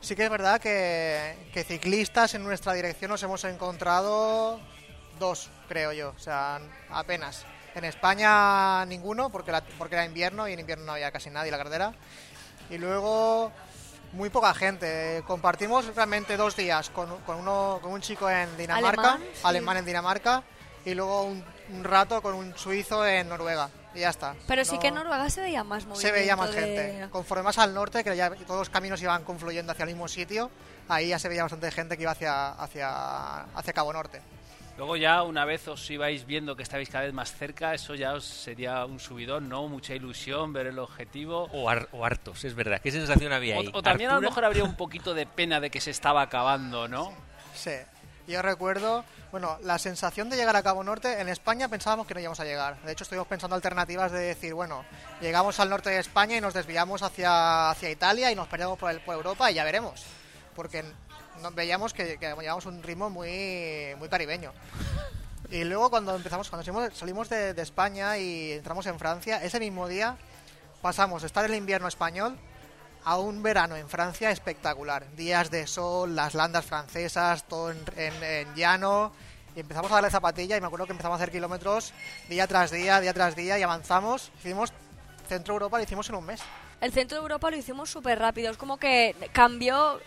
Sí 0.00 0.14
que 0.14 0.24
es 0.24 0.30
verdad 0.30 0.60
que, 0.60 1.48
que 1.52 1.64
ciclistas 1.64 2.34
en 2.34 2.44
nuestra 2.44 2.74
dirección 2.74 3.10
nos 3.10 3.22
hemos 3.22 3.42
encontrado 3.44 4.60
dos, 5.18 5.50
creo 5.68 5.92
yo, 5.92 6.10
o 6.14 6.18
sea, 6.18 6.60
apenas. 6.90 7.44
En 7.74 7.84
España 7.84 8.84
ninguno, 8.86 9.30
porque, 9.30 9.52
la- 9.52 9.64
porque 9.78 9.96
era 9.96 10.04
invierno 10.04 10.46
y 10.48 10.52
en 10.52 10.60
invierno 10.60 10.84
no 10.86 10.92
había 10.92 11.10
casi 11.10 11.28
nadie 11.30 11.48
en 11.48 11.52
la 11.52 11.58
carretera. 11.58 11.92
Y 12.70 12.78
luego 12.78 13.52
muy 14.12 14.30
poca 14.30 14.54
gente. 14.54 15.22
Compartimos 15.26 15.94
realmente 15.94 16.36
dos 16.36 16.56
días 16.56 16.90
con, 16.90 17.08
con 17.22 17.36
uno, 17.38 17.78
con 17.82 17.92
un 17.92 18.00
chico 18.00 18.28
en 18.30 18.56
Dinamarca, 18.56 19.18
Alemán, 19.42 19.76
sí. 19.76 19.78
en 19.80 19.84
Dinamarca, 19.86 20.42
y 20.84 20.94
luego 20.94 21.22
un, 21.22 21.44
un 21.70 21.84
rato 21.84 22.22
con 22.22 22.34
un 22.34 22.56
suizo 22.56 23.06
en 23.06 23.28
Noruega. 23.28 23.68
Y 23.94 24.00
ya 24.00 24.10
está. 24.10 24.34
Pero 24.46 24.62
sí 24.64 24.78
que 24.78 24.88
en 24.88 24.94
Noruega 24.94 25.30
se 25.30 25.40
veía 25.40 25.64
más 25.64 25.84
movimiento 25.86 26.00
se 26.06 26.12
veía 26.12 26.36
más 26.36 26.54
de- 26.54 26.60
gente. 26.60 27.08
Conforme 27.10 27.42
más 27.44 27.56
al 27.58 27.72
norte, 27.72 28.04
que 28.04 28.14
ya 28.14 28.30
todos 28.30 28.60
los 28.60 28.70
caminos 28.70 29.00
iban 29.00 29.24
confluyendo 29.24 29.72
hacia 29.72 29.84
el 29.84 29.88
mismo 29.90 30.06
sitio, 30.06 30.50
ahí 30.88 31.08
ya 31.08 31.18
se 31.18 31.28
veía 31.28 31.42
bastante 31.42 31.70
gente 31.70 31.96
que 31.96 32.02
iba 32.02 32.12
hacia, 32.12 32.50
hacia, 32.50 33.40
hacia 33.54 33.72
Cabo 33.72 33.92
Norte. 33.94 34.20
Luego 34.76 34.96
ya 34.96 35.22
una 35.22 35.44
vez 35.46 35.66
os 35.68 35.90
ibais 35.90 36.26
viendo 36.26 36.54
que 36.54 36.62
estabais 36.62 36.90
cada 36.90 37.04
vez 37.04 37.14
más 37.14 37.32
cerca, 37.32 37.72
eso 37.72 37.94
ya 37.94 38.12
os 38.12 38.24
sería 38.24 38.84
un 38.84 39.00
subidón, 39.00 39.48
¿no? 39.48 39.68
Mucha 39.68 39.94
ilusión, 39.94 40.52
ver 40.52 40.66
el 40.66 40.78
objetivo. 40.78 41.48
O, 41.52 41.70
har- 41.70 41.88
o 41.92 42.04
hartos, 42.04 42.44
es 42.44 42.54
verdad. 42.54 42.80
¿Qué 42.82 42.90
sensación 42.92 43.32
había 43.32 43.56
ahí? 43.56 43.70
O, 43.72 43.78
o 43.78 43.82
también 43.82 44.10
a 44.10 44.16
lo 44.16 44.20
mejor 44.20 44.44
habría 44.44 44.64
un 44.64 44.76
poquito 44.76 45.14
de 45.14 45.24
pena 45.26 45.60
de 45.60 45.70
que 45.70 45.80
se 45.80 45.90
estaba 45.90 46.20
acabando, 46.20 46.88
¿no? 46.88 47.10
Sí. 47.54 47.72
Yo 48.28 48.42
recuerdo, 48.42 49.04
bueno, 49.30 49.56
la 49.62 49.78
sensación 49.78 50.28
de 50.28 50.36
llegar 50.36 50.56
a 50.56 50.62
Cabo 50.62 50.82
Norte, 50.82 51.20
en 51.20 51.28
España 51.28 51.68
pensábamos 51.68 52.06
que 52.08 52.12
no 52.14 52.20
íbamos 52.20 52.40
a 52.40 52.44
llegar. 52.44 52.76
De 52.82 52.90
hecho, 52.92 53.04
estuvimos 53.04 53.28
pensando 53.28 53.54
alternativas 53.54 54.10
de 54.10 54.18
decir, 54.18 54.52
bueno, 54.52 54.84
llegamos 55.20 55.58
al 55.60 55.70
norte 55.70 55.90
de 55.90 56.00
España 56.00 56.36
y 56.36 56.40
nos 56.40 56.52
desviamos 56.52 57.02
hacia, 57.02 57.70
hacia 57.70 57.88
Italia 57.88 58.30
y 58.32 58.34
nos 58.34 58.48
perdemos 58.48 58.76
por, 58.78 58.90
el- 58.90 59.00
por 59.00 59.14
Europa 59.14 59.48
y 59.50 59.54
ya 59.54 59.62
veremos. 59.64 60.04
Porque 60.56 60.82
nos 61.42 61.54
veíamos 61.54 61.92
que, 61.94 62.18
que 62.18 62.26
llevamos 62.40 62.66
un 62.66 62.82
ritmo 62.82 63.10
muy, 63.10 63.94
muy 63.98 64.08
caribeño. 64.08 64.52
Y 65.50 65.64
luego 65.64 65.90
cuando 65.90 66.16
empezamos, 66.16 66.48
cuando 66.50 66.64
salimos, 66.64 66.92
salimos 66.98 67.28
de, 67.28 67.54
de 67.54 67.62
España 67.62 68.18
y 68.18 68.52
entramos 68.52 68.86
en 68.86 68.98
Francia, 68.98 69.42
ese 69.44 69.60
mismo 69.60 69.86
día 69.86 70.16
pasamos 70.82 71.22
de 71.22 71.26
estar 71.26 71.44
en 71.44 71.52
el 71.52 71.58
invierno 71.58 71.86
español 71.88 72.36
a 73.04 73.16
un 73.18 73.42
verano 73.42 73.76
en 73.76 73.88
Francia 73.88 74.30
espectacular. 74.32 75.06
Días 75.14 75.50
de 75.50 75.66
sol, 75.68 76.16
las 76.16 76.34
landas 76.34 76.64
francesas, 76.64 77.44
todo 77.46 77.70
en, 77.70 77.78
en- 77.96 78.22
en 78.22 78.54
llano. 78.56 79.12
Y 79.54 79.60
empezamos 79.60 79.90
a 79.92 79.94
darle 79.94 80.10
zapatilla 80.10 80.56
y 80.56 80.60
me 80.60 80.66
acuerdo 80.66 80.86
que 80.86 80.92
empezamos 80.92 81.14
a 81.14 81.22
hacer 81.22 81.30
kilómetros 81.32 81.92
día 82.28 82.46
tras 82.46 82.70
día, 82.72 83.00
día 83.00 83.14
tras 83.14 83.36
día 83.36 83.58
y 83.58 83.62
avanzamos. 83.62 84.30
Hicimos 84.40 84.72
Centro 85.28 85.54
Europa, 85.54 85.78
lo 85.78 85.84
hicimos 85.84 86.08
en 86.08 86.16
un 86.16 86.26
mes. 86.26 86.40
El 86.80 86.92
centro 86.92 87.16
de 87.18 87.22
Europa 87.22 87.50
lo 87.50 87.56
hicimos 87.56 87.88
súper 87.88 88.18
rápido. 88.18 88.50
Es 88.50 88.56
como 88.58 88.76
que 88.76 89.14
cambió. 89.32 89.98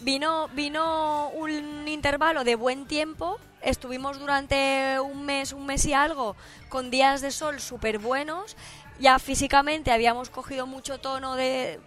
Vino, 0.00 0.48
vino 0.48 1.30
un 1.30 1.88
intervalo 1.88 2.44
de 2.44 2.56
buen 2.56 2.86
tiempo. 2.86 3.38
Estuvimos 3.62 4.18
durante 4.18 4.98
un 5.00 5.24
mes, 5.24 5.52
un 5.52 5.64
mes 5.64 5.86
y 5.86 5.94
algo, 5.94 6.36
con 6.68 6.90
días 6.90 7.20
de 7.22 7.30
sol 7.30 7.60
súper 7.60 7.98
buenos. 7.98 8.56
Ya 9.00 9.18
físicamente 9.18 9.92
habíamos 9.92 10.30
cogido 10.30 10.66
mucho 10.66 10.98
tono 10.98 11.36
de, 11.36 11.80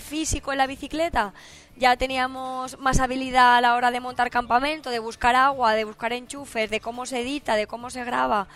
físico 0.00 0.52
en 0.52 0.58
la 0.58 0.66
bicicleta. 0.66 1.32
Ya 1.76 1.96
teníamos 1.96 2.78
más 2.78 3.00
habilidad 3.00 3.56
a 3.56 3.60
la 3.60 3.74
hora 3.74 3.90
de 3.90 4.00
montar 4.00 4.30
campamento, 4.30 4.90
de 4.90 4.98
buscar 4.98 5.34
agua, 5.36 5.74
de 5.74 5.84
buscar 5.84 6.12
enchufes, 6.12 6.70
de 6.70 6.80
cómo 6.80 7.06
se 7.06 7.20
edita, 7.20 7.56
de 7.56 7.66
cómo 7.66 7.90
se 7.90 8.04
graba. 8.04 8.48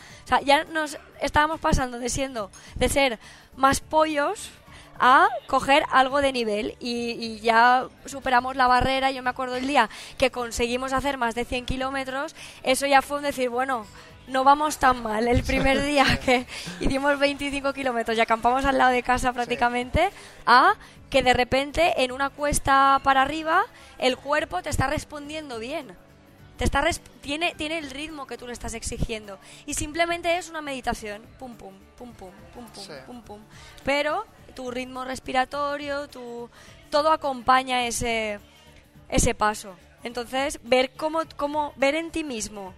Ya 0.44 0.64
nos 0.64 0.98
estábamos 1.20 1.60
pasando 1.60 1.98
de 1.98 2.08
siendo, 2.08 2.50
de 2.74 2.88
ser 2.88 3.18
más 3.56 3.80
pollos 3.80 4.50
a 5.00 5.28
coger 5.46 5.82
algo 5.90 6.20
de 6.20 6.32
nivel 6.32 6.76
y, 6.78 7.12
y 7.12 7.40
ya 7.40 7.88
superamos 8.06 8.54
la 8.54 8.66
barrera. 8.66 9.10
Yo 9.10 9.22
me 9.22 9.30
acuerdo 9.30 9.56
el 9.56 9.66
día 9.66 9.88
que 10.18 10.30
conseguimos 10.30 10.92
hacer 10.92 11.16
más 11.16 11.34
de 11.34 11.44
100 11.44 11.64
kilómetros, 11.66 12.36
eso 12.62 12.86
ya 12.86 13.02
fue 13.02 13.16
un 13.16 13.22
decir, 13.24 13.48
bueno, 13.48 13.86
no 14.28 14.44
vamos 14.44 14.78
tan 14.78 15.02
mal. 15.02 15.26
El 15.26 15.42
primer 15.42 15.82
día 15.84 16.20
que 16.24 16.46
hicimos 16.80 17.18
25 17.18 17.72
kilómetros 17.72 18.16
y 18.16 18.20
acampamos 18.20 18.64
al 18.64 18.78
lado 18.78 18.92
de 18.92 19.02
casa 19.02 19.32
prácticamente, 19.32 20.10
a 20.46 20.74
que 21.08 21.22
de 21.22 21.32
repente 21.34 22.04
en 22.04 22.12
una 22.12 22.30
cuesta 22.30 23.00
para 23.02 23.22
arriba 23.22 23.64
el 23.98 24.16
cuerpo 24.16 24.62
te 24.62 24.70
está 24.70 24.86
respondiendo 24.86 25.58
bien. 25.58 25.96
Te 26.56 26.64
está 26.64 26.84
tiene, 27.22 27.54
tiene 27.54 27.78
el 27.78 27.90
ritmo 27.90 28.26
que 28.26 28.36
tú 28.36 28.46
le 28.46 28.52
estás 28.52 28.74
exigiendo. 28.74 29.38
Y 29.64 29.72
simplemente 29.74 30.36
es 30.36 30.50
una 30.50 30.60
meditación. 30.60 31.22
Pum, 31.38 31.54
pum, 31.56 31.72
pum, 31.96 32.12
pum, 32.12 32.30
pum, 32.54 32.66
pum, 32.66 32.84
Sí. 32.84 32.92
pum, 33.06 33.22
pum. 33.22 33.40
Pero 33.82 34.26
tu 34.60 34.70
ritmo 34.70 35.06
respiratorio, 35.06 36.06
tu, 36.08 36.50
todo 36.90 37.12
acompaña 37.12 37.86
ese, 37.86 38.38
ese 39.08 39.34
paso. 39.34 39.74
Entonces, 40.04 40.60
ver 40.62 40.90
cómo, 40.98 41.22
cómo, 41.38 41.72
ver 41.76 41.94
en 41.94 42.10
ti 42.10 42.24
mismo 42.24 42.74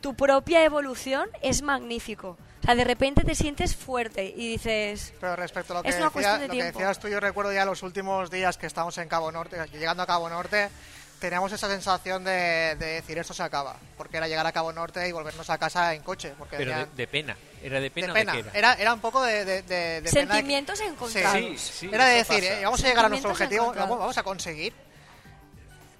tu 0.00 0.14
propia 0.14 0.62
evolución 0.64 1.28
es 1.42 1.60
magnífico. 1.62 2.38
O 2.62 2.64
sea, 2.64 2.76
de 2.76 2.84
repente 2.84 3.24
te 3.24 3.34
sientes 3.34 3.74
fuerte 3.74 4.32
y 4.36 4.52
dices, 4.52 5.12
Pero 5.20 5.34
respecto 5.34 5.72
a 5.72 5.76
lo 5.78 5.82
que, 5.82 5.88
Es 5.88 5.96
una 5.96 6.04
decía- 6.06 6.12
cuestión 6.12 6.40
de 6.40 6.46
lo 6.46 6.52
que 6.54 6.62
decías 6.64 7.00
tú, 7.00 7.08
yo 7.08 7.18
recuerdo 7.18 7.52
ya 7.52 7.64
los 7.64 7.82
últimos 7.82 8.30
días 8.30 8.56
que 8.56 8.66
estábamos 8.66 8.96
en 8.98 9.08
Cabo 9.08 9.32
Norte, 9.32 9.56
llegando 9.72 10.04
a 10.04 10.06
Cabo 10.06 10.28
Norte, 10.28 10.68
teníamos 11.20 11.52
esa 11.52 11.68
sensación 11.68 12.22
de, 12.24 12.76
de 12.78 12.86
decir 12.86 13.18
esto 13.18 13.34
se 13.34 13.42
acaba, 13.42 13.76
porque 13.96 14.16
era 14.18 14.28
llegar 14.28 14.46
a 14.46 14.52
Cabo 14.52 14.72
Norte 14.72 15.06
y 15.08 15.12
volvernos 15.12 15.48
a 15.50 15.58
casa 15.58 15.94
en 15.94 16.02
coche, 16.02 16.34
porque 16.38 16.56
Pero 16.56 16.70
de, 16.70 16.76
venía- 16.76 16.94
de 16.94 17.06
pena. 17.06 17.36
¿Era 17.62 17.80
de 17.80 17.90
pena, 17.90 18.06
de 18.06 18.12
o 18.12 18.14
pena. 18.14 18.32
de 18.32 18.42
qué 18.42 18.48
era? 18.48 18.58
Era, 18.58 18.74
era 18.74 18.94
un 18.94 19.00
poco 19.00 19.22
de, 19.22 19.44
de, 19.44 19.62
de- 19.62 20.00
de 20.00 20.02
pena 20.02 20.02
de 20.02 20.02
que- 20.02 20.10
sentimientos 20.10 20.80
encontrados. 20.80 21.40
Sí, 21.40 21.58
sí, 21.58 21.90
era 21.92 22.06
de 22.06 22.14
decir, 22.16 22.44
eh, 22.44 22.60
vamos 22.64 22.82
a 22.84 22.88
llegar 22.88 23.04
a 23.04 23.08
nuestro 23.08 23.34
Sentimientos 23.34 23.68
objetivo, 23.68 23.86
vamos, 23.86 23.98
vamos 23.98 24.18
a 24.18 24.22
conseguir 24.22 24.72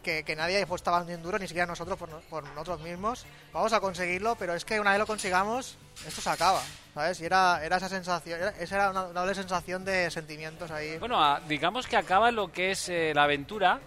que, 0.03 0.23
que 0.25 0.37
nadie 0.37 0.57
haya 0.63 0.75
estaba 0.75 1.03
bien 1.03 1.23
duro, 1.23 1.39
ni 1.39 1.47
siquiera 1.49 1.67
nosotros 1.67 1.99
por, 1.99 2.09
por 2.23 2.45
nosotros 2.51 2.81
mismos. 2.81 3.27
Vamos 3.53 3.73
a 3.73 3.81
conseguirlo, 3.81 4.37
pero 4.37 4.55
es 4.55 4.65
que 4.65 4.81
una 4.81 4.91
vez 4.93 5.01
lo 5.01 5.07
consigamos, 5.07 5.77
esto 6.07 6.21
se 6.21 6.31
acaba, 6.31 6.63
¿sabes? 6.95 7.21
Y 7.21 7.25
era, 7.27 7.61
era 7.65 7.77
esa 7.77 7.89
sensación, 7.89 8.41
era, 8.41 8.51
esa 8.61 8.75
era 8.77 8.91
una 8.91 9.03
doble 9.09 9.35
sensación 9.35 9.85
de 9.85 10.11
sentimientos 10.11 10.71
ahí. 10.71 10.97
Bueno, 10.99 11.39
digamos 11.49 11.87
que 11.87 11.97
acaba 11.97 12.31
lo 12.31 12.51
que 12.53 12.71
es 12.71 12.89
eh, 12.89 13.13
la 13.15 13.25
aventura, 13.25 13.81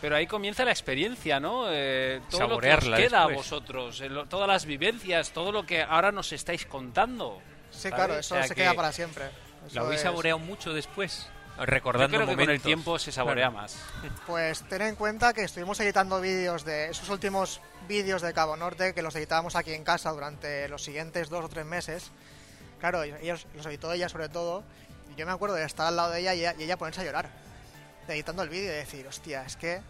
pero 0.00 0.16
ahí 0.16 0.26
comienza 0.26 0.64
la 0.64 0.70
experiencia, 0.72 1.38
¿no? 1.40 1.64
Eh, 1.68 2.20
todo 2.30 2.48
lo 2.48 2.58
que 2.58 2.72
os 2.74 2.84
queda 2.84 3.22
a 3.22 3.26
vosotros, 3.28 4.00
eh, 4.00 4.08
lo- 4.08 4.26
todas 4.26 4.48
las 4.48 4.64
vivencias, 4.66 5.30
todo 5.30 5.52
lo 5.52 5.64
que 5.64 5.82
ahora 5.82 6.12
nos 6.12 6.32
estáis 6.32 6.66
contando. 6.66 7.40
sí, 7.70 7.82
¿sabes? 7.88 7.94
claro, 7.94 8.14
O 8.14 8.18
eso 8.18 8.34
sea 8.34 8.42
se 8.44 8.54
que 8.54 8.62
queda 8.62 8.74
para 8.74 8.92
siempre. 8.92 9.24
Eso 9.66 9.76
¿Lo 9.78 9.82
habéis 9.86 10.00
es- 10.00 10.02
saboreado 10.04 10.38
mucho 10.38 10.72
después? 10.74 11.28
Yo 11.58 11.66
Recordando 11.66 12.16
creo 12.16 12.26
que 12.28 12.34
con 12.36 12.50
el 12.50 12.60
tiempo 12.62 12.98
se 12.98 13.12
saborea 13.12 13.50
Claro. 13.50 13.52
más. 13.62 13.78
Pues 14.26 14.62
ten 14.68 14.82
en 14.82 14.94
cuenta 14.96 15.32
que 15.34 15.42
estuvimos 15.44 15.78
editando 15.80 16.20
vídeos 16.20 16.64
de 16.64 16.88
esos 16.90 17.08
últimos 17.10 17.60
vídeos 17.86 18.22
de 18.22 18.32
Cabo 18.32 18.56
Norte, 18.56 18.94
que 18.94 19.02
los 19.02 19.14
editábamos 19.16 19.54
aquí 19.54 19.72
en 19.74 19.84
casa 19.84 20.10
durante 20.10 20.68
los 20.68 20.82
siguientes 20.82 21.28
dos 21.28 21.44
o 21.44 21.48
tres 21.48 21.66
meses. 21.66 22.10
Claro, 22.80 23.02
ellos, 23.04 23.46
los 23.54 23.66
editó 23.66 23.92
ella 23.92 24.08
sobre 24.08 24.28
todo, 24.28 24.64
y 25.14 25.18
yo 25.18 25.26
me 25.26 25.32
acuerdo 25.32 25.54
de 25.54 25.64
estar 25.64 25.86
al 25.86 25.96
lado 25.96 26.10
de 26.12 26.20
ella 26.20 26.34
y 26.34 26.40
ella, 26.40 26.54
y 26.58 26.62
ella 26.64 26.76
ponerse 26.78 27.02
a 27.02 27.04
llorar, 27.04 27.30
editando 28.08 28.42
el 28.42 28.48
vídeo 28.48 28.72
y 28.72 28.76
decir, 28.76 29.06
hostia, 29.06 29.44
es 29.44 29.56
que... 29.56 29.80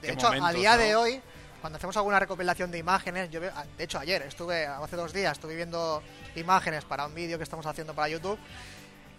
De 0.00 0.08
Qué 0.08 0.12
hecho, 0.14 0.26
a 0.26 0.30
momentos, 0.30 0.54
día 0.54 0.76
de 0.76 0.92
¿no? 0.92 1.00
hoy, 1.02 1.20
cuando 1.60 1.76
hacemos 1.76 1.96
alguna 1.96 2.18
recopilación 2.18 2.72
de 2.72 2.78
imágenes, 2.78 3.30
yo 3.30 3.40
veo- 3.40 3.52
de 3.78 3.84
hecho 3.84 4.00
ayer 4.00 4.20
estuve, 4.22 4.66
hace 4.66 4.96
dos 4.96 5.12
días, 5.12 5.32
estuve 5.32 5.54
viendo 5.54 6.02
imágenes 6.34 6.84
para 6.84 7.06
un 7.06 7.14
vídeo 7.14 7.38
que 7.38 7.44
estamos 7.44 7.64
haciendo 7.66 7.94
para 7.94 8.08
YouTube 8.08 8.36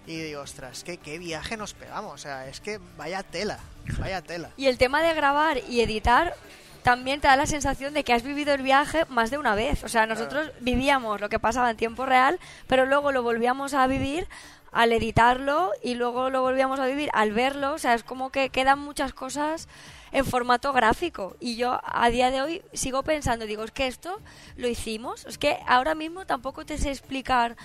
y 0.05 0.17
digo, 0.19 0.41
ostras, 0.41 0.83
que 0.83 0.97
qué 0.97 1.17
viaje 1.19 1.55
nos 1.55 1.73
pegamos, 1.73 2.13
o 2.13 2.17
sea, 2.17 2.47
es 2.49 2.59
que 2.59 2.81
vaya 2.97 3.23
tela, 3.23 3.59
vaya 3.97 4.21
tela. 4.21 4.49
Y 4.57 4.67
el 4.67 4.77
tema 4.77 5.01
de 5.01 5.13
grabar 5.13 5.59
y 5.69 5.79
editar 5.79 6.35
también 6.83 7.21
te 7.21 7.29
da 7.29 7.37
la 7.37 7.45
sensación 7.45 7.93
de 7.93 8.03
que 8.03 8.11
has 8.11 8.23
vivido 8.23 8.53
el 8.53 8.61
viaje 8.61 9.05
más 9.07 9.31
de 9.31 9.37
una 9.37 9.55
vez. 9.55 9.85
O 9.85 9.87
sea, 9.87 10.05
nosotros 10.05 10.51
vivíamos 10.59 11.21
lo 11.21 11.29
que 11.29 11.39
pasaba 11.39 11.71
en 11.71 11.77
tiempo 11.77 12.05
real, 12.05 12.37
pero 12.67 12.85
luego 12.85 13.13
lo 13.13 13.23
volvíamos 13.23 13.73
a 13.73 13.87
vivir 13.87 14.27
al 14.73 14.91
editarlo 14.91 15.71
y 15.81 15.95
luego 15.95 16.29
lo 16.29 16.41
volvíamos 16.41 16.79
a 16.79 16.85
vivir 16.85 17.09
al 17.13 17.31
verlo. 17.31 17.73
O 17.73 17.77
sea, 17.77 17.93
es 17.93 18.03
como 18.03 18.31
que 18.31 18.49
quedan 18.49 18.79
muchas 18.79 19.13
cosas 19.13 19.67
en 20.11 20.25
formato 20.25 20.73
gráfico. 20.73 21.35
Y 21.39 21.55
yo 21.55 21.79
a 21.83 22.09
día 22.09 22.31
de 22.31 22.41
hoy 22.41 22.61
sigo 22.73 23.03
pensando, 23.03 23.45
digo, 23.45 23.63
es 23.63 23.71
que 23.71 23.87
esto 23.87 24.19
lo 24.57 24.67
hicimos. 24.67 25.25
Es 25.25 25.37
que 25.37 25.59
ahora 25.67 25.95
mismo 25.95 26.25
tampoco 26.25 26.65
te 26.65 26.77
sé 26.77 26.89
explicar 26.89 27.55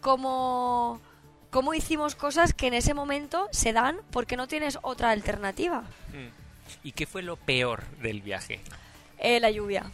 cómo, 0.00 1.00
cómo 1.50 1.74
hicimos 1.74 2.14
cosas 2.14 2.52
que 2.54 2.66
en 2.66 2.74
ese 2.74 2.94
momento 2.94 3.48
se 3.50 3.72
dan 3.72 3.98
porque 4.10 4.36
no 4.36 4.46
tienes 4.46 4.78
otra 4.82 5.10
alternativa. 5.10 5.80
Mm. 6.12 6.28
¿Y 6.84 6.92
qué 6.92 7.06
fue 7.06 7.22
lo 7.22 7.36
peor 7.36 7.84
del 8.02 8.20
viaje? 8.22 8.60
Eh, 9.18 9.40
la 9.40 9.50
lluvia. 9.50 9.90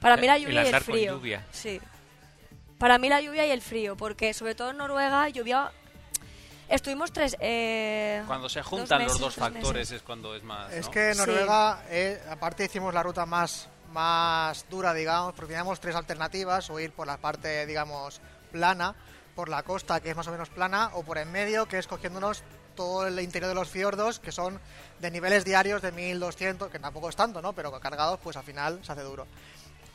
Para 0.00 0.16
mí 0.16 0.26
la 0.26 0.36
El 0.36 0.42
lluvia 0.42 0.54
y 0.54 0.58
el 0.58 0.66
andar 0.66 0.84
con 0.84 0.94
frío. 0.94 1.12
lluvia. 1.16 1.46
Sí. 1.52 1.80
Para 2.78 2.98
mí 2.98 3.08
la 3.08 3.20
lluvia 3.20 3.46
y 3.46 3.50
el 3.50 3.60
frío, 3.62 3.96
porque 3.96 4.34
sobre 4.34 4.54
todo 4.54 4.70
en 4.70 4.78
Noruega 4.78 5.28
llovía... 5.28 5.70
Estuvimos 6.72 7.12
tres... 7.12 7.36
eh, 7.38 8.22
Cuando 8.26 8.48
se 8.48 8.60
dos 8.60 8.66
juntan 8.68 9.04
los 9.04 9.18
dos 9.18 9.34
factores 9.34 9.90
meses. 9.90 9.92
es 9.98 10.02
cuando 10.02 10.34
es 10.34 10.42
más. 10.42 10.72
Es 10.72 10.86
¿no? 10.86 10.90
que 10.90 11.12
Sí. 11.12 11.18
Noruega, 11.18 11.82
eh, 11.90 12.18
aparte 12.30 12.64
hicimos 12.64 12.94
la 12.94 13.02
ruta 13.02 13.26
más, 13.26 13.68
más 13.92 14.64
dura, 14.70 14.94
digamos, 14.94 15.34
porque 15.34 15.48
teníamos 15.48 15.80
tres 15.80 15.94
alternativas, 15.94 16.70
o 16.70 16.80
ir 16.80 16.92
por 16.92 17.06
la 17.06 17.18
parte, 17.18 17.66
digamos, 17.66 18.22
plana, 18.50 18.94
por 19.34 19.50
la 19.50 19.62
costa, 19.64 20.00
que 20.00 20.08
es 20.08 20.16
más 20.16 20.26
o 20.28 20.30
menos 20.30 20.48
plana, 20.48 20.92
o 20.94 21.02
por 21.02 21.18
en 21.18 21.30
medio, 21.30 21.66
que 21.66 21.78
es 21.78 21.86
cogiéndonos 21.86 22.42
todo 22.74 23.06
el 23.06 23.20
interior 23.20 23.50
de 23.50 23.54
los 23.54 23.68
fiordos, 23.68 24.18
que 24.18 24.32
son 24.32 24.58
de 24.98 25.10
niveles 25.10 25.44
diarios 25.44 25.82
de 25.82 25.92
1200, 25.92 26.70
que 26.70 26.78
tampoco 26.78 27.10
es 27.10 27.16
tanto, 27.16 27.42
¿no? 27.42 27.52
Pero 27.52 27.70
cargados, 27.80 28.18
pues 28.22 28.38
al 28.38 28.44
final 28.44 28.80
se 28.82 28.92
hace 28.92 29.02
duro. 29.02 29.26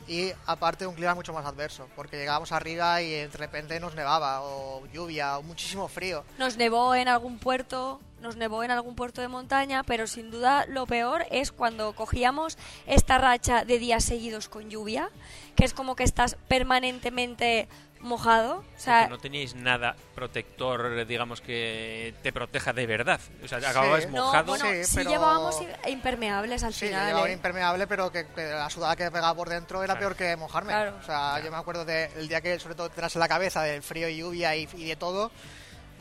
Y 0.08 0.32
aparte 0.46 0.86
un 0.86 0.94
clima 0.94 1.14
mucho 1.14 1.34
más 1.34 1.44
adverso, 1.44 1.86
porque 1.94 2.16
llegábamos 2.16 2.50
arriba 2.52 3.02
y 3.02 3.10
de 3.10 3.28
repente 3.28 3.78
nos 3.78 3.94
nevaba, 3.94 4.40
o 4.40 4.86
lluvia, 4.86 5.36
o 5.36 5.42
muchísimo 5.42 5.86
frío. 5.86 6.24
Nos 6.38 6.56
nevó 6.56 6.94
en 6.94 7.08
algún 7.08 7.38
puerto, 7.38 8.00
nos 8.22 8.36
nevó 8.36 8.64
en 8.64 8.70
algún 8.70 8.94
puerto 8.94 9.20
de 9.20 9.28
montaña, 9.28 9.82
pero 9.82 10.06
sin 10.06 10.30
duda 10.30 10.64
lo 10.66 10.86
peor 10.86 11.26
es 11.30 11.52
cuando 11.52 11.92
cogíamos 11.92 12.56
esta 12.86 13.18
racha 13.18 13.66
de 13.66 13.78
días 13.78 14.02
seguidos 14.02 14.48
con 14.48 14.70
lluvia, 14.70 15.10
que 15.56 15.66
es 15.66 15.74
como 15.74 15.94
que 15.94 16.04
estás 16.04 16.38
permanentemente 16.48 17.68
mojado. 18.00 18.58
O 18.58 18.64
sea, 18.80 19.00
Porque 19.00 19.10
no 19.14 19.18
teníais 19.18 19.54
nada 19.54 19.96
protector, 20.14 21.04
digamos, 21.06 21.40
que 21.40 22.14
te 22.22 22.32
proteja 22.32 22.72
de 22.72 22.86
verdad. 22.86 23.20
O 23.42 23.48
sea, 23.48 23.58
acababas 23.58 24.04
Sí. 24.04 24.10
no, 24.12 24.26
mojado. 24.26 24.44
bueno, 24.46 24.64
Sí, 24.66 24.84
sí 24.84 24.96
pero- 24.96 25.10
llevábamos 25.10 25.56
impermeables 25.88 26.62
al 26.64 26.72
Sí, 26.74 26.86
final. 26.86 27.06
llevaba 27.08 27.28
¿eh? 27.28 27.32
impermeable, 27.32 27.86
pero 27.86 28.10
que, 28.12 28.26
que 28.28 28.44
la 28.46 28.70
sudada 28.70 28.94
que 28.96 29.10
pegaba 29.10 29.34
por 29.34 29.48
dentro 29.48 29.82
era 29.82 29.94
Claro. 29.96 30.14
peor 30.14 30.16
que 30.16 30.36
mojarme. 30.36 30.72
Claro. 30.72 30.96
O 31.00 31.02
sea, 31.04 31.40
yo 31.42 31.50
me 31.50 31.56
acuerdo 31.56 31.84
del 31.84 32.28
día 32.28 32.40
que, 32.40 32.58
sobre 32.58 32.74
todo, 32.74 32.90
en 32.96 33.20
la 33.20 33.28
cabeza 33.28 33.62
del 33.62 33.82
frío 33.82 34.08
y 34.08 34.18
lluvia 34.18 34.54
y, 34.56 34.68
y 34.76 34.84
de 34.86 34.96
todo. 34.96 35.30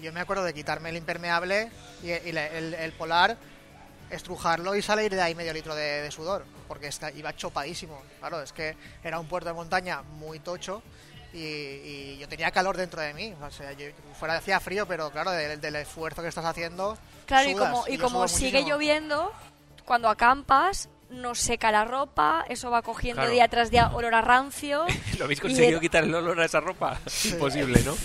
Yo 0.01 0.13
me 0.13 0.19
acuerdo 0.19 0.43
de 0.43 0.53
quitarme 0.53 0.89
el 0.89 0.97
impermeable 0.97 1.71
y, 2.03 2.11
y 2.11 2.31
le- 2.31 2.57
el, 2.57 2.73
el 2.75 2.91
polar, 2.93 3.35
estrujarlo 4.09 4.75
y 4.75 4.81
salir 4.81 5.13
de 5.13 5.21
ahí 5.21 5.35
medio 5.35 5.51
litro 5.53 5.75
de, 5.75 6.01
de 6.03 6.11
sudor, 6.11 6.45
porque 6.67 6.87
está, 6.87 7.11
iba 7.11 7.35
chopadísimo. 7.35 8.01
Claro, 8.19 8.41
es 8.41 8.53
que 8.53 8.75
era 9.03 9.19
un 9.19 9.27
puerto 9.27 9.49
de 9.49 9.53
montaña 9.55 10.01
muy 10.03 10.39
tocho. 10.39 10.81
Y, 11.37 11.39
y 11.39 12.17
yo 12.19 12.27
tenía 12.27 12.49
calor 12.49 12.77
dentro 12.77 12.99
de 12.99 13.13
mí, 13.13 13.31
o 13.41 13.51
sea, 13.51 13.71
yo, 13.73 13.85
fuera 14.19 14.37
hacía 14.37 14.59
frío, 14.59 14.87
pero 14.87 15.11
claro, 15.11 15.29
del, 15.29 15.61
del 15.61 15.75
esfuerzo 15.75 16.23
que 16.23 16.29
estás 16.29 16.45
haciendo. 16.45 16.97
Claro, 17.27 17.47
y 17.47 17.53
sudas, 17.53 17.69
como, 17.69 17.87
y 17.87 17.97
yo 17.97 18.03
como 18.03 18.27
sigue 18.27 18.63
lloviendo, 18.63 19.31
cuando 19.85 20.09
acampas, 20.09 20.89
nos 21.09 21.39
seca 21.39 21.71
la 21.71 21.85
ropa, 21.85 22.43
eso 22.49 22.69
va 22.69 22.81
cogiendo 22.81 23.21
Claro. 23.21 23.31
día 23.33 23.47
tras 23.47 23.71
día 23.71 23.89
olor 23.93 24.13
a 24.13 24.21
rancio. 24.21 24.85
¿Lo 25.17 25.25
habéis 25.25 25.39
conseguido 25.39 25.79
quitar 25.79 26.03
el 26.03 26.13
olor 26.13 26.39
a 26.41 26.45
esa 26.45 26.59
ropa? 26.59 26.99
Imposible, 27.25 27.81
¿no? 27.85 27.95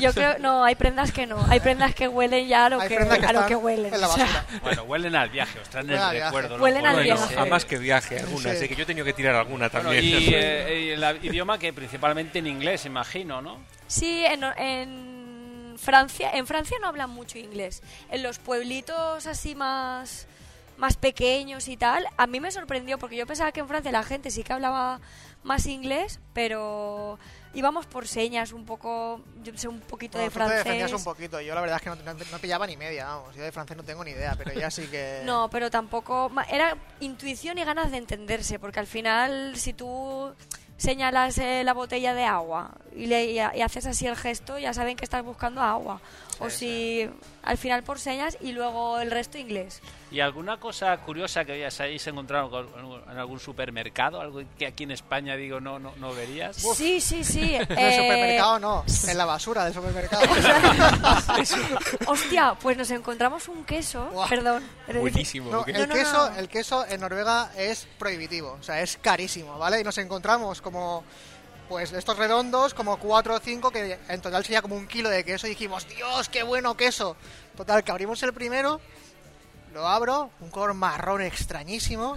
Yo 0.00 0.12
creo, 0.12 0.38
no, 0.38 0.64
hay 0.64 0.74
prendas 0.76 1.10
que 1.12 1.26
no, 1.26 1.44
hay 1.48 1.60
prendas 1.60 1.94
que 1.94 2.06
huelen 2.08 2.46
ya 2.48 2.66
a 2.66 2.68
lo 2.70 2.80
Hay 2.80 2.88
que, 2.88 2.96
que 2.96 3.02
a 3.02 3.06
lo 3.06 3.14
están 3.14 3.46
que 3.48 3.56
huelen. 3.56 3.92
en 3.92 4.00
la 4.00 4.08
o 4.08 4.14
sea. 4.14 4.46
Bueno, 4.62 4.84
huelen 4.84 5.16
al 5.16 5.28
viaje, 5.30 5.58
os 5.60 5.68
traen 5.68 5.90
el 5.90 5.98
Huelen 5.98 6.22
recuerdo. 6.24 6.56
¿no? 6.56 6.62
Huelen 6.62 6.86
al 6.86 6.94
Bueno, 6.94 7.14
viaje. 7.16 7.38
a 7.38 7.44
más 7.46 7.64
que 7.64 7.78
viaje 7.78 8.20
algunas, 8.20 8.58
Sí. 8.58 8.64
¿eh? 8.64 8.68
que 8.68 8.76
yo 8.76 8.82
he 8.84 8.86
tenido 8.86 9.04
que 9.04 9.12
tirar 9.12 9.34
alguna 9.34 9.68
Bueno, 9.68 9.82
también. 9.90 10.04
y 10.04 10.12
eh, 10.34 10.80
y 10.86 10.90
el 10.90 11.24
idioma 11.24 11.58
que 11.58 11.72
principalmente 11.72 12.38
en 12.38 12.46
inglés, 12.46 12.86
imagino, 12.86 13.42
¿no? 13.42 13.58
Sí, 13.88 14.24
en, 14.24 14.44
en 14.56 15.76
Francia, 15.78 16.30
en 16.34 16.46
Francia 16.46 16.76
no 16.80 16.86
hablan 16.88 17.10
mucho 17.10 17.38
inglés. 17.38 17.82
En 18.10 18.22
los 18.22 18.38
pueblitos 18.38 19.26
así 19.26 19.54
más 19.54 20.26
más 20.76 20.96
pequeños 20.96 21.68
y 21.68 21.76
tal, 21.76 22.06
a 22.16 22.26
mí 22.26 22.40
me 22.40 22.50
sorprendió 22.50 22.98
porque 22.98 23.16
yo 23.16 23.26
pensaba 23.26 23.52
que 23.52 23.60
en 23.60 23.68
Francia 23.68 23.92
la 23.92 24.02
gente 24.02 24.30
sí 24.30 24.42
que 24.42 24.52
hablaba 24.52 25.00
más 25.44 25.66
inglés, 25.66 26.18
pero 26.32 27.18
íbamos 27.54 27.86
por 27.86 28.06
señas 28.08 28.52
un 28.52 28.64
poco, 28.64 29.20
yo 29.42 29.52
sé 29.56 29.68
un 29.68 29.80
poquito 29.80 30.18
Bueno, 30.18 30.24
de 30.24 30.30
te 30.30 30.34
francés. 30.34 30.58
defendías 30.64 30.92
un 30.92 31.04
poquito. 31.04 31.40
Yo 31.40 31.54
la 31.54 31.60
verdad 31.60 31.76
es 31.76 31.82
que 31.82 31.90
no, 31.90 31.96
no- 31.96 32.24
no 32.30 32.38
pillaba 32.38 32.66
ni 32.66 32.76
media, 32.76 33.06
vamos. 33.06 33.34
Yo 33.36 33.42
de 33.42 33.52
francés 33.52 33.76
no 33.76 33.82
tengo 33.82 34.02
ni 34.04 34.12
idea, 34.12 34.34
pero 34.36 34.52
ya 34.52 34.70
sí 34.70 34.86
que... 34.86 35.22
No, 35.24 35.48
pero 35.50 35.70
tampoco. 35.70 36.30
Era 36.48 36.76
intuición 37.00 37.58
y 37.58 37.64
ganas 37.64 37.90
de 37.90 37.98
entenderse, 37.98 38.58
porque 38.58 38.80
al 38.80 38.86
final, 38.86 39.56
si 39.56 39.72
tú 39.72 40.32
señalas 40.76 41.38
eh, 41.38 41.62
la 41.64 41.74
botella 41.74 42.14
de 42.14 42.24
agua 42.24 42.72
y, 42.96 43.06
le, 43.06 43.26
y 43.32 43.38
haces 43.38 43.86
así 43.86 44.06
el 44.06 44.16
gesto, 44.16 44.58
ya 44.58 44.72
saben 44.74 44.96
que 44.96 45.04
estás 45.04 45.22
buscando 45.24 45.60
agua. 45.60 46.00
o 46.40 46.50
si 46.50 47.08
al 47.42 47.58
final 47.58 47.82
por 47.84 48.00
señas 48.00 48.36
y 48.40 48.52
luego 48.52 48.98
el 49.00 49.10
resto 49.10 49.38
inglés. 49.38 49.80
¿Y 50.12 50.20
alguna 50.20 50.60
cosa 50.60 50.94
curiosa 50.98 51.44
que 51.44 51.52
hayáis 51.52 51.80
hayáis 51.80 52.06
encontrado 52.06 52.50
con- 52.50 52.68
en 53.10 53.18
algún 53.18 53.40
supermercado? 53.40 54.20
Algo 54.20 54.42
que 54.58 54.66
aquí 54.66 54.84
en 54.84 54.90
España, 54.90 55.34
digo, 55.36 55.58
no, 55.58 55.78
no, 55.78 55.94
no 55.96 56.12
verías. 56.12 56.56
Sí, 56.56 57.00
sí, 57.00 57.24
sí. 57.24 57.54
En 57.54 57.62
el 57.72 57.78
eh, 57.78 57.96
supermercado 57.96 58.58
no, 58.58 58.84
en 59.08 59.18
la 59.18 59.24
basura 59.24 59.64
del 59.64 59.72
supermercado. 59.74 60.22
Hostia, 62.06 62.54
pues 62.60 62.76
nos 62.76 62.90
encontramos 62.90 63.48
un 63.48 63.64
queso. 63.64 64.10
Perdón. 64.28 64.62
Buenísimo. 65.00 65.50
No, 65.50 65.64
el, 65.66 65.88
no, 65.88 65.94
queso, 65.94 66.30
no. 66.30 66.36
el 66.38 66.48
queso 66.48 66.86
en 66.86 67.00
Noruega 67.00 67.50
es 67.56 67.86
prohibitivo, 67.98 68.58
o 68.60 68.62
sea, 68.62 68.80
es 68.82 68.98
carísimo, 69.00 69.58
¿vale? 69.58 69.80
Y 69.80 69.84
nos 69.84 69.96
encontramos 69.98 70.60
como, 70.60 71.04
pues, 71.68 71.92
estos 71.92 72.18
redondos, 72.18 72.74
como 72.74 72.98
cuatro 72.98 73.34
o 73.36 73.40
cinco, 73.40 73.70
que 73.70 73.98
en 74.08 74.20
total 74.20 74.44
sería 74.44 74.60
como 74.62 74.76
un 74.76 74.86
kilo 74.86 75.08
de 75.08 75.24
queso, 75.24 75.46
y 75.46 75.50
dijimos, 75.50 75.86
Dios, 75.88 76.28
qué 76.28 76.42
bueno 76.42 76.76
queso. 76.76 77.16
Total, 77.56 77.82
que 77.84 77.90
abrimos 77.90 78.22
el 78.22 78.32
primero, 78.32 78.80
lo 79.72 79.86
abro, 79.88 80.30
un 80.40 80.50
color 80.50 80.74
marrón 80.74 81.22
extrañísimo, 81.22 82.16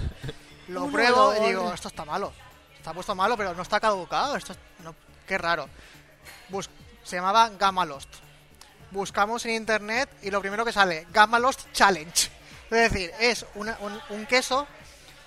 lo 0.68 0.88
pruebo 0.88 1.34
y 1.36 1.48
digo, 1.48 1.74
esto 1.74 1.88
está 1.88 2.06
malo. 2.06 2.34
Está 2.78 2.94
puesto 2.94 3.16
malo, 3.16 3.36
pero 3.38 3.54
no 3.54 3.62
está 3.62 3.80
caducado, 3.80 4.36
esto 4.36 4.54
es- 4.54 4.60
no, 4.84 4.94
qué 5.28 5.38
raro. 5.38 5.68
Bus- 6.50 6.70
se 7.04 7.16
llamaba 7.16 7.50
Gamalost. 7.50 8.10
Buscamos 8.92 9.46
en 9.46 9.56
internet 9.56 10.10
y 10.22 10.30
lo 10.32 10.40
primero 10.42 10.64
que 10.64 10.72
sale, 10.72 11.08
Gamalost 11.12 11.72
Challenge. 11.74 12.30
Es 12.72 12.92
decir, 12.92 13.12
es 13.20 13.46
una- 13.56 13.78
un, 13.82 14.00
un 14.10 14.26
queso 14.26 14.68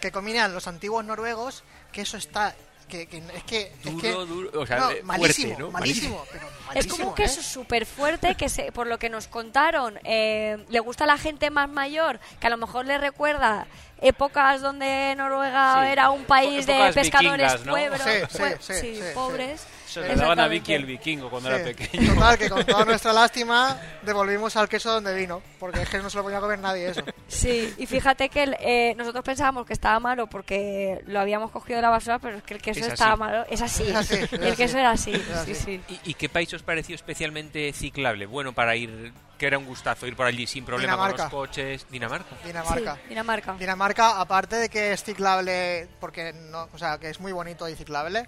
que 0.00 0.12
combinan 0.12 0.54
los 0.54 0.66
antiguos 0.68 1.04
noruegos, 1.04 1.64
que 1.92 2.02
eso 2.02 2.16
está... 2.16 2.54
Que, 2.88 3.06
que- 3.06 3.18
es 3.34 3.44
que... 3.44 3.60
es 3.62 3.82
Duro, 3.84 3.98
que- 4.00 4.12
duro, 4.12 4.60
o 4.60 4.66
sea, 4.66 4.78
no, 4.78 4.90
eh, 4.90 5.02
malísimo, 5.02 5.48
fuerte, 5.48 5.62
¿no? 5.62 5.70
malísimo, 5.70 6.24
pero 6.32 6.46
Es 6.48 6.66
malísimo, 6.66 6.96
como 6.96 7.08
un 7.10 7.14
queso 7.14 7.40
¿eh? 7.40 7.44
súper 7.44 7.86
fuerte 7.86 8.34
que, 8.34 8.48
se, 8.48 8.72
por 8.72 8.86
lo 8.86 8.98
que 8.98 9.10
nos 9.10 9.28
contaron, 9.28 9.98
eh, 10.04 10.56
le 10.70 10.80
gusta 10.80 11.04
a 11.04 11.06
la 11.06 11.18
gente 11.18 11.50
más 11.50 11.68
mayor, 11.68 12.18
que 12.40 12.46
a 12.46 12.50
lo 12.50 12.56
mejor 12.56 12.86
le 12.86 12.96
recuerda 12.98 13.66
épocas 14.00 14.60
donde 14.62 15.14
Noruega 15.16 15.82
Sí, 15.82 15.88
era 15.92 16.10
un 16.10 16.24
país 16.24 16.66
de 16.66 16.92
pescadores 16.94 17.52
vikingas, 17.62 17.64
¿no? 17.66 17.72
puebros, 17.72 18.00
Sí, 18.02 18.10
sí, 18.30 18.38
pue- 18.38 18.56
sí, 18.60 18.74
sí, 18.74 18.94
sí, 18.96 19.02
pobres. 19.14 19.66
Se 19.88 20.00
le 20.02 20.14
daban 20.14 20.38
a 20.40 20.48
Vicky 20.48 20.74
el 20.74 20.84
vikingo 20.84 21.30
cuando 21.30 21.48
Sí. 21.48 21.54
era 21.56 21.64
pequeño. 21.64 22.14
Total, 22.14 22.38
que 22.38 22.50
con 22.50 22.64
toda 22.66 22.84
nuestra 22.84 23.12
lástima 23.12 23.80
devolvimos 24.02 24.54
al 24.56 24.68
queso 24.68 24.92
donde 24.92 25.14
vino, 25.14 25.42
porque 25.58 25.82
es 25.82 25.88
que 25.88 25.98
no 25.98 26.10
se 26.10 26.16
lo 26.18 26.22
podía 26.22 26.40
comer 26.40 26.58
nadie 26.58 26.88
eso. 26.90 27.02
Sí, 27.26 27.72
y 27.78 27.86
fíjate 27.86 28.28
que 28.28 28.42
el- 28.42 28.56
eh, 28.60 28.94
nosotros 28.96 29.24
pensábamos 29.24 29.66
que 29.66 29.72
estaba 29.72 29.98
malo 30.00 30.26
porque 30.26 31.02
lo 31.06 31.20
habíamos 31.20 31.50
cogido 31.50 31.76
de 31.76 31.82
la 31.82 31.90
basura, 31.90 32.18
pero 32.18 32.36
es 32.38 32.42
que 32.42 32.54
el 32.54 32.60
queso 32.62 32.80
Es 32.80 32.88
estaba 32.92 33.16
malo. 33.16 33.44
Es 33.48 33.62
así. 33.62 33.84
Es 33.84 33.94
así, 33.94 34.14
es 34.16 34.32
el 34.32 34.44
así. 34.48 34.56
queso 34.56 34.78
era 34.78 34.90
así. 34.90 35.12
Es 35.12 35.22
Sí, 35.22 35.32
así. 35.52 35.54
sí. 35.54 35.80
¿Y, 36.04 36.10
y 36.10 36.14
qué 36.14 36.28
país 36.28 36.52
os 36.54 36.62
pareció 36.62 36.94
especialmente 36.94 37.72
ciclable? 37.72 38.26
Bueno, 38.26 38.52
para 38.52 38.76
ir, 38.76 39.12
que 39.38 39.46
era 39.46 39.56
un 39.58 39.64
gustazo 39.66 40.06
ir 40.06 40.16
por 40.16 40.26
allí 40.26 40.46
sin 40.46 40.64
problema 40.64 40.96
con 40.96 41.06
Dinamarca. 41.06 41.24
los 41.24 41.32
coches. 41.32 41.86
Dinamarca. 41.90 42.36
Dinamarca. 42.44 42.94
Sí, 42.96 43.08
Dinamarca. 43.08 43.54
Dinamarca, 43.58 44.20
aparte 44.20 44.56
de 44.56 44.68
que 44.68 44.92
es 44.92 45.02
ciclable, 45.04 45.88
porque 46.00 46.32
no, 46.32 46.68
o 46.72 46.78
sea, 46.78 46.98
que 46.98 47.08
es 47.10 47.20
muy 47.20 47.32
bonito 47.32 47.68
y 47.68 47.74
ciclable, 47.74 48.26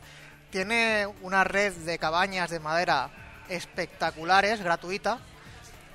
tiene 0.51 1.07
una 1.23 1.45
red 1.45 1.73
de 1.73 1.99
cabañas 1.99 2.51
de 2.51 2.61
madera 2.61 3.11
espectaculares, 3.49 4.61
gratuita. 4.63 5.19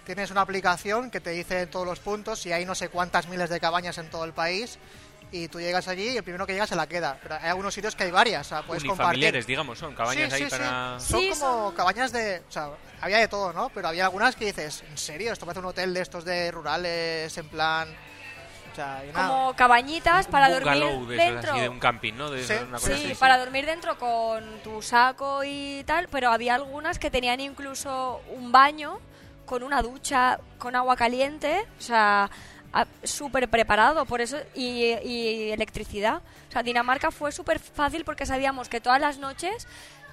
Tienes 0.05 0.29
una 0.31 0.41
aplicación 0.41 1.09
que 1.09 1.19
te 1.19 1.31
dice 1.31 1.65
todos 1.67 1.85
los 1.85 1.99
puntos 1.99 2.45
y 2.45 2.51
hay 2.53 2.65
no 2.65 2.75
sé 2.75 2.89
cuántas 2.89 3.27
miles 3.27 3.49
de 3.49 3.59
cabañas 3.59 3.97
en 3.97 4.09
todo 4.09 4.23
el 4.23 4.33
país. 4.33 4.77
Y 5.31 5.47
tú 5.47 5.59
llegas 5.59 5.87
allí 5.87 6.09
y 6.09 6.17
el 6.17 6.23
primero 6.23 6.45
que 6.45 6.53
llega 6.53 6.67
se 6.67 6.75
la 6.75 6.87
queda. 6.87 7.17
Pero 7.21 7.35
hay 7.35 7.49
algunos 7.49 7.73
sitios 7.73 7.95
que 7.95 8.03
hay 8.03 8.11
varias, 8.11 8.45
o 8.45 8.49
sea, 8.49 8.61
puedes 8.61 8.83
compartir. 8.83 9.05
Unifamiliares, 9.07 9.47
digamos, 9.47 9.79
son 9.79 9.95
cabañas 9.95 10.29
Sí, 10.31 10.43
ahí 10.43 10.49
sí, 10.49 10.55
sí. 10.55 10.63
Son 10.63 10.99
Sí, 11.21 11.29
como 11.31 11.35
son- 11.67 11.75
cabañas 11.75 12.11
de. 12.11 12.43
O 12.47 12.51
sea, 12.51 12.69
había 13.01 13.17
de 13.17 13.27
todo, 13.27 13.51
¿no? 13.51 13.69
Pero 13.69 13.87
había 13.87 14.05
algunas 14.05 14.35
que 14.35 14.45
dices, 14.45 14.83
¿en 14.89 14.97
serio? 14.97 15.33
Esto 15.33 15.45
parece 15.45 15.59
un 15.59 15.65
hotel 15.65 15.93
de 15.93 16.01
estos 16.01 16.23
de 16.23 16.51
rurales, 16.51 17.35
en 17.37 17.49
plan. 17.49 17.89
O 18.75 18.77
sea, 18.77 19.01
Como 19.13 19.53
cabañitas 19.55 20.27
para 20.27 20.47
un 20.47 20.53
dormir 20.53 20.83
esos 20.83 21.07
dentro. 21.07 21.51
así, 21.53 21.61
de 21.61 21.69
un 21.69 21.79
camping, 21.79 22.13
¿no? 22.13 22.29
De 22.29 22.43
Sí, 22.45 22.53
una 22.67 22.77
cosa 22.77 22.87
Sí, 22.97 23.05
así, 23.05 23.15
para 23.15 23.37
dormir 23.37 23.65
dentro 23.65 23.97
con 23.97 24.43
tu 24.63 24.81
saco 24.81 25.43
y 25.45 25.83
tal, 25.85 26.07
pero 26.09 26.29
había 26.29 26.55
algunas 26.55 26.99
que 26.99 27.09
tenían 27.09 27.39
incluso 27.39 28.21
un 28.35 28.51
baño 28.51 28.99
con 29.45 29.63
una 29.63 29.81
ducha 29.81 30.39
con 30.57 30.75
agua 30.75 30.95
caliente, 30.97 31.65
o 31.79 31.81
sea, 31.81 32.29
súper 33.03 33.47
preparado, 33.49 34.05
por 34.05 34.19
eso, 34.19 34.37
y, 34.53 34.93
y 35.03 35.51
electricidad. 35.51 36.17
O 36.49 36.51
sea, 36.51 36.61
Dinamarca 36.63 37.11
fue 37.11 37.31
súper 37.31 37.59
fácil 37.59 38.03
porque 38.03 38.25
sabíamos 38.25 38.67
que 38.67 38.81
todas 38.81 38.99
las 38.99 39.17
noches 39.19 39.67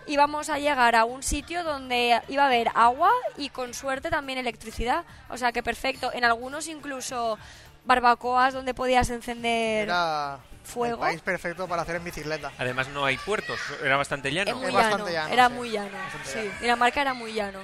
íbamos 0.07 0.49
a 0.51 0.59
llegar 0.59 0.95
a 0.97 1.05
un 1.05 1.23
sitio 1.23 1.65
donde 1.65 2.21
iba 2.29 2.43
a 2.43 2.47
haber 2.47 2.69
agua 2.75 3.11
y 3.37 3.49
con 3.51 3.73
suerte 3.75 4.11
también 4.11 4.39
electricidad. 4.39 5.05
O 5.29 5.37
sea, 5.37 5.51
que 5.53 5.63
perfecto. 5.63 6.13
En 6.13 6.25
algunos 6.25 6.69
incluso 6.69 7.39
barbacoas 7.85 8.55
donde 8.55 8.74
podías 8.74 9.11
encender... 9.11 9.85
Era 9.85 10.39
fuego. 10.64 11.05
el 11.05 11.11
país 11.11 11.20
perfecto 11.20 11.66
para 11.66 11.83
hacer 11.83 11.97
en 11.97 12.05
bicicleta. 12.05 12.53
Además 12.59 12.89
no 12.89 13.05
hay 13.05 13.16
puertos, 13.18 13.59
era 13.83 13.97
bastante 13.97 14.33
llano. 14.33 14.51
Es 14.51 14.57
muy 14.57 14.66
Es 14.68 14.72
llano, 14.72 14.89
bastante 14.89 15.12
llano, 15.12 15.33
era 15.33 15.49
sí. 15.49 15.55
muy 15.55 15.70
llano. 15.70 15.99
Sí, 16.24 16.39
llano. 16.39 16.51
Dinamarca 16.61 17.01
era 17.03 17.14
muy 17.14 17.33
llano. 17.33 17.59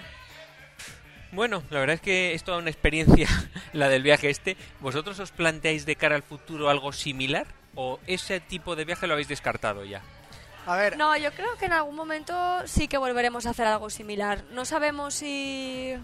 Bueno, 1.31 1.62
la 1.71 1.81
verdad 1.81 1.95
es 1.95 2.01
que 2.01 2.35
es 2.35 2.43
toda 2.43 2.59
una 2.59 2.71
experiencia 2.71 3.29
la 3.73 3.89
del 3.89 4.03
viaje 4.03 4.31
este. 4.31 4.57
¿Vosotros 4.81 5.19
os 5.21 5.31
planteáis 5.31 5.85
de 5.87 5.97
cara 5.97 6.16
al 6.16 6.23
futuro 6.23 6.71
algo 6.71 6.93
similar? 6.93 7.47
o 7.81 8.01
ese 8.09 8.41
tipo 8.41 8.75
de 8.75 8.85
viaje 8.85 9.07
lo 9.07 9.12
habéis 9.12 9.29
descartado 9.29 9.85
ya? 9.85 10.03
A 10.66 10.75
ver, 10.75 10.97
No, 10.97 11.16
yo 11.16 11.31
creo 11.33 11.55
que 11.59 11.66
en 11.66 11.73
algún 11.73 11.95
momento 11.95 12.35
sí 12.66 12.89
que 12.89 12.99
volveremos 12.99 13.47
a 13.47 13.51
hacer 13.51 13.69
algo 13.69 13.89
similar. 13.89 14.43
No 14.51 14.64
sabemos 14.64 15.14
si 15.14 15.95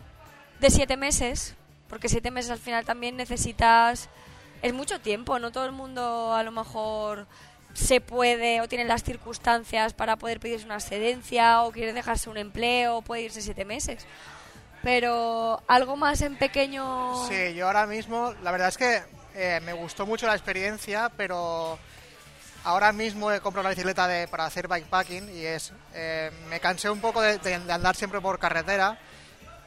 de 0.61 0.71
siete 0.71 0.97
meses, 0.97 1.57
porque 1.95 2.09
siete 2.09 2.33
meses 2.33 2.51
al 2.51 2.59
final 2.59 2.85
también 2.85 3.17
necesitas... 3.17 4.09
Es 4.63 4.75
mucho 4.75 4.99
tiempo, 5.01 5.39
no 5.39 5.53
todo 5.53 5.65
el 5.65 5.71
mundo 5.71 6.35
a 6.35 6.43
lo 6.43 6.51
mejor 6.51 7.29
se 7.73 8.01
puede 8.01 8.61
o 8.61 8.67
tiene 8.69 8.85
las 8.85 9.05
circunstancias 9.05 9.93
para 9.93 10.17
poder 10.17 10.41
pedirse 10.41 10.67
una 10.67 10.75
excedencia 10.75 11.63
o 11.63 11.71
quiere 11.71 11.93
dejarse 11.93 12.29
un 12.31 12.37
empleo 12.37 12.97
o 12.97 13.03
puede 13.03 13.23
irse 13.23 13.43
siete 13.43 13.65
meses. 13.65 14.05
Pero 14.83 15.63
algo 15.69 15.95
más 15.97 16.21
en 16.23 16.35
pequeño... 16.37 17.29
Sí, 17.29 17.55
yo 17.55 17.69
ahora 17.69 17.87
mismo, 17.87 18.35
la 18.43 18.51
verdad 18.51 18.69
es 18.71 18.77
que 18.79 19.01
eh, 19.37 19.61
me 19.63 19.73
gustó 19.73 20.05
mucho 20.05 20.27
la 20.27 20.35
experiencia, 20.35 21.13
pero 21.17 21.79
ahora 22.65 22.91
mismo 22.93 23.31
he 23.31 23.39
comprado 23.39 23.69
una 23.69 23.75
bicicleta 23.75 24.09
de, 24.09 24.27
para 24.27 24.47
hacer 24.47 24.67
bikepacking 24.67 25.31
y 25.33 25.45
es, 25.45 25.73
eh, 25.95 26.33
me 26.49 26.59
cansé 26.59 26.91
un 26.91 27.01
poco 27.01 27.21
de, 27.21 27.39
de- 27.39 27.55
andar 27.73 27.95
siempre 27.95 28.21
por 28.21 28.41
carretera 28.41 28.99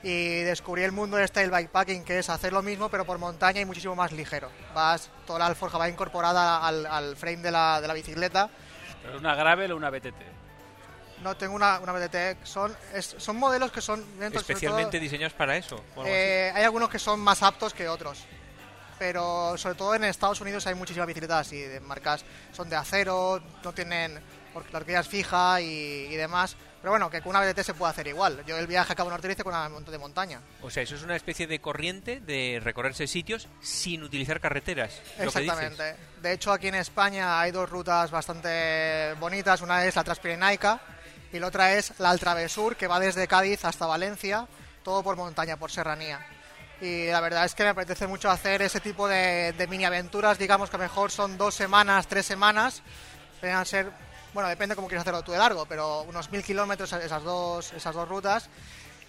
y 0.04 0.42
descubrí 0.44 0.84
el 0.84 0.92
mundo 0.92 1.18
este 1.18 1.40
del 1.42 1.52
bikepacking, 1.52 2.04
que 2.04 2.20
es 2.20 2.30
hacer 2.30 2.54
lo 2.54 2.62
mismo 2.62 2.90
pero 2.90 3.06
por 3.06 3.18
montaña 3.18 3.62
y 3.62 3.66
muchísimo 3.66 3.96
más 3.96 4.12
ligero. 4.12 4.50
Vas, 4.74 5.10
toda 5.26 5.40
la 5.40 5.46
alforja 5.48 5.78
va 5.78 5.90
incorporada 5.90 6.66
al, 6.66 6.86
al 6.86 7.16
frame 7.18 7.38
de 7.38 7.52
la, 7.52 7.82
de 7.82 7.88
la 7.88 7.94
bicicleta. 7.94 8.50
Pero 9.04 9.18
una 9.18 9.36
Gravel 9.36 9.72
o 9.72 9.78
una 9.78 9.90
BTT. 9.90 10.14
No 11.24 11.36
tengo 11.36 11.56
una, 11.56 11.80
una 11.80 11.94
BTT, 11.94 12.46
son, 12.46 12.76
es- 12.94 13.16
son 13.18 13.38
modelos 13.38 13.72
que 13.72 13.82
son... 13.82 14.06
Especialmente 14.32 14.98
todo- 14.98 15.02
diseños 15.02 15.34
para 15.34 15.58
eso. 15.58 15.84
Eh, 16.06 16.52
hay 16.54 16.64
algunos 16.64 16.90
que 16.90 17.00
son 17.00 17.20
más 17.20 17.42
aptos 17.42 17.74
que 17.74 17.90
otros. 17.90 18.24
Pero 19.00 19.56
sobre 19.58 19.76
todo 19.76 19.94
en 19.96 20.04
Estados 20.04 20.42
Unidos 20.42 20.66
hay 20.68 20.74
muchísimas 20.76 21.08
bicicletas 21.08 21.48
así, 21.48 21.60
de 21.60 21.80
marcas, 21.80 22.24
son 22.52 22.68
de 22.70 22.76
acero, 22.76 23.42
no 23.64 23.72
tienen 23.74 24.20
por- 24.54 24.72
la 24.72 24.80
horquilla 24.80 25.00
es 25.02 25.08
fija 25.08 25.60
y, 25.62 25.66
y 26.10 26.16
demás. 26.16 26.56
Pero 26.88 26.94
bueno, 26.94 27.10
que 27.10 27.22
con 27.22 27.36
una 27.36 27.42
BTT 27.42 27.64
se 27.64 27.74
puede 27.74 27.92
hacer 27.92 28.08
igual. 28.08 28.46
Yo 28.46 28.58
el 28.58 28.66
viaje 28.66 28.94
a 28.94 28.96
Cabo 28.96 29.10
Norte 29.10 29.28
lo 29.28 29.34
hice 29.34 29.44
con 29.44 29.54
una 29.54 29.68
moto 29.68 29.92
de 29.92 29.98
montaña. 29.98 30.40
O 30.62 30.70
sea, 30.70 30.84
eso 30.84 30.96
es 30.96 31.04
una 31.04 31.18
especie 31.18 31.46
de 31.46 31.60
corriente 31.60 32.22
de 32.22 32.62
recorrerse 32.64 33.08
sitios 33.08 33.50
sin 33.60 34.04
utilizar 34.04 34.40
carreteras. 34.40 35.02
lo 35.20 35.30
que 35.30 35.42
dices. 35.42 35.54
Exactamente. 35.54 35.96
De 36.22 36.32
hecho, 36.32 36.54
aquí 36.54 36.70
en 36.70 36.76
España 36.76 37.42
hay 37.42 37.52
dos 37.52 37.70
rutas 37.70 38.10
bastante 38.10 39.14
bonitas. 39.20 39.60
Una 39.60 39.84
es 39.84 39.98
la 39.98 40.06
Transpirenaica 40.06 40.80
y 41.34 41.40
la 41.40 41.48
otra 41.48 41.74
es 41.74 41.92
la 42.00 42.10
Altravesur, 42.10 42.78
que 42.78 42.88
va 42.88 43.02
desde 43.02 43.28
Cádiz 43.28 43.66
hasta 43.66 43.86
Valencia, 43.86 44.48
todo 44.82 45.04
por 45.04 45.18
montaña, 45.18 45.58
por 45.58 45.70
serranía. 45.70 46.26
Y 46.80 47.08
la 47.08 47.20
verdad 47.20 47.44
es 47.44 47.54
que 47.54 47.64
me 47.64 47.70
apetece 47.70 48.08
mucho 48.08 48.32
hacer 48.32 48.62
ese 48.62 48.80
tipo 48.80 49.10
de, 49.10 49.52
de 49.58 49.68
mini 49.68 49.84
aventuras, 49.84 50.38
digamos 50.38 50.70
que 50.70 50.78
a 50.78 50.80
lo 50.80 50.86
mejor 50.86 51.12
son 51.12 51.38
dos 51.38 51.54
semanas, 51.54 52.08
tres 52.08 52.26
semanas. 52.26 52.82
Podrían 53.42 53.66
ser, 53.66 53.92
bueno, 54.34 54.50
depende 54.50 54.76
cómo 54.76 54.88
quieras 54.88 55.02
hacerlo 55.04 55.24
tú 55.24 55.32
de 55.32 55.38
largo, 55.38 55.66
pero 55.66 56.02
unos 56.04 56.32
mil 56.32 56.44
kilómetros 56.44 56.92
esas 56.94 57.24
dos, 57.24 57.74
esas 57.74 57.96
dos 57.96 58.08
rutas 58.08 58.50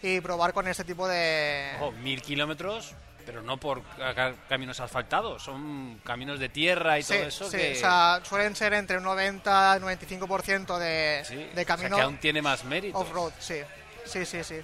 y 0.03 0.21
probar 0.21 0.53
con 0.53 0.67
este 0.69 0.85
tipo 0.85 1.07
de... 1.09 1.73
Ojo, 1.77 1.93
mil 1.93 2.23
kilómetros, 2.23 2.95
pero 3.27 3.43
no 3.43 3.57
por 3.59 3.83
ca- 3.83 4.35
caminos 4.49 4.81
asfaltados, 4.81 5.43
son 5.43 6.01
caminos 6.05 6.39
de 6.39 6.49
tierra 6.49 6.99
y 6.99 7.03
Sí, 7.03 7.15
todo 7.15 7.23
eso 7.29 7.51
sí, 7.51 7.57
que... 7.57 7.73
o 7.73 7.75
sea, 7.75 8.21
suelen 8.25 8.55
ser 8.57 8.73
entre 8.75 8.97
un 8.99 9.03
90 9.05 9.77
y 9.79 9.81
95% 9.83 10.79
de, 10.79 11.23
Sí, 11.27 11.35
de 11.37 11.51
o 11.51 11.55
sea, 11.55 11.65
camino 11.65 11.97
que 11.97 12.03
aún 12.03 12.19
tiene 12.19 12.41
más 12.41 12.65
mérito. 12.65 12.99
off-road, 12.99 13.33
sí, 13.39 13.57
sí, 14.05 14.25
sí, 14.25 14.43
sí. 14.45 14.61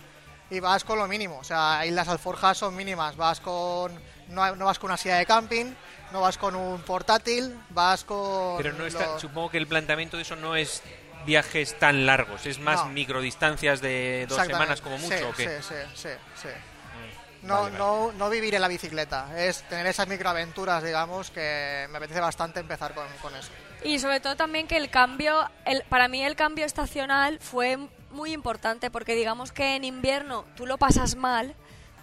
Y 0.51 0.61
vas 0.61 0.85
con 0.85 0.99
lo 0.99 1.09
mínimo, 1.09 1.39
o 1.39 1.45
sea, 1.45 1.81
ahí 1.81 1.91
las 1.91 2.07
alforjas 2.09 2.57
son 2.59 2.77
mínimas, 2.77 3.17
vas 3.17 3.41
con, 3.41 3.93
no, 4.29 4.57
no 4.57 4.65
vas 4.67 4.79
con 4.79 4.91
una 4.91 4.97
silla 4.97 5.17
de 5.17 5.27
camping, 5.27 5.75
no 6.13 6.21
vas 6.21 6.39
con 6.39 6.55
un 6.57 6.81
portátil, 6.83 7.59
vas 7.71 8.05
con... 8.05 8.57
Pero 8.57 8.73
no 8.73 8.87
está, 8.87 9.13
los- 9.13 9.21
supongo 9.21 9.51
que 9.51 9.59
el 9.59 9.67
planteamiento 9.67 10.17
de 10.17 10.23
eso 10.23 10.37
no 10.37 10.57
es 10.57 10.83
viajes 11.27 11.79
tan 11.79 12.05
largos, 12.07 12.45
es 12.47 12.59
más 12.59 12.85
No. 12.85 12.91
microdistancias 12.91 13.81
de 13.81 14.27
dos 14.29 14.45
semanas 14.47 14.81
como 14.81 14.99
mucho. 14.99 15.17
Sí, 15.17 15.25
¿o 15.25 15.33
qué? 15.33 15.61
sí, 15.63 15.67
sí, 15.69 15.75
sí, 15.95 16.09
sí. 16.43 16.49
Mm, 16.49 17.47
No, 17.47 17.55
vale, 17.63 17.71
vale. 17.73 17.79
no, 17.79 18.13
no 18.13 18.31
vivir 18.31 18.55
en 18.55 18.61
la 18.61 18.69
bicicleta, 18.69 19.29
es 19.39 19.63
tener 19.69 19.87
esas 19.87 20.07
microaventuras, 20.09 20.83
digamos, 20.83 21.31
que 21.31 21.87
me 21.91 21.97
apetece 21.99 22.21
bastante 22.21 22.61
empezar 22.61 22.95
con, 22.95 23.07
con 23.23 23.35
eso. 23.37 23.51
Y 23.83 23.99
sobre 23.99 24.21
todo 24.21 24.37
también 24.37 24.67
que 24.67 24.77
el 24.77 24.89
cambio, 24.91 25.49
el, 25.67 25.83
para 25.89 26.09
mí 26.09 26.23
el 26.25 26.37
cambio 26.37 26.65
estacional 26.65 27.39
fue 27.41 27.79
muy 28.11 28.33
importante 28.33 28.91
porque 28.91 29.15
digamos 29.15 29.53
que 29.53 29.77
en 29.77 29.85
invierno 29.85 30.45
tú 30.57 30.67
lo 30.67 30.79
pasas 30.79 31.17
mal 31.17 31.55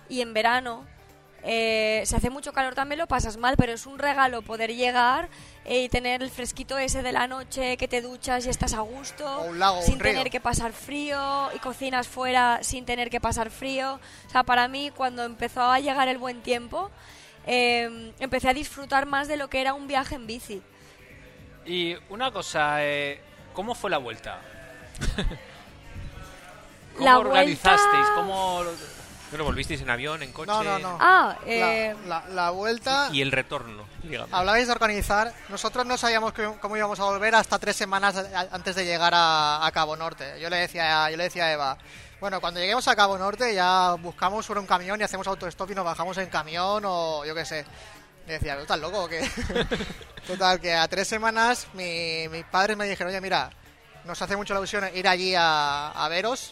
y 0.10 0.22
en 0.22 0.34
verano 0.34 0.86
eh, 1.44 2.04
se 2.06 2.16
hace 2.16 2.30
mucho 2.30 2.54
calor 2.54 2.76
también 2.76 3.00
lo 3.00 3.08
pasas 3.08 3.38
mal, 3.38 3.56
pero 3.58 3.74
es 3.74 3.86
un 3.86 3.98
regalo 4.00 4.42
poder 4.42 4.74
llegar 4.76 5.30
eh, 5.66 5.84
y 5.84 5.90
tener 5.90 6.22
el 6.22 6.30
fresquito 6.30 6.78
ese 6.78 7.02
de 7.04 7.12
la 7.12 7.28
noche, 7.28 7.78
que 7.78 7.88
te 7.88 8.02
duchas 8.02 8.46
y 8.46 8.50
estás 8.50 8.74
a 8.74 8.82
gusto, 8.82 9.26
O 9.42 9.46
un 9.46 9.60
lago, 9.60 9.82
sin 9.82 9.96
un 9.96 10.00
río. 10.02 10.12
tener 10.14 10.30
que 10.30 10.40
pasar 10.40 10.72
frío 10.74 11.50
y 11.56 11.60
cocinas 11.60 12.08
fuera 12.08 12.60
sin 12.62 12.86
tener 12.86 13.10
que 13.10 13.20
pasar 13.20 13.50
frío. 13.50 14.00
O 14.28 14.30
sea, 14.30 14.44
para 14.44 14.68
mí 14.68 14.92
cuando 14.96 15.24
empezó 15.24 15.62
a 15.64 15.80
llegar 15.80 16.08
el 16.08 16.18
buen 16.20 16.42
tiempo, 16.42 16.92
eh, 17.48 18.14
empecé 18.20 18.50
a 18.50 18.54
disfrutar 18.54 19.06
más 19.08 19.28
de 19.28 19.38
lo 19.38 19.50
que 19.50 19.62
era 19.62 19.74
un 19.74 19.88
viaje 19.88 20.16
en 20.16 20.28
bici. 20.28 20.62
Y 21.66 21.96
una 22.10 22.32
cosa, 22.32 22.84
eh, 22.84 23.20
¿cómo 23.54 23.74
fue 23.76 23.90
la 23.90 23.98
vuelta? 23.98 24.40
¿Cómo 26.96 27.06
La 27.06 27.18
organizasteis? 27.20 27.92
vuelta- 27.92 28.16
¿Cómo...? 28.16 28.64
Bueno, 29.32 29.46
volvisteis 29.46 29.82
en 29.82 29.90
avión, 29.90 30.22
en 30.24 30.32
coche. 30.32 30.52
No, 30.52 30.64
no, 30.64 30.78
no. 30.78 30.98
Ah, 31.00 31.36
La- 31.46 31.52
eh, 31.52 31.96
la, 32.06 32.24
la 32.30 32.50
vuelta... 32.52 33.10
Y 33.12 33.22
el 33.22 33.32
retorno, 33.32 33.86
digamos. 34.04 34.30
Hablabais 34.34 34.68
de 34.68 34.74
organizar. 34.74 35.34
Nosotros 35.50 35.86
no 35.86 35.98
sabíamos 35.98 36.34
que- 36.34 36.52
cómo 36.62 36.76
íbamos 36.78 37.00
a 37.00 37.06
volver 37.06 37.34
hasta 37.36 37.58
tres 37.58 37.76
semanas 37.78 38.16
antes 38.52 38.76
de 38.76 38.86
llegar 38.86 39.14
a, 39.16 39.66
a 39.66 39.72
Cabo 39.72 39.96
Norte. 39.96 40.38
Yo 40.40 40.50
le 40.50 40.58
decía, 40.58 41.10
yo 41.10 41.18
le 41.18 41.24
decía 41.24 41.46
a 41.46 41.52
Eva, 41.54 41.78
bueno, 42.20 42.40
cuando 42.42 42.60
lleguemos 42.60 42.88
a 42.88 42.96
Cabo 42.96 43.18
Norte 43.18 43.56
ya 43.56 43.94
buscamos 44.00 44.46
sobre 44.46 44.60
un 44.60 44.68
camión 44.68 45.00
y 45.00 45.04
hacemos 45.04 45.26
autostop 45.28 45.72
y 45.72 45.76
nos 45.76 45.86
bajamos 45.86 46.18
en 46.18 46.28
camión 46.30 46.84
o 46.86 47.26
yo 47.26 47.34
qué 47.34 47.46
sé. 47.46 47.66
Y 48.28 48.32
decía, 48.32 48.56
¿tú 48.58 48.62
estás 48.62 48.80
loco 48.80 49.06
o 49.06 49.08
qué? 49.08 49.28
Total, 50.28 50.60
que 50.60 50.74
a 50.74 50.88
tres 50.88 51.08
semanas 51.08 51.68
mi- 51.74 52.28
mis 52.30 52.44
padres 52.46 52.78
me 52.78 52.86
dijeron, 52.86 53.10
oye, 53.12 53.22
mira, 53.22 53.50
nos 54.06 54.22
hace 54.22 54.36
mucha 54.36 54.54
ilusión 54.54 54.88
ir 54.94 55.08
allí 55.08 55.34
a, 55.36 55.90
a 55.92 56.08
veros, 56.10 56.52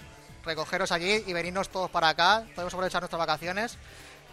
recogeros 0.49 0.91
allí 0.91 1.23
y 1.27 1.33
venirnos 1.33 1.69
todos 1.69 1.89
para 1.91 2.09
acá. 2.09 2.43
Podemos 2.55 2.73
aprovechar 2.73 3.01
nuestras 3.01 3.19
vacaciones. 3.19 3.77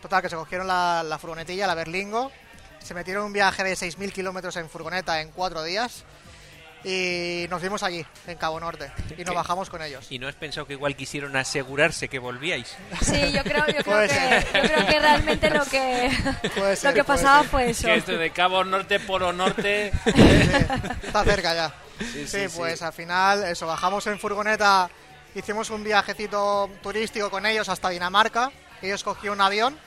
Total, 0.00 0.22
que 0.22 0.28
se 0.30 0.36
cogieron 0.36 0.66
la, 0.66 1.02
la 1.04 1.18
furgonetilla, 1.18 1.66
la 1.66 1.74
Berlingo, 1.74 2.32
se 2.78 2.94
metieron 2.94 3.24
un 3.24 3.32
viaje 3.32 3.64
de 3.64 3.72
6.000 3.74 4.12
kilómetros 4.12 4.56
en 4.56 4.68
furgoneta 4.68 5.20
en 5.20 5.30
cuatro 5.30 5.62
días 5.62 6.04
y 6.84 7.46
nos 7.50 7.60
vimos 7.60 7.82
allí, 7.82 8.06
en 8.28 8.38
Cabo 8.38 8.60
Norte, 8.60 8.92
y 9.18 9.22
nos 9.24 9.30
¿Qué? 9.30 9.34
bajamos 9.36 9.68
con 9.70 9.82
ellos. 9.82 10.06
¿Y 10.10 10.20
no 10.20 10.28
has 10.28 10.36
pensado 10.36 10.66
que 10.68 10.74
igual 10.74 10.94
quisieron 10.94 11.34
asegurarse 11.34 12.08
que 12.08 12.20
volvíais? 12.20 12.76
sí, 13.00 13.32
yo 13.32 13.42
creo, 13.42 13.66
yo 13.66 13.82
creo, 13.82 14.06
que, 14.06 14.46
yo 14.54 14.60
creo 14.60 14.86
que 14.86 15.00
realmente 15.00 15.50
lo 15.50 15.64
que, 15.64 16.12
Puede 16.56 16.76
ser, 16.76 16.90
lo 16.90 16.94
que 16.94 17.02
pasaba 17.04 17.40
ser. 17.40 17.50
fue 17.50 17.70
eso. 17.70 17.86
Que 17.88 17.96
esto 17.96 18.12
de 18.16 18.30
Cabo 18.30 18.62
Norte, 18.62 19.00
Polo 19.00 19.32
Norte... 19.32 19.90
Sí, 20.04 21.06
está 21.08 21.24
cerca 21.24 21.54
ya. 21.54 21.74
Sí, 21.98 22.28
Sí, 22.28 22.48
sí, 22.48 22.56
pues 22.56 22.82
al 22.82 22.92
final, 22.92 23.42
eso, 23.44 23.66
bajamos 23.66 24.06
en 24.06 24.18
furgoneta, 24.20 24.88
hicimos 25.38 25.70
un 25.70 25.84
viajecito 25.84 26.68
turístico 26.82 27.30
con 27.30 27.46
ellos 27.46 27.68
hasta 27.68 27.90
Dinamarca, 27.90 28.50
ellos 28.82 29.04
cogieron 29.04 29.38
un 29.38 29.42
avión, 29.42 29.78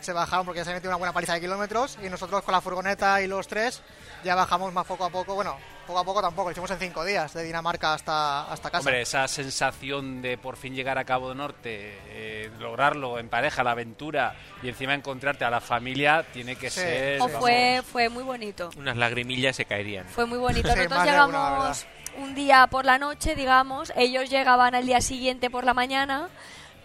se 0.00 0.12
bajaron 0.12 0.44
porque 0.44 0.58
ya 0.58 0.64
se 0.64 0.72
metió 0.72 0.90
una 0.90 0.96
buena 0.96 1.12
paliza 1.12 1.34
de 1.34 1.40
kilómetros, 1.40 1.98
y 2.02 2.08
nosotros 2.08 2.42
con 2.42 2.52
la 2.52 2.60
furgoneta 2.60 3.22
y 3.22 3.28
los 3.28 3.46
tres 3.46 3.82
ya 4.24 4.34
bajamos 4.34 4.72
más 4.72 4.84
poco 4.86 5.04
a 5.04 5.10
poco, 5.10 5.34
bueno, 5.34 5.56
poco 5.86 5.98
a 6.00 6.04
poco 6.04 6.20
tampoco, 6.20 6.48
lo 6.48 6.52
hicimos 6.52 6.70
en 6.72 6.78
cinco 6.78 7.04
días, 7.04 7.32
de 7.34 7.42
Dinamarca 7.44 7.94
hasta, 7.94 8.42
hasta 8.50 8.70
casa. 8.70 8.80
Hombre, 8.80 9.02
esa 9.02 9.26
sensación 9.28 10.22
de 10.22 10.38
por 10.38 10.56
fin 10.56 10.74
llegar 10.74 10.98
a 10.98 11.04
Cabo 11.04 11.34
Norte, 11.34 11.98
eh, 12.08 12.50
lograrlo 12.58 13.18
en 13.18 13.28
pareja, 13.28 13.62
la 13.62 13.72
aventura 13.72 14.34
y 14.62 14.68
encima 14.68 14.94
encontrarte 14.94 15.44
a 15.44 15.50
la 15.50 15.60
familia, 15.60 16.24
tiene 16.32 16.56
que 16.56 16.70
Sí. 16.70 16.80
ser... 16.80 17.20
O 17.20 17.26
vamos, 17.26 17.40
fue, 17.40 17.82
fue 17.90 18.08
muy 18.08 18.22
bonito. 18.24 18.70
Unas 18.76 18.96
lagrimillas 18.96 19.54
se 19.56 19.64
caerían. 19.64 20.06
Fue 20.08 20.24
muy 20.26 20.38
bonito. 20.38 20.68
Sí, 20.68 20.74
Nosotros 20.76 21.04
llegamos 21.04 21.86
un 22.18 22.34
día 22.34 22.66
por 22.68 22.84
la 22.84 22.98
noche, 22.98 23.34
digamos. 23.34 23.92
Ellos 23.96 24.28
llegaban 24.30 24.74
al 24.74 24.86
día 24.86 25.00
siguiente 25.00 25.50
por 25.50 25.64
la 25.64 25.74
mañana. 25.74 26.28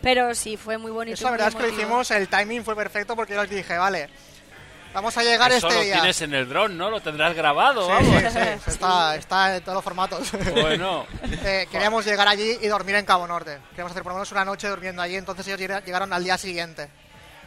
Pero 0.02 0.36
sí, 0.36 0.58
fue 0.58 0.78
muy 0.78 0.92
bonito. 0.92 1.16
Eso 1.16 1.26
la 1.26 1.32
verdad 1.32 1.48
es 1.50 1.56
que 1.56 1.62
lo 1.64 1.70
hicimos, 1.70 2.12
el 2.12 2.28
timing 2.28 2.64
fue 2.64 2.76
perfecto 2.76 3.16
porque 3.16 3.34
yo 3.34 3.42
les 3.42 3.50
dije, 3.50 3.78
vale, 3.80 4.08
vamos 4.94 5.18
a 5.18 5.24
llegar 5.24 5.52
Eso 5.52 5.68
este 5.68 5.80
lo 5.80 5.84
día. 5.86 5.94
tienes 5.96 6.22
en 6.22 6.36
el 6.36 6.48
dron, 6.48 6.78
¿no? 6.78 6.92
Lo 6.92 7.02
tendrás 7.02 7.34
grabado, 7.34 7.82
Sí, 7.88 7.92
vamos. 7.92 8.32
sí, 8.32 8.40
sí, 8.64 8.70
Está, 8.72 9.16
está 9.16 9.56
en 9.56 9.64
todos 9.64 9.76
los 9.78 9.84
formatos. 9.84 10.32
Bueno, 10.52 11.08
Eh, 11.44 11.68
queríamos 11.72 12.06
llegar 12.06 12.28
allí 12.28 12.60
y 12.62 12.68
dormir 12.68 12.94
en 12.96 13.06
Cabo 13.06 13.26
Norte. 13.26 13.58
Queríamos 13.72 13.92
hacer 13.92 14.04
por 14.04 14.12
lo 14.12 14.18
menos 14.18 14.32
una 14.32 14.46
noche 14.46 14.68
durmiendo 14.68 15.02
allí, 15.02 15.16
entonces 15.16 15.48
ellos 15.48 15.60
llega- 15.60 15.80
llegaron 15.84 16.14
al 16.14 16.24
día 16.24 16.38
siguiente. 16.38 16.90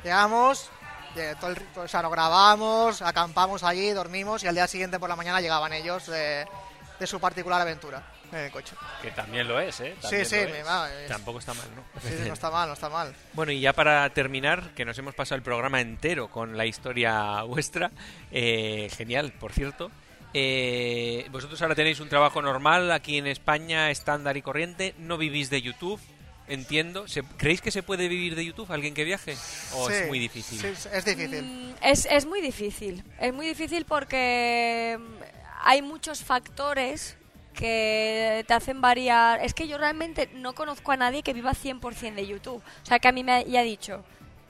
Llegamos, 0.02 0.70
eh, 1.14 1.36
todo 1.38 1.50
el, 1.50 1.62
o 1.76 1.86
sea, 1.86 2.02
nos 2.02 2.10
grabamos, 2.10 3.00
acampamos 3.00 3.62
allí, 3.62 3.90
dormimos 3.92 4.42
y 4.42 4.48
al 4.48 4.54
día 4.56 4.66
siguiente 4.66 4.98
por 4.98 5.08
la 5.08 5.14
mañana 5.16 5.40
llegaban 5.40 5.72
ellos 5.72 6.06
de, 6.08 6.46
de 7.00 7.06
su 7.06 7.18
particular 7.18 7.60
aventura 7.62 8.00
en 8.30 8.38
el 8.38 8.50
coche. 8.52 8.76
que 9.02 9.10
también 9.10 9.48
lo 9.48 9.58
es, 9.58 9.80
¿eh? 9.80 9.94
Sí, 9.96 10.02
También 10.02 10.26
sí, 10.26 10.36
mi 10.36 10.52
es. 11.02 11.08
Tampoco 11.08 11.38
está 11.40 11.54
mal, 11.54 11.66
¿no? 11.74 11.82
sí, 12.00 12.14
no 12.28 12.34
está 12.34 12.50
mal, 12.50 12.68
no 12.68 12.74
está 12.74 12.88
mal. 12.88 13.12
Bueno, 13.32 13.50
y 13.52 13.60
ya 13.60 13.72
para 13.72 14.08
terminar, 14.10 14.72
que 14.74 14.84
nos 14.84 14.96
hemos 14.98 15.14
pasado 15.14 15.36
el 15.36 15.42
programa 15.42 15.80
entero 15.80 16.28
con 16.30 16.56
la 16.56 16.66
historia 16.66 17.42
vuestra, 17.42 17.90
eh, 18.30 18.88
genial, 18.96 19.32
por 19.32 19.52
cierto. 19.52 19.90
Eh, 20.34 21.26
vosotros 21.32 21.60
ahora 21.62 21.74
tenéis 21.74 21.98
un 21.98 22.08
trabajo 22.08 22.40
normal 22.40 22.92
aquí 22.92 23.18
en 23.18 23.26
España, 23.26 23.90
estándar 23.90 24.36
y 24.36 24.42
corriente. 24.42 24.94
No 24.98 25.16
vivís 25.18 25.50
de 25.50 25.60
YouTube, 25.60 25.98
entiendo. 26.46 27.08
¿Se- 27.08 27.24
¿Creéis 27.24 27.60
que 27.60 27.72
se 27.72 27.82
puede 27.82 28.06
vivir 28.06 28.36
de 28.36 28.44
YouTube 28.44 28.70
alguien 28.70 28.94
que 28.94 29.02
viaje? 29.04 29.34
¿O 29.74 29.88
Sí, 29.88 29.94
es 29.94 30.06
muy 30.06 30.18
difícil? 30.20 30.60
sí, 30.60 30.88
es 30.92 31.04
difícil. 31.04 31.42
Mm, 31.42 31.74
Es, 31.82 32.06
es 32.08 32.26
muy 32.26 32.40
difícil. 32.40 33.02
Es 33.18 33.32
muy 33.34 33.46
difícil 33.48 33.84
porque 33.86 34.98
hay 35.62 35.82
muchos 35.82 36.22
factores 36.22 37.16
que 37.54 38.44
te 38.46 38.54
hacen 38.54 38.80
variar. 38.80 39.40
Es 39.42 39.54
que 39.54 39.68
yo 39.68 39.78
realmente 39.78 40.30
no 40.34 40.54
conozco 40.54 40.92
a 40.92 40.96
nadie 40.96 41.22
que 41.22 41.32
viva 41.32 41.52
100% 41.52 42.14
de 42.14 42.26
YouTube. 42.26 42.62
O 42.82 42.86
sea, 42.86 42.98
que 42.98 43.08
a 43.08 43.12
mí 43.12 43.24
me 43.24 43.32
haya 43.32 43.62
dicho, 43.62 44.04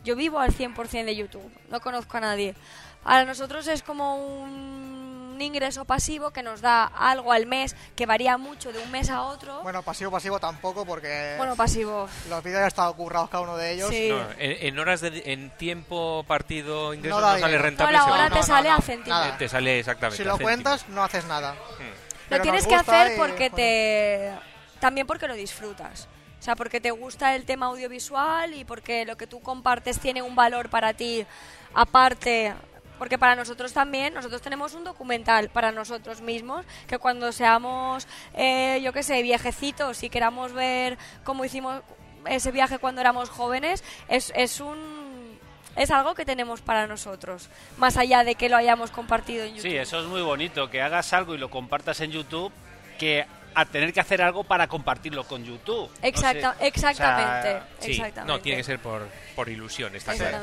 yo 0.05 0.17
vivo 0.17 0.39
al 0.39 0.53
100% 0.53 1.05
de 1.05 1.17
YouTube. 1.17 1.51
No 1.71 1.81
conozco 1.81 2.17
a 2.17 2.21
nadie. 2.21 2.55
Para 3.03 3.25
nosotros 3.25 3.67
es 3.67 3.83
como 3.83 4.17
un 4.43 5.00
ingreso 5.43 5.85
pasivo 5.85 6.31
que 6.31 6.43
nos 6.43 6.61
da 6.61 6.85
algo 6.85 7.33
al 7.33 7.47
mes 7.47 7.75
que 7.97 8.07
varía 8.07 8.37
mucho 8.39 8.73
de 8.73 8.79
un 8.81 8.91
mes 8.91 9.11
a 9.11 9.23
otro. 9.23 9.63
Bueno, 9.63 9.83
pasivo, 9.83 10.11
pasivo 10.11 10.39
tampoco, 10.41 10.85
porque 10.87 11.35
Bueno, 11.39 11.57
pasivo. 11.57 12.09
los 12.29 12.43
vídeos 12.43 12.61
ya 12.61 12.67
están 12.69 12.93
currados 12.95 13.31
cada 13.31 13.43
uno 13.43 13.57
de 13.57 13.73
ellos. 13.73 13.89
Sí. 13.91 14.09
No, 14.11 14.21
en, 14.39 14.67
en 14.67 14.79
horas 14.79 15.01
de 15.01 15.23
en 15.27 15.51
tiempo 15.57 16.25
partido 16.27 16.95
ingreso 16.95 17.21
No 17.21 17.33
no, 17.33 17.39
sale 17.39 17.59
rentable. 17.59 17.93
No, 17.93 17.99
la 17.99 18.05
seguro. 18.05 18.25
hora 18.27 18.35
te 18.35 18.43
sale 18.43 18.69
a 18.71 18.77
no, 18.77 18.83
céntimos. 18.83 19.19
nada. 19.21 19.39
Te 19.39 19.49
sale 19.49 19.79
exactamente. 19.81 20.17
Si 20.23 20.25
lo 20.29 20.39
cuentas, 20.39 20.89
no 20.89 21.03
haces 21.05 21.25
nada. 21.27 21.55
Lo 21.55 21.87
Pero 22.29 22.43
tienes 22.43 22.67
que 22.67 22.75
hacer 22.77 23.15
y, 23.15 23.17
porque 23.19 23.51
bueno. 23.51 23.57
te... 23.57 24.33
También 24.81 25.07
porque 25.07 25.27
lo 25.29 25.35
disfrutas. 25.35 26.09
O 26.39 26.43
sea, 26.43 26.57
porque 26.57 26.81
te 26.81 26.91
gusta 26.91 27.35
el 27.35 27.45
tema 27.45 27.67
audiovisual 27.67 28.55
y 28.55 28.65
porque 28.65 29.05
lo 29.05 29.17
que 29.17 29.27
tú 29.27 29.41
compartes 29.41 29.99
tiene 29.99 30.23
un 30.23 30.35
valor 30.35 30.71
para 30.71 30.95
ti 30.95 31.27
aparte. 31.75 32.55
Porque 33.01 33.17
para 33.17 33.35
nosotros 33.35 33.73
también, 33.73 34.13
nosotros 34.13 34.43
tenemos 34.43 34.75
un 34.75 34.85
documental 34.85 35.49
para 35.49 35.73
nosotros 35.73 36.21
mismos, 36.21 36.67
que 36.87 36.99
cuando 36.99 37.33
seamos, 37.33 38.07
eh, 38.35 38.79
yo 38.85 38.93
qué 38.93 39.03
sé, 39.03 39.23
viejecitos 39.23 40.03
y 40.03 40.11
queramos 40.11 40.53
ver 40.53 40.99
cómo 41.25 41.47
hicimos 41.47 41.81
ese 42.27 42.53
viaje 42.53 42.77
cuando 42.79 43.01
éramos 43.01 43.31
jóvenes, 43.31 43.83
es, 44.09 44.31
es 44.37 44.61
un... 44.61 45.39
Es 45.77 45.91
algo 45.91 46.15
que 46.15 46.27
tenemos 46.27 46.61
para 46.61 46.87
nosotros, 46.87 47.49
más 47.79 47.97
allá 47.97 48.23
de 48.23 48.35
que 48.35 48.51
lo 48.51 48.59
hayamos 48.59 48.91
compartido 48.91 49.45
en 49.45 49.55
YouTube. 49.55 49.71
Sí, 49.71 49.77
eso 49.79 49.99
es 50.01 50.07
muy 50.07 50.21
bonito, 50.21 50.69
que 50.69 50.83
hagas 50.83 51.15
algo 51.15 51.35
y 51.35 51.39
lo 51.39 51.49
compartas 51.49 52.01
en 52.03 52.11
YouTube, 52.11 52.53
que 52.99 53.25
a 53.55 53.65
tener 53.65 53.95
que 53.95 54.01
hacer 54.01 54.21
algo 54.21 54.45
para 54.45 54.67
compartirlo 54.67 55.25
con 55.25 55.43
YouTube. 55.43 55.89
No 55.89 55.97
sé. 56.01 56.09
Exacta- 56.09 56.57
exactamente, 56.61 57.49
O 57.49 57.53
sea, 57.53 57.67
Sí, 57.81 57.91
exactamente. 57.93 58.31
no, 58.33 58.41
tiene 58.41 58.59
que 58.59 58.65
ser 58.65 58.79
por, 58.79 59.09
por 59.35 59.49
ilusión, 59.49 59.97
está 59.97 60.15
claro. 60.15 60.39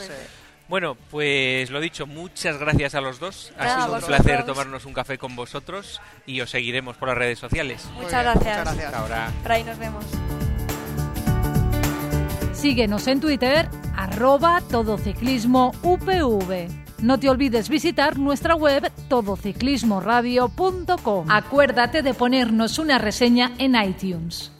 Bueno, 0.70 0.98
pues 1.10 1.70
lo 1.70 1.80
dicho, 1.80 2.06
muchas 2.06 2.58
gracias 2.58 2.96
a 2.96 3.02
los 3.02 3.20
dos. 3.20 3.54
Ha 3.58 3.84
sido 3.84 3.96
un 3.96 4.02
placer 4.02 4.46
tomarnos 4.46 4.86
un 4.86 4.94
café 4.94 5.18
con 5.18 5.36
vosotros 5.36 6.02
y 6.26 6.42
os 6.42 6.50
seguiremos 6.50 6.98
por 6.98 7.08
las 7.08 7.18
redes 7.18 7.40
sociales. 7.40 7.88
Muchas 7.96 8.24
gracias. 8.24 8.36
Muchas 8.36 8.64
gracias. 8.64 8.86
Hasta 8.86 9.00
ahora. 9.00 9.32
Por 9.44 9.52
ahí 9.52 9.64
nos 9.64 9.80
vemos. 9.80 10.06
Síguenos 12.54 13.08
en 13.08 13.22
Twitter, 13.22 13.70
arroba 13.96 14.62
todociclismo 14.70 15.72
UPV. 15.84 16.68
No 17.02 17.20
te 17.20 17.30
olvides 17.30 17.70
visitar 17.70 18.18
nuestra 18.18 18.56
web 18.56 18.92
todociclismoradio.com. 19.08 21.30
Acuérdate 21.30 22.02
de 22.02 22.16
ponernos 22.16 22.80
una 22.80 22.98
reseña 22.98 23.52
en 23.60 23.76
iTunes. 23.76 24.52